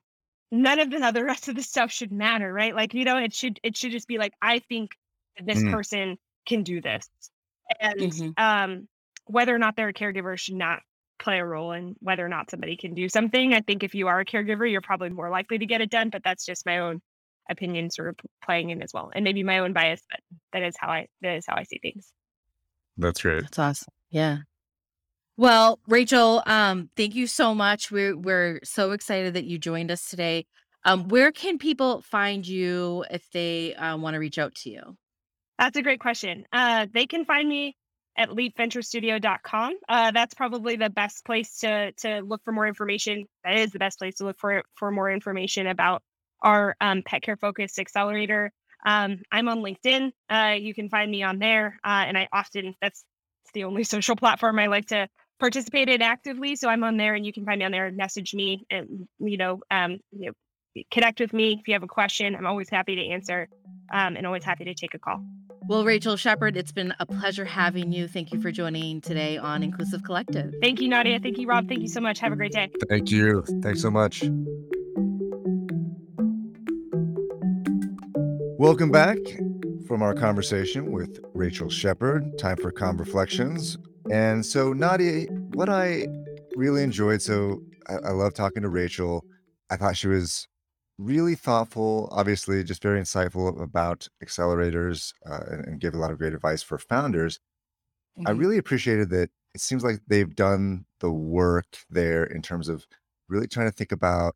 none 0.50 0.78
of 0.78 0.90
the 0.90 0.98
other 0.98 1.24
rest 1.24 1.48
of 1.48 1.54
the 1.54 1.62
stuff 1.62 1.90
should 1.90 2.12
matter, 2.12 2.52
right? 2.52 2.74
Like, 2.74 2.94
you 2.94 3.04
know, 3.04 3.18
it 3.18 3.34
should 3.34 3.60
it 3.62 3.76
should 3.76 3.92
just 3.92 4.08
be 4.08 4.18
like, 4.18 4.32
I 4.40 4.60
think 4.60 4.92
this 5.42 5.62
mm. 5.62 5.72
person 5.72 6.18
can 6.46 6.62
do 6.62 6.80
this. 6.80 7.08
And 7.80 8.00
mm-hmm. 8.00 8.30
um 8.36 8.88
whether 9.26 9.54
or 9.54 9.58
not 9.58 9.76
they're 9.76 9.88
a 9.88 9.94
caregiver 9.94 10.38
should 10.38 10.54
not 10.54 10.80
play 11.18 11.38
a 11.38 11.44
role 11.44 11.72
in 11.72 11.96
whether 12.00 12.24
or 12.24 12.28
not 12.28 12.50
somebody 12.50 12.76
can 12.76 12.94
do 12.94 13.08
something. 13.08 13.54
I 13.54 13.60
think 13.60 13.82
if 13.82 13.94
you 13.94 14.08
are 14.08 14.20
a 14.20 14.24
caregiver, 14.24 14.70
you're 14.70 14.80
probably 14.80 15.10
more 15.10 15.30
likely 15.30 15.58
to 15.58 15.66
get 15.66 15.80
it 15.80 15.90
done, 15.90 16.10
but 16.10 16.22
that's 16.22 16.44
just 16.44 16.66
my 16.66 16.78
own 16.78 17.00
opinion 17.48 17.90
sort 17.90 18.08
of 18.08 18.16
playing 18.44 18.70
in 18.70 18.82
as 18.82 18.90
well. 18.92 19.10
And 19.14 19.24
maybe 19.24 19.42
my 19.42 19.60
own 19.60 19.72
bias, 19.72 20.02
but 20.10 20.20
that 20.52 20.62
is 20.62 20.74
how 20.78 20.88
I 20.88 21.06
that 21.22 21.36
is 21.36 21.44
how 21.46 21.56
I 21.56 21.64
see 21.64 21.78
things. 21.80 22.12
That's 22.96 23.22
great. 23.22 23.42
That's 23.42 23.58
awesome. 23.58 23.92
Yeah. 24.10 24.38
Well, 25.36 25.80
Rachel, 25.88 26.42
um, 26.46 26.90
thank 26.96 27.14
you 27.14 27.26
so 27.26 27.54
much. 27.54 27.90
We're 27.90 28.16
we're 28.16 28.60
so 28.62 28.92
excited 28.92 29.34
that 29.34 29.44
you 29.44 29.58
joined 29.58 29.90
us 29.90 30.08
today. 30.08 30.46
Um, 30.84 31.08
where 31.08 31.32
can 31.32 31.58
people 31.58 32.02
find 32.02 32.46
you 32.46 33.04
if 33.10 33.28
they 33.32 33.74
uh, 33.74 33.96
want 33.96 34.14
to 34.14 34.20
reach 34.20 34.38
out 34.38 34.54
to 34.56 34.70
you? 34.70 34.96
That's 35.58 35.76
a 35.76 35.82
great 35.82 36.00
question. 36.00 36.44
Uh, 36.52 36.86
they 36.92 37.06
can 37.06 37.24
find 37.24 37.48
me 37.48 37.76
at 38.16 38.28
leapventurestudio.com. 38.28 39.74
Uh, 39.88 40.10
that's 40.12 40.34
probably 40.34 40.76
the 40.76 40.90
best 40.90 41.24
place 41.24 41.58
to 41.58 41.90
to 41.92 42.20
look 42.20 42.42
for 42.44 42.52
more 42.52 42.66
information. 42.66 43.26
That 43.42 43.56
is 43.56 43.72
the 43.72 43.78
best 43.78 43.98
place 43.98 44.16
to 44.16 44.24
look 44.24 44.38
for 44.38 44.62
for 44.74 44.92
more 44.92 45.10
information 45.10 45.66
about 45.66 46.02
our 46.42 46.76
um, 46.80 47.02
pet 47.04 47.22
care 47.22 47.36
focused 47.36 47.80
accelerator. 47.80 48.52
Um, 48.86 49.22
I'm 49.32 49.48
on 49.48 49.60
LinkedIn. 49.60 50.12
Uh, 50.30 50.56
you 50.60 50.74
can 50.74 50.90
find 50.90 51.10
me 51.10 51.22
on 51.24 51.38
there, 51.38 51.80
uh, 51.82 52.04
and 52.06 52.16
I 52.16 52.28
often 52.32 52.76
that's 52.80 53.04
the 53.52 53.64
only 53.64 53.82
social 53.94 54.14
platform 54.14 54.58
I 54.60 54.66
like 54.66 54.86
to 54.86 55.08
participate 55.44 55.90
in 55.90 56.00
actively. 56.00 56.56
So 56.56 56.70
I'm 56.70 56.82
on 56.84 56.96
there, 56.96 57.14
and 57.14 57.26
you 57.26 57.30
can 57.30 57.44
find 57.44 57.58
me 57.58 57.66
on 57.66 57.70
there. 57.70 57.92
Message 57.92 58.32
me, 58.32 58.64
and 58.70 59.06
you 59.18 59.36
know, 59.36 59.60
um, 59.70 59.98
you 60.10 60.32
know, 60.74 60.82
connect 60.90 61.20
with 61.20 61.34
me 61.34 61.58
if 61.60 61.68
you 61.68 61.74
have 61.74 61.82
a 61.82 61.86
question. 61.86 62.34
I'm 62.34 62.46
always 62.46 62.70
happy 62.70 62.96
to 62.96 63.06
answer, 63.08 63.46
um, 63.92 64.16
and 64.16 64.26
always 64.26 64.42
happy 64.42 64.64
to 64.64 64.72
take 64.74 64.94
a 64.94 64.98
call. 64.98 65.22
Well, 65.68 65.84
Rachel 65.84 66.16
Sheppard, 66.16 66.56
it's 66.56 66.72
been 66.72 66.94
a 66.98 67.04
pleasure 67.04 67.44
having 67.44 67.92
you. 67.92 68.08
Thank 68.08 68.32
you 68.32 68.40
for 68.40 68.50
joining 68.50 69.02
today 69.02 69.36
on 69.36 69.62
Inclusive 69.62 70.02
Collective. 70.02 70.54
Thank 70.62 70.80
you, 70.80 70.88
Nadia. 70.88 71.20
Thank 71.20 71.36
you, 71.36 71.46
Rob. 71.46 71.68
Thank 71.68 71.82
you 71.82 71.88
so 71.88 72.00
much. 72.00 72.20
Have 72.20 72.32
a 72.32 72.36
great 72.36 72.52
day. 72.52 72.70
Thank 72.88 73.10
you. 73.10 73.42
Thanks 73.62 73.82
so 73.82 73.90
much. 73.90 74.24
Welcome 78.58 78.90
back 78.90 79.18
from 79.86 80.02
our 80.02 80.14
conversation 80.14 80.90
with 80.90 81.20
Rachel 81.34 81.68
Sheppard. 81.68 82.38
Time 82.38 82.56
for 82.56 82.70
Calm 82.70 82.96
Reflections. 82.96 83.76
And 84.08 84.44
so, 84.44 84.72
Nadia, 84.72 85.26
what 85.48 85.68
I 85.68 86.08
really 86.54 86.82
enjoyed, 86.82 87.22
so 87.22 87.62
I, 87.88 87.94
I 87.94 88.10
love 88.10 88.34
talking 88.34 88.62
to 88.62 88.68
Rachel. 88.68 89.26
I 89.70 89.76
thought 89.76 89.96
she 89.96 90.08
was 90.08 90.48
really 90.98 91.34
thoughtful, 91.34 92.08
obviously, 92.12 92.62
just 92.64 92.82
very 92.82 93.00
insightful 93.00 93.60
about 93.62 94.08
accelerators 94.24 95.12
uh, 95.28 95.40
and, 95.50 95.66
and 95.66 95.80
gave 95.80 95.94
a 95.94 95.98
lot 95.98 96.10
of 96.10 96.18
great 96.18 96.34
advice 96.34 96.62
for 96.62 96.78
founders. 96.78 97.40
I 98.26 98.30
hmm 98.30 98.38
really 98.38 98.58
appreciated 98.58 99.10
that 99.10 99.30
it 99.54 99.60
seems 99.60 99.84
like 99.84 100.00
they've 100.08 100.34
done 100.34 100.86
the 101.00 101.10
work 101.12 101.66
there 101.90 102.24
in 102.24 102.42
terms 102.42 102.68
of 102.68 102.86
really 103.28 103.46
trying 103.46 103.68
to 103.68 103.72
think 103.76 103.92
about 103.92 104.34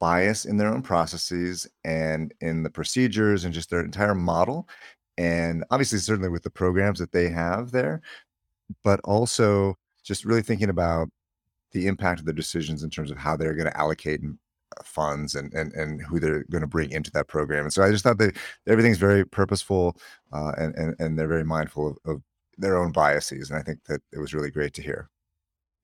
bias 0.00 0.44
in 0.44 0.56
their 0.56 0.68
own 0.72 0.82
processes 0.82 1.66
and 1.84 2.32
in 2.40 2.62
the 2.62 2.70
procedures 2.70 3.44
and 3.44 3.54
just 3.54 3.70
their 3.70 3.80
entire 3.80 4.14
model. 4.14 4.68
And 5.18 5.64
obviously, 5.70 5.98
certainly 5.98 6.28
with 6.28 6.42
the 6.42 6.50
programs 6.50 6.98
that 6.98 7.12
they 7.12 7.28
have 7.30 7.70
there, 7.72 8.02
but 8.82 9.00
also 9.04 9.76
just 10.04 10.24
really 10.24 10.42
thinking 10.42 10.70
about 10.70 11.08
the 11.72 11.86
impact 11.86 12.20
of 12.20 12.26
the 12.26 12.32
decisions 12.32 12.82
in 12.82 12.90
terms 12.90 13.10
of 13.10 13.18
how 13.18 13.36
they're 13.36 13.54
going 13.54 13.70
to 13.70 13.76
allocate 13.76 14.20
funds 14.84 15.34
and 15.34 15.52
and 15.54 15.72
and 15.72 16.02
who 16.02 16.18
they're 16.18 16.44
going 16.50 16.60
to 16.60 16.66
bring 16.66 16.90
into 16.90 17.10
that 17.12 17.28
program. 17.28 17.64
And 17.64 17.72
so 17.72 17.82
I 17.82 17.90
just 17.90 18.04
thought 18.04 18.18
that 18.18 18.36
everything's 18.66 18.98
very 18.98 19.24
purposeful 19.24 19.96
uh, 20.32 20.52
and, 20.58 20.74
and 20.74 20.96
and 20.98 21.18
they're 21.18 21.28
very 21.28 21.44
mindful 21.44 21.88
of, 21.88 21.96
of 22.04 22.22
their 22.58 22.76
own 22.76 22.92
biases. 22.92 23.50
And 23.50 23.58
I 23.58 23.62
think 23.62 23.84
that 23.84 24.00
it 24.12 24.18
was 24.18 24.34
really 24.34 24.50
great 24.50 24.74
to 24.74 24.82
hear. 24.82 25.08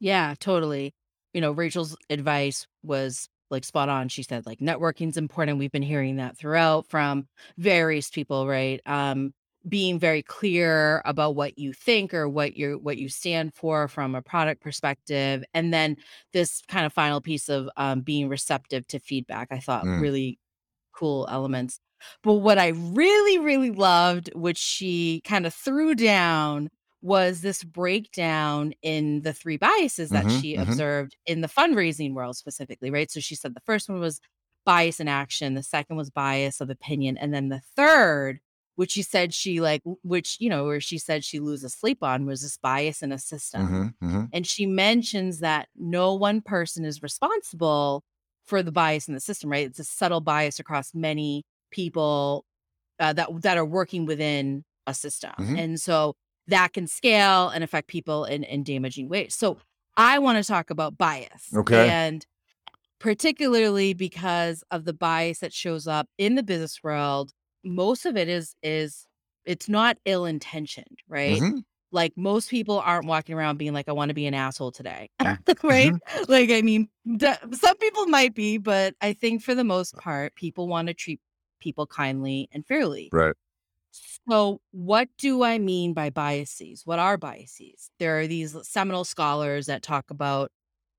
Yeah, 0.00 0.34
totally. 0.38 0.94
You 1.32 1.40
know, 1.40 1.52
Rachel's 1.52 1.96
advice 2.10 2.66
was 2.82 3.28
like 3.50 3.64
spot 3.64 3.88
on. 3.88 4.08
She 4.08 4.22
said 4.22 4.46
like 4.46 4.60
networking's 4.60 5.16
important. 5.16 5.58
We've 5.58 5.72
been 5.72 5.82
hearing 5.82 6.16
that 6.16 6.36
throughout 6.36 6.88
from 6.88 7.28
various 7.58 8.10
people, 8.10 8.46
right? 8.46 8.80
Um, 8.86 9.32
being 9.68 9.98
very 9.98 10.22
clear 10.22 11.02
about 11.04 11.36
what 11.36 11.58
you 11.58 11.72
think 11.72 12.12
or 12.12 12.28
what 12.28 12.56
you 12.56 12.78
what 12.82 12.96
you 12.96 13.08
stand 13.08 13.54
for 13.54 13.86
from 13.88 14.14
a 14.14 14.22
product 14.22 14.60
perspective 14.60 15.44
and 15.54 15.72
then 15.72 15.96
this 16.32 16.62
kind 16.68 16.84
of 16.84 16.92
final 16.92 17.20
piece 17.20 17.48
of 17.48 17.68
um, 17.76 18.00
being 18.00 18.28
receptive 18.28 18.86
to 18.86 18.98
feedback 18.98 19.48
i 19.50 19.58
thought 19.58 19.84
mm. 19.84 20.00
really 20.00 20.38
cool 20.92 21.28
elements 21.30 21.78
but 22.22 22.34
what 22.34 22.58
i 22.58 22.68
really 22.68 23.38
really 23.38 23.70
loved 23.70 24.30
which 24.34 24.58
she 24.58 25.22
kind 25.24 25.46
of 25.46 25.54
threw 25.54 25.94
down 25.94 26.68
was 27.00 27.40
this 27.40 27.64
breakdown 27.64 28.72
in 28.82 29.22
the 29.22 29.32
three 29.32 29.56
biases 29.56 30.10
that 30.10 30.24
mm-hmm, 30.24 30.38
she 30.38 30.54
mm-hmm. 30.54 30.70
observed 30.70 31.16
in 31.26 31.40
the 31.40 31.48
fundraising 31.48 32.14
world 32.14 32.36
specifically 32.36 32.90
right 32.90 33.10
so 33.10 33.20
she 33.20 33.34
said 33.34 33.54
the 33.54 33.60
first 33.60 33.88
one 33.88 34.00
was 34.00 34.20
bias 34.64 35.00
in 35.00 35.08
action 35.08 35.54
the 35.54 35.62
second 35.62 35.96
was 35.96 36.10
bias 36.10 36.60
of 36.60 36.70
opinion 36.70 37.16
and 37.16 37.32
then 37.34 37.48
the 37.48 37.60
third 37.76 38.40
which 38.76 38.92
she 38.92 39.02
said 39.02 39.34
she 39.34 39.60
like 39.60 39.82
which 40.02 40.36
you 40.40 40.48
know 40.48 40.64
where 40.64 40.80
she 40.80 40.98
said 40.98 41.24
she 41.24 41.40
loses 41.40 41.74
sleep 41.74 42.02
on 42.02 42.26
was 42.26 42.42
this 42.42 42.56
bias 42.56 43.02
in 43.02 43.12
a 43.12 43.18
system. 43.18 43.62
Mm-hmm, 43.62 44.06
mm-hmm. 44.06 44.24
and 44.32 44.46
she 44.46 44.66
mentions 44.66 45.40
that 45.40 45.68
no 45.76 46.14
one 46.14 46.40
person 46.40 46.84
is 46.84 47.02
responsible 47.02 48.02
for 48.44 48.62
the 48.62 48.72
bias 48.72 49.08
in 49.08 49.14
the 49.14 49.20
system 49.20 49.50
right? 49.50 49.66
It's 49.66 49.78
a 49.78 49.84
subtle 49.84 50.20
bias 50.20 50.58
across 50.58 50.94
many 50.94 51.44
people 51.70 52.44
uh, 52.98 53.12
that 53.12 53.28
that 53.42 53.56
are 53.56 53.64
working 53.64 54.06
within 54.06 54.64
a 54.86 54.94
system. 54.94 55.32
Mm-hmm. 55.38 55.56
and 55.56 55.80
so 55.80 56.14
that 56.48 56.72
can 56.72 56.88
scale 56.88 57.48
and 57.50 57.62
affect 57.62 57.88
people 57.88 58.24
in 58.24 58.42
in 58.44 58.64
damaging 58.64 59.08
ways. 59.08 59.34
So 59.34 59.58
i 59.96 60.18
want 60.18 60.42
to 60.42 60.44
talk 60.50 60.70
about 60.70 60.96
bias 60.96 61.48
okay. 61.54 61.88
and 61.88 62.26
particularly 62.98 63.92
because 63.92 64.62
of 64.70 64.84
the 64.84 64.92
bias 64.92 65.40
that 65.40 65.52
shows 65.52 65.86
up 65.86 66.08
in 66.18 66.34
the 66.34 66.42
business 66.42 66.82
world 66.82 67.32
most 67.64 68.06
of 68.06 68.16
it 68.16 68.28
is 68.28 68.54
is 68.62 69.06
it's 69.44 69.68
not 69.68 69.96
ill 70.04 70.24
intentioned, 70.24 70.98
right? 71.08 71.40
Mm-hmm. 71.40 71.58
Like 71.90 72.14
most 72.16 72.48
people 72.48 72.80
aren't 72.80 73.06
walking 73.06 73.34
around 73.34 73.58
being 73.58 73.74
like, 73.74 73.88
I 73.88 73.92
want 73.92 74.08
to 74.08 74.14
be 74.14 74.26
an 74.26 74.34
asshole 74.34 74.72
today. 74.72 75.10
right? 75.20 75.92
Mm-hmm. 75.92 76.32
Like, 76.32 76.50
I 76.50 76.62
mean, 76.62 76.88
d- 77.16 77.34
some 77.52 77.76
people 77.76 78.06
might 78.06 78.34
be, 78.34 78.56
but 78.56 78.94
I 79.00 79.12
think 79.12 79.42
for 79.42 79.54
the 79.54 79.64
most 79.64 79.96
part, 79.96 80.34
people 80.34 80.68
want 80.68 80.88
to 80.88 80.94
treat 80.94 81.20
people 81.60 81.86
kindly 81.86 82.48
and 82.52 82.66
fairly. 82.66 83.10
Right. 83.12 83.34
So, 84.28 84.60
what 84.70 85.08
do 85.18 85.42
I 85.42 85.58
mean 85.58 85.92
by 85.92 86.08
biases? 86.08 86.82
What 86.86 86.98
are 86.98 87.18
biases? 87.18 87.90
There 87.98 88.20
are 88.20 88.26
these 88.26 88.56
seminal 88.66 89.04
scholars 89.04 89.66
that 89.66 89.82
talk 89.82 90.10
about 90.10 90.50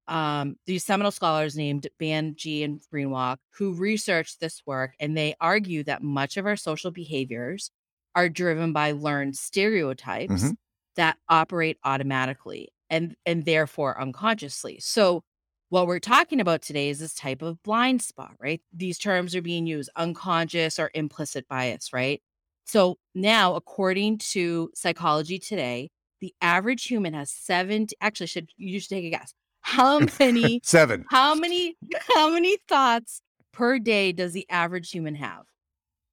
um, 0.08 0.56
these 0.66 0.84
seminal 0.84 1.12
scholars 1.12 1.56
named 1.56 1.88
Banaji 2.00 2.64
and 2.64 2.82
Greenwald 2.94 3.38
who 3.52 3.74
researched 3.74 4.40
this 4.40 4.62
work, 4.66 4.94
and 5.00 5.16
they 5.18 5.36
argue 5.40 5.84
that 5.84 6.04
much 6.04 6.38
of 6.38 6.46
our 6.46 6.56
social 6.56 6.92
behaviors 6.92 7.72
are 8.16 8.30
driven 8.30 8.74
by 8.74 8.92
learned 8.92 9.36
stereotypes 9.36 10.34
mm-hmm. 10.34 10.52
that 10.96 11.18
operate 11.30 11.78
automatically 11.84 12.70
and 12.90 13.16
and 13.26 13.46
therefore 13.46 14.00
unconsciously. 14.00 14.78
So 14.80 15.24
what 15.70 15.88
we're 15.88 16.00
talking 16.00 16.40
about 16.40 16.62
today 16.62 16.90
is 16.90 17.00
this 17.00 17.16
type 17.16 17.42
of 17.42 17.62
blind 17.64 18.02
spot, 18.04 18.36
right? 18.40 18.62
These 18.72 19.00
terms 19.00 19.36
are 19.36 19.42
being 19.42 19.66
used 19.66 19.90
unconscious 19.96 20.78
or 20.78 20.92
implicit 20.94 21.48
bias, 21.48 21.92
right? 21.92 22.22
So 22.66 22.98
now, 23.16 23.56
according 23.56 24.20
to 24.20 24.70
Psychology 24.76 25.40
Today, 25.40 25.90
the 26.22 26.34
average 26.42 26.86
human 26.86 27.16
has 27.16 27.32
seven. 27.32 27.88
Actually, 28.00 28.28
should 28.28 28.50
you 28.56 28.80
should 28.80 28.90
take 28.90 29.06
a 29.06 29.10
guess? 29.10 29.34
How 29.64 30.00
many 30.20 30.62
seven? 30.64 31.06
How 31.10 31.34
many 31.34 31.76
how 32.14 32.30
many 32.30 32.58
thoughts 32.68 33.22
per 33.52 33.80
day 33.80 34.12
does 34.12 34.34
the 34.34 34.46
average 34.50 34.92
human 34.92 35.16
have? 35.16 35.46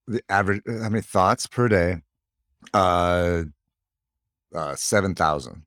The 0.06 0.22
average 0.29 0.62
uh, 0.68 0.83
how 0.83 0.88
many 0.88 1.02
thoughts 1.02 1.46
per 1.46 1.68
day? 1.68 1.96
Uh 2.72 3.44
uh 4.54 4.75
seven 4.77 5.14
thousand. 5.14 5.64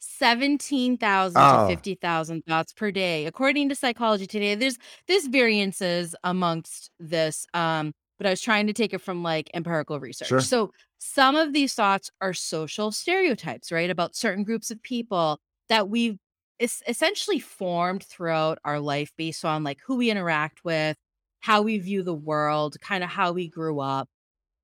17,000 0.00 1.40
oh. 1.40 1.68
to 1.68 1.76
50,000 1.76 2.44
thoughts 2.44 2.72
per 2.72 2.90
day. 2.90 3.26
According 3.26 3.68
to 3.68 3.76
psychology 3.76 4.26
today, 4.26 4.56
there's 4.56 4.76
there's 5.06 5.26
variances 5.28 6.16
amongst 6.24 6.90
this 6.98 7.46
um 7.54 7.92
but 8.18 8.26
I 8.26 8.30
was 8.30 8.40
trying 8.40 8.66
to 8.66 8.72
take 8.72 8.92
it 8.92 9.00
from 9.00 9.22
like 9.22 9.48
empirical 9.54 10.00
research. 10.00 10.28
Sure. 10.28 10.40
So 10.40 10.72
some 10.98 11.36
of 11.36 11.52
these 11.52 11.74
thoughts 11.74 12.10
are 12.20 12.34
social 12.34 12.90
stereotypes, 12.90 13.70
right? 13.70 13.90
About 13.90 14.16
certain 14.16 14.42
groups 14.42 14.72
of 14.72 14.82
people 14.82 15.40
that 15.68 15.88
we've 15.88 16.18
it's 16.58 16.82
essentially 16.88 17.40
formed 17.40 18.02
throughout 18.04 18.58
our 18.64 18.80
life 18.80 19.12
based 19.16 19.44
on 19.44 19.64
like 19.64 19.80
who 19.86 19.96
we 19.96 20.10
interact 20.10 20.64
with, 20.64 20.96
how 21.40 21.62
we 21.62 21.78
view 21.78 22.02
the 22.02 22.14
world, 22.14 22.76
kind 22.80 23.04
of 23.04 23.10
how 23.10 23.32
we 23.32 23.48
grew 23.48 23.80
up. 23.80 24.08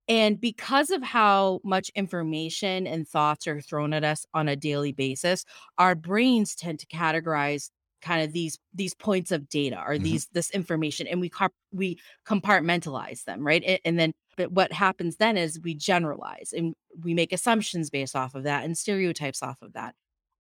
And 0.09 0.39
because 0.41 0.91
of 0.91 1.03
how 1.03 1.61
much 1.65 1.91
information 1.95 2.87
and 2.87 3.09
thoughts 3.09 3.47
are 3.47 3.61
thrown 3.61 3.95
at 3.95 4.05
us 4.05 4.27
on 4.35 4.49
a 4.49 4.57
daily 4.57 4.93
basis, 4.93 5.45
our 5.79 5.95
brains 5.95 6.55
tend 6.55 6.81
to 6.81 6.87
categorize 6.87 7.71
kind 8.03 8.23
of 8.23 8.33
these 8.35 8.59
these 8.75 8.95
points 8.95 9.33
of 9.33 9.49
data 9.49 9.83
or 9.87 9.97
Mhm. 9.97 9.99
these 9.99 10.29
this 10.33 10.51
information 10.51 11.07
and 11.07 11.23
we 11.23 11.31
comp- 11.31 11.55
we 11.73 11.99
compartmentalize 12.27 13.25
them 13.25 13.47
right 13.47 13.63
A- 13.65 13.87
and 13.87 13.99
then 13.99 14.13
but 14.37 14.53
what 14.53 14.73
happens 14.73 15.17
then 15.17 15.39
is 15.39 15.59
we 15.65 15.75
generalize 15.75 16.53
and 16.55 16.75
we 17.03 17.15
make 17.15 17.33
assumptions 17.33 17.89
based 17.89 18.15
off 18.15 18.35
of 18.35 18.43
that 18.43 18.65
and 18.65 18.77
stereotypes 18.77 19.43
off 19.43 19.63
of 19.63 19.73
that 19.73 19.95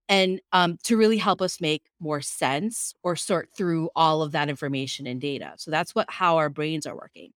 and 0.08 0.40
um, 0.52 0.76
to 0.84 0.96
really 0.96 1.16
help 1.16 1.40
us 1.40 1.60
make 1.60 1.84
more 1.98 2.20
sense 2.20 2.94
or 3.02 3.16
sort 3.16 3.48
through 3.56 3.88
all 3.96 4.22
of 4.22 4.32
that 4.32 4.48
information 4.48 5.06
and 5.06 5.20
data 5.20 5.52
so 5.56 5.70
that's 5.70 5.94
what 5.94 6.10
how 6.10 6.36
our 6.36 6.48
brains 6.48 6.86
are 6.86 6.94
working 6.94 7.30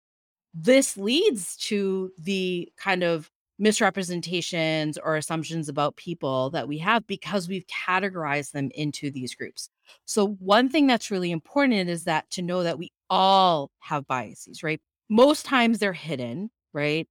this 0.54 0.98
leads 0.98 1.56
to 1.58 2.12
the 2.18 2.72
kind 2.78 3.04
of 3.04 3.30
misrepresentations 3.60 4.98
or 4.98 5.16
assumptions 5.16 5.70
about 5.70 5.96
people 5.96 6.50
that 6.52 6.68
we 6.68 6.78
have 6.78 7.06
because 7.08 7.48
we've 7.48 7.66
categorized 7.68 8.52
them 8.52 8.70
into 8.76 9.10
these 9.10 9.36
groups. 9.36 9.70
So, 10.06 10.28
one 10.40 10.70
thing 10.70 10.88
that's 10.88 11.12
really 11.12 11.32
important 11.32 11.90
is 11.90 12.04
that 12.04 12.30
to 12.32 12.42
know 12.42 12.64
that 12.64 12.78
we 12.78 12.92
all 13.10 13.72
have 13.80 14.08
biases, 14.08 14.64
right? 14.64 14.82
Most 15.10 15.46
times 15.46 15.80
they're 15.80 15.94
hidden, 15.94 16.50
right? 16.74 17.08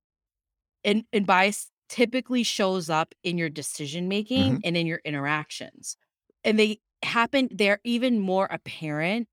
And, 0.85 1.05
and 1.13 1.27
bias 1.27 1.71
typically 1.89 2.43
shows 2.43 2.91
up 2.91 3.15
in 3.23 3.39
your 3.39 3.49
decision 3.49 4.09
making 4.09 4.55
mm-hmm. 4.55 4.61
and 4.65 4.77
in 4.77 4.87
your 4.87 5.01
interactions. 5.05 5.97
And 6.45 6.59
they 6.59 6.81
happen, 7.03 7.49
they're 7.53 7.81
even 7.85 8.21
more 8.21 8.47
apparent 8.51 9.29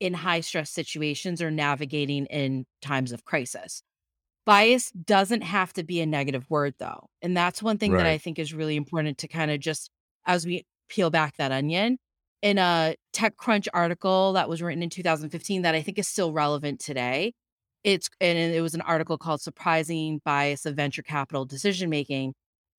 in 0.00 0.14
high 0.14 0.40
stress 0.40 0.70
situations 0.70 1.42
or 1.42 1.50
navigating 1.50 2.26
in 2.26 2.66
times 2.80 3.12
of 3.12 3.24
crisis. 3.24 3.82
Bias 4.46 4.90
doesn't 4.90 5.42
have 5.42 5.72
to 5.74 5.84
be 5.84 6.00
a 6.00 6.06
negative 6.06 6.48
word, 6.48 6.74
though. 6.78 7.08
And 7.20 7.36
that's 7.36 7.62
one 7.62 7.78
thing 7.78 7.92
that 7.92 8.06
I 8.06 8.18
think 8.18 8.38
is 8.38 8.54
really 8.54 8.74
important 8.74 9.18
to 9.18 9.28
kind 9.28 9.50
of 9.50 9.60
just 9.60 9.90
as 10.26 10.46
we 10.46 10.64
peel 10.88 11.10
back 11.10 11.36
that 11.36 11.52
onion. 11.52 11.98
In 12.42 12.56
a 12.56 12.96
TechCrunch 13.12 13.68
article 13.74 14.32
that 14.32 14.48
was 14.48 14.62
written 14.62 14.82
in 14.82 14.88
2015 14.88 15.60
that 15.62 15.74
I 15.74 15.82
think 15.82 15.98
is 15.98 16.08
still 16.08 16.32
relevant 16.32 16.80
today, 16.80 17.34
it's 17.84 18.10
and 18.20 18.38
it 18.38 18.60
was 18.62 18.74
an 18.74 18.80
article 18.82 19.18
called 19.18 19.40
Surprising 19.40 20.20
Bias 20.24 20.66
of 20.66 20.76
Venture 20.76 21.02
Capital 21.02 21.44
Decision 21.44 21.90
Making. 21.90 22.34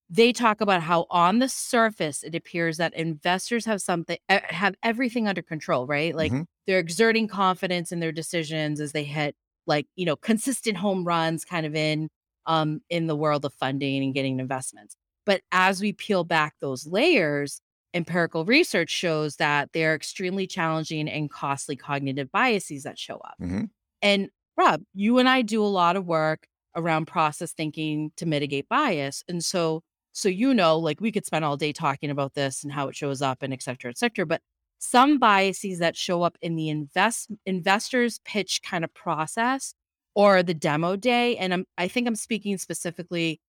They 0.10 0.34
talk 0.34 0.62
about 0.62 0.82
how 0.84 1.08
on 1.10 1.40
the 1.40 1.50
surface 1.50 2.24
it 2.24 2.36
appears 2.36 2.78
that 2.78 2.94
investors 2.96 3.66
have 3.66 3.82
something 3.82 4.18
have 4.30 4.76
everything 4.84 5.28
under 5.28 5.42
control, 5.42 5.88
right? 5.88 6.16
Like 6.16 6.34
Mhm. 6.34 6.46
they're 6.68 6.80
exerting 6.80 7.28
confidence 7.28 7.92
in 7.92 8.00
their 8.02 8.12
decisions 8.12 8.80
as 8.82 8.92
they 8.92 9.04
hit 9.06 9.36
like 9.68 9.88
you 9.96 10.06
know 10.06 10.16
consistent 10.18 10.78
home 10.78 11.04
runs 11.06 11.46
kind 11.46 11.66
of 11.66 11.76
in 11.76 12.10
um 12.48 12.82
in 12.90 13.08
the 13.08 13.16
world 13.16 13.46
of 13.46 13.54
funding 13.54 14.04
and 14.04 14.14
getting 14.14 14.40
investments 14.40 14.96
but 15.26 15.42
as 15.52 15.82
we 15.82 15.94
peel 15.94 16.24
back 16.24 16.56
those 16.62 16.88
layers 16.88 17.62
empirical 17.94 18.44
research 18.46 18.90
shows 18.90 19.36
that 19.36 19.70
they're 19.74 19.94
extremely 19.96 20.48
challenging 20.48 21.08
and 21.08 21.30
costly 21.30 21.76
cognitive 21.76 22.32
biases 22.32 22.84
that 22.84 22.98
show 22.98 23.18
up 23.18 23.36
Mhm. 23.40 23.72
and 24.02 24.30
rob 24.62 24.82
you 24.94 25.18
and 25.18 25.30
i 25.30 25.42
do 25.42 25.64
a 25.64 25.66
lot 25.66 25.96
of 25.96 26.06
work 26.06 26.48
around 26.76 27.06
process 27.06 27.52
thinking 27.54 28.12
to 28.18 28.26
mitigate 28.26 28.68
bias 28.70 29.24
and 29.28 29.44
so 29.44 29.82
so 30.14 30.30
you 30.30 30.54
know 30.54 30.78
like 30.78 31.02
we 31.02 31.12
could 31.12 31.26
spend 31.26 31.44
all 31.44 31.58
day 31.58 31.74
talking 31.74 32.10
about 32.10 32.34
this 32.34 32.64
and 32.64 32.72
how 32.72 32.88
it 32.88 32.96
shows 32.96 33.22
up 33.22 33.42
and 33.42 33.54
et 33.54 33.62
cetera 33.62 33.90
et 33.90 33.98
cetera 33.98 34.26
but 34.26 34.42
some 34.80 35.20
biases 35.20 35.80
that 35.80 35.96
show 35.96 36.24
up 36.24 36.38
in 36.42 36.56
the 36.56 36.70
invest 36.70 37.30
investors 37.46 38.20
pitch 38.26 38.62
kind 38.64 38.84
of 38.84 38.94
process 38.94 39.74
or 40.16 40.44
the 40.44 40.54
demo 40.54 40.96
day 40.96 41.38
and 41.38 41.54
I'm, 41.54 41.66
i 41.78 41.88
think 41.88 42.08
i'm 42.08 42.16
speaking 42.16 42.58
specifically 42.58 43.40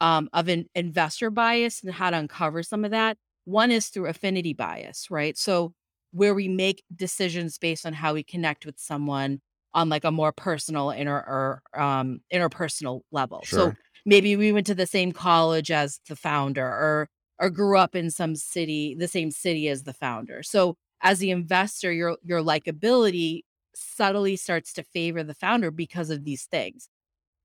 um, 0.00 0.28
of 0.32 0.48
an 0.48 0.66
investor 0.74 1.30
bias 1.30 1.82
and 1.82 1.92
how 1.92 2.10
to 2.10 2.18
uncover 2.18 2.62
some 2.62 2.84
of 2.84 2.90
that. 2.90 3.16
One 3.44 3.70
is 3.70 3.88
through 3.88 4.06
affinity 4.06 4.52
bias 4.52 5.08
right? 5.10 5.36
So 5.36 5.72
where 6.12 6.34
we 6.34 6.48
make 6.48 6.82
decisions 6.94 7.58
based 7.58 7.86
on 7.86 7.92
how 7.92 8.14
we 8.14 8.22
connect 8.22 8.66
with 8.66 8.78
someone 8.78 9.40
on 9.76 9.90
like 9.90 10.04
a 10.04 10.10
more 10.10 10.32
personal 10.32 10.90
inner 10.90 11.14
or 11.14 11.62
um, 11.80 12.20
interpersonal 12.32 13.02
level. 13.12 13.42
So 13.44 13.74
maybe 14.06 14.34
we 14.34 14.50
went 14.50 14.66
to 14.68 14.74
the 14.74 14.86
same 14.86 15.12
college 15.12 15.70
as 15.70 16.00
the 16.08 16.16
founder 16.16 16.66
or 16.66 17.08
or 17.38 17.50
grew 17.50 17.76
up 17.76 17.94
in 17.94 18.10
some 18.10 18.34
city 18.34 18.96
the 18.98 19.06
same 19.06 19.30
city 19.30 19.68
as 19.68 19.84
the 19.84 19.92
founder. 19.92 20.42
So 20.42 20.76
as 21.02 21.18
the 21.18 21.30
investor 21.30 21.92
your 21.92 22.16
your 22.24 22.42
likability 22.42 23.42
subtly 23.74 24.36
starts 24.36 24.72
to 24.72 24.82
favor 24.82 25.22
the 25.22 25.34
founder 25.34 25.70
because 25.70 26.08
of 26.08 26.24
these 26.24 26.44
things. 26.44 26.88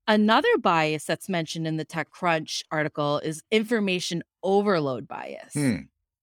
Another 0.08 0.58
bias 0.58 1.04
that's 1.04 1.28
mentioned 1.28 1.66
in 1.66 1.76
the 1.76 1.84
techcrunch 1.84 2.62
article 2.72 3.18
is 3.18 3.42
information 3.50 4.24
overload 4.42 5.06
bias. 5.06 5.52
Hmm. 5.52 5.76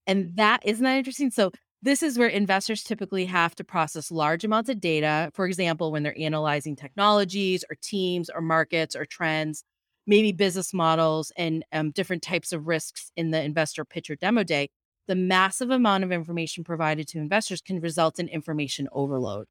and 0.08 0.36
that 0.36 0.60
isn't 0.64 0.84
that 0.84 0.98
interesting? 0.98 1.30
So 1.30 1.52
this 1.82 2.02
is 2.02 2.18
where 2.18 2.28
investors 2.28 2.82
typically 2.82 3.24
have 3.24 3.54
to 3.54 3.64
process 3.64 4.10
large 4.10 4.44
amounts 4.44 4.68
of 4.70 4.80
data 4.80 5.30
for 5.34 5.46
example 5.46 5.92
when 5.92 6.02
they're 6.02 6.18
analyzing 6.18 6.76
technologies 6.76 7.64
or 7.70 7.76
teams 7.82 8.30
or 8.30 8.40
markets 8.40 8.94
or 8.96 9.04
trends 9.04 9.64
maybe 10.06 10.32
business 10.32 10.74
models 10.74 11.32
and 11.36 11.64
um, 11.72 11.90
different 11.92 12.22
types 12.22 12.52
of 12.52 12.66
risks 12.66 13.12
in 13.16 13.30
the 13.30 13.42
investor 13.42 13.84
pitch 13.84 14.10
or 14.10 14.16
demo 14.16 14.42
day, 14.42 14.68
the 15.06 15.14
massive 15.14 15.70
amount 15.70 16.04
of 16.04 16.12
information 16.12 16.64
provided 16.64 17.06
to 17.08 17.18
investors 17.18 17.60
can 17.60 17.80
result 17.80 18.18
in 18.18 18.28
information 18.28 18.88
overload. 18.92 19.46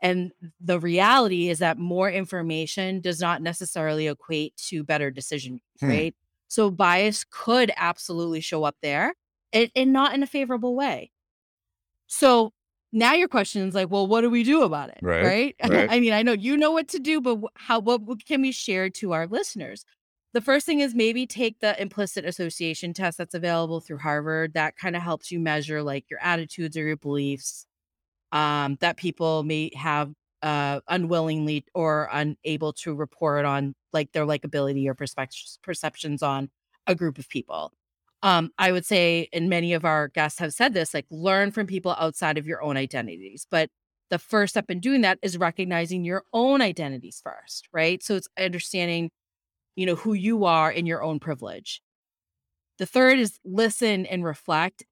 And 0.00 0.32
the 0.60 0.78
reality 0.78 1.48
is 1.48 1.58
that 1.60 1.78
more 1.78 2.10
information 2.10 3.00
does 3.00 3.20
not 3.20 3.42
necessarily 3.42 4.06
equate 4.06 4.56
to 4.68 4.84
better 4.84 5.10
decision, 5.10 5.60
Hmm. 5.80 5.88
right? 5.88 6.14
So 6.48 6.70
bias 6.70 7.24
could 7.28 7.72
absolutely 7.76 8.40
show 8.40 8.64
up 8.64 8.76
there 8.82 9.14
and, 9.52 9.70
and 9.74 9.92
not 9.92 10.14
in 10.14 10.22
a 10.22 10.26
favorable 10.26 10.76
way. 10.76 11.10
So 12.06 12.52
now 12.92 13.14
your 13.14 13.28
question 13.28 13.66
is 13.66 13.74
like, 13.74 13.90
well, 13.90 14.06
what 14.06 14.20
do 14.20 14.30
we 14.30 14.44
do 14.44 14.62
about 14.62 14.90
it? 14.90 14.98
Right, 15.02 15.24
Right. 15.24 15.56
right. 15.70 15.90
I 15.90 16.00
mean, 16.00 16.12
I 16.12 16.22
know 16.22 16.32
you 16.32 16.56
know 16.56 16.70
what 16.70 16.88
to 16.88 16.98
do, 16.98 17.20
but 17.20 17.38
how, 17.56 17.80
what, 17.80 18.02
can 18.26 18.42
we 18.42 18.52
share 18.52 18.88
to 18.90 19.12
our 19.12 19.26
listeners? 19.26 19.84
The 20.32 20.40
first 20.40 20.66
thing 20.66 20.80
is 20.80 20.94
maybe 20.94 21.26
take 21.26 21.60
the 21.60 21.80
implicit 21.80 22.24
association 22.24 22.92
test 22.92 23.18
that's 23.18 23.34
available 23.34 23.80
through 23.80 23.98
Harvard. 23.98 24.54
That 24.54 24.76
kind 24.76 24.96
of 24.96 25.02
helps 25.02 25.30
you 25.30 25.38
measure 25.38 25.82
like 25.82 26.06
your 26.10 26.20
attitudes 26.20 26.76
or 26.76 26.84
your 26.86 26.96
beliefs 26.96 27.66
um, 28.32 28.76
that 28.80 28.96
people 28.96 29.44
may 29.44 29.70
have 29.74 30.12
uh, 30.42 30.80
unwillingly 30.88 31.64
or 31.72 32.08
unable 32.12 32.72
to 32.74 32.94
report 32.94 33.44
on 33.44 33.74
like 33.92 34.12
their 34.12 34.26
likability 34.26 34.86
or 34.86 34.94
perspectives 34.94 35.58
perceptions 35.62 36.22
on 36.22 36.50
a 36.86 36.94
group 36.94 37.18
of 37.18 37.28
people. 37.28 37.72
Um, 38.24 38.50
I 38.58 38.72
would 38.72 38.86
say, 38.86 39.28
and 39.34 39.50
many 39.50 39.74
of 39.74 39.84
our 39.84 40.08
guests 40.08 40.38
have 40.38 40.54
said 40.54 40.72
this, 40.72 40.94
like 40.94 41.04
learn 41.10 41.50
from 41.50 41.66
people 41.66 41.94
outside 41.98 42.38
of 42.38 42.46
your 42.46 42.62
own 42.62 42.76
identities. 42.76 43.46
But 43.50 43.68
the 44.10 44.18
first 44.18 44.54
step 44.54 44.70
in 44.70 44.80
doing 44.80 45.02
that 45.02 45.18
is 45.22 45.36
recognizing 45.36 46.04
your 46.04 46.24
own 46.32 46.62
identities 46.62 47.20
first, 47.22 47.68
right? 47.70 48.02
So 48.02 48.16
it's 48.16 48.28
understanding, 48.38 49.10
you 49.76 49.84
know, 49.84 49.94
who 49.94 50.14
you 50.14 50.46
are 50.46 50.72
in 50.72 50.86
your 50.86 51.02
own 51.02 51.20
privilege. 51.20 51.82
The 52.78 52.86
third 52.86 53.18
is 53.18 53.38
listen 53.44 54.06
and 54.06 54.24
reflect. 54.24 54.84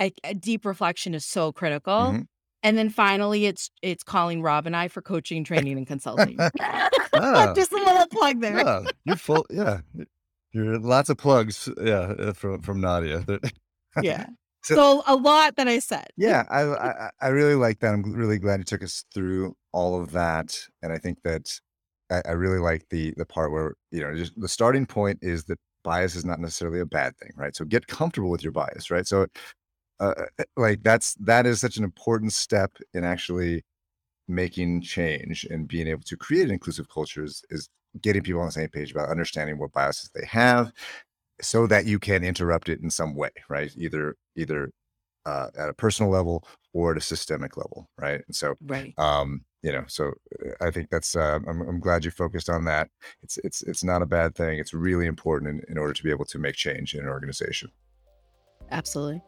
A 0.00 0.10
deep 0.34 0.64
reflection 0.64 1.14
is 1.14 1.24
so 1.24 1.52
critical. 1.52 1.92
Mhm. 1.92 2.26
And 2.62 2.76
then 2.76 2.90
finally, 2.90 3.46
it's 3.46 3.70
it's 3.82 4.02
calling 4.02 4.42
Rob 4.42 4.66
and 4.66 4.74
I 4.74 4.88
for 4.88 5.00
coaching, 5.00 5.44
training, 5.44 5.78
and 5.78 5.86
consulting. 5.86 6.36
Just 7.54 7.72
a 7.72 7.76
little 7.76 8.06
plug 8.08 8.40
there. 8.40 8.58
Yeah, 8.58 8.82
you're 9.04 9.16
full. 9.16 9.46
Yeah, 9.48 9.80
lots 10.54 11.08
of 11.08 11.16
plugs. 11.18 11.68
Yeah, 11.80 12.14
uh, 12.18 12.32
from 12.32 12.62
from 12.62 12.80
Nadia. 12.80 13.24
Yeah. 14.02 14.26
So- 14.62 14.74
So, 14.76 15.02
a 15.06 15.16
lot 15.16 15.56
that 15.56 15.66
I 15.68 15.78
said. 15.80 16.06
Yeah, 16.16 16.44
I, 16.50 16.60
I 16.62 17.10
I 17.22 17.28
really 17.28 17.54
like 17.56 17.80
that. 17.80 17.92
I'm 17.94 18.02
really 18.12 18.38
glad 18.38 18.60
you 18.60 18.64
took 18.64 18.82
us 18.84 19.04
through 19.12 19.56
all 19.72 20.00
of 20.00 20.12
that, 20.12 20.56
and 20.82 20.92
I 20.92 20.98
think 20.98 21.18
that 21.24 21.58
I, 22.10 22.22
I 22.26 22.32
really 22.32 22.58
like 22.58 22.86
the 22.90 23.12
the 23.16 23.24
part 23.26 23.50
where 23.52 23.74
you 23.90 24.00
know 24.02 24.14
just 24.14 24.38
the 24.40 24.48
starting 24.48 24.86
point 24.86 25.18
is 25.22 25.44
that 25.44 25.58
bias 25.82 26.14
is 26.14 26.24
not 26.26 26.38
necessarily 26.40 26.78
a 26.80 26.86
bad 26.86 27.16
thing, 27.16 27.30
right? 27.36 27.56
So 27.56 27.64
get 27.64 27.86
comfortable 27.86 28.30
with 28.30 28.42
your 28.44 28.52
bias, 28.52 28.90
right? 28.90 29.06
So, 29.06 29.26
uh, 29.98 30.14
uh, 30.38 30.44
like 30.56 30.82
that's 30.82 31.14
that 31.14 31.46
is 31.46 31.60
such 31.60 31.76
an 31.78 31.84
important 31.84 32.32
step 32.34 32.76
in 32.94 33.02
actually 33.02 33.64
making 34.28 34.82
change 34.82 35.44
and 35.50 35.66
being 35.66 35.88
able 35.88 36.02
to 36.02 36.16
create 36.16 36.44
an 36.44 36.50
inclusive 36.52 36.88
culture 36.88 37.24
is, 37.24 37.42
is 37.50 37.68
getting 38.00 38.22
people 38.22 38.40
on 38.40 38.46
the 38.46 38.52
same 38.52 38.68
page 38.68 38.92
about 38.92 39.08
understanding 39.08 39.58
what 39.58 39.72
biases 39.72 40.10
they 40.14 40.26
have 40.26 40.72
so 41.40 41.66
that 41.66 41.86
you 41.86 41.98
can 41.98 42.22
interrupt 42.24 42.68
it 42.68 42.80
in 42.80 42.90
some 42.90 43.14
way 43.16 43.30
right 43.48 43.72
either 43.76 44.16
either 44.36 44.70
uh, 45.26 45.48
at 45.58 45.68
a 45.68 45.74
personal 45.74 46.10
level 46.10 46.44
or 46.72 46.92
at 46.92 46.96
a 46.96 47.00
systemic 47.00 47.56
level 47.56 47.88
right 47.98 48.22
and 48.26 48.34
so 48.34 48.54
Right. 48.66 48.94
um 48.98 49.42
you 49.62 49.72
know 49.72 49.84
so 49.86 50.12
uh, 50.46 50.52
i 50.66 50.70
think 50.70 50.88
that's 50.90 51.14
uh, 51.16 51.38
I'm, 51.46 51.60
I'm 51.62 51.80
glad 51.80 52.04
you 52.04 52.10
focused 52.10 52.48
on 52.48 52.64
that 52.66 52.88
it's 53.22 53.38
it's 53.44 53.62
it's 53.62 53.84
not 53.84 54.02
a 54.02 54.06
bad 54.06 54.34
thing 54.34 54.58
it's 54.58 54.72
really 54.72 55.06
important 55.06 55.50
in, 55.50 55.72
in 55.72 55.78
order 55.78 55.92
to 55.92 56.02
be 56.02 56.10
able 56.10 56.24
to 56.26 56.38
make 56.38 56.54
change 56.54 56.94
in 56.94 57.00
an 57.00 57.08
organization 57.08 57.70
Absolutely. 58.70 59.20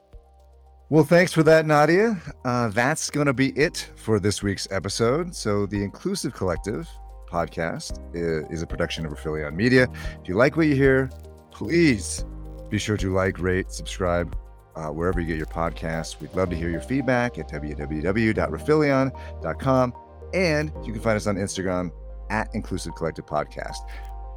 well, 0.89 1.03
thanks 1.05 1.33
for 1.33 1.43
that, 1.43 1.67
Nadia. 1.67 2.17
Uh, 2.45 2.69
that's 2.69 3.11
going 3.11 3.27
to 3.27 3.33
be 3.33 3.49
it 3.59 3.91
for 3.97 4.21
this 4.21 4.41
week's 4.43 4.69
episode. 4.71 5.35
So, 5.35 5.67
the 5.67 5.83
Inclusive 5.83 6.33
Collective 6.33 6.89
podcast 7.33 7.99
is, 8.15 8.63
a 8.63 8.67
production 8.67 9.07
of 9.07 9.13
Rifelion 9.13 9.55
Media. 9.55 9.89
If 10.21 10.29
you 10.29 10.37
like 10.37 10.57
what 10.57 10.67
you 10.67 10.75
hear, 10.75 11.09
please 11.51 12.27
be 12.69 12.79
sure 12.79 12.99
to 12.99 13.13
like, 13.13 13.41
rate, 13.41 13.73
subscribe, 13.73 14.37
uh, 14.77 14.89
wherever 14.89 15.21
you 15.21 15.27
get 15.27 15.37
your 15.37 15.47
podcasts. 15.47 16.21
We'd 16.21 16.35
love 16.35 16.51
to 16.51 16.57
hear 16.57 16.71
your 16.71 16.81
feedback 16.81 17.39
at 17.39 17.49
www.rifelion.com. 17.49 19.95
And 20.35 20.73
you 20.85 20.93
can 20.93 21.03
find 21.03 21.17
us 21.17 21.27
on 21.27 21.37
Instagram 21.37 21.91
at 22.31 22.49
Inclusive 22.55 22.95
Collective 22.95 23.27
Podcast. 23.27 23.79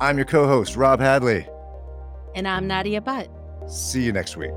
I'm 0.01 0.17
your 0.17 0.25
co 0.25 0.47
host, 0.47 0.75
Rob 0.75 0.99
Hadley. 0.99 1.47
And 2.35 2.47
I'm 2.47 2.67
Nadia 2.67 3.01
Butt. 3.01 3.29
See 3.67 4.03
you 4.03 4.11
next 4.11 4.35
week. 4.35 4.51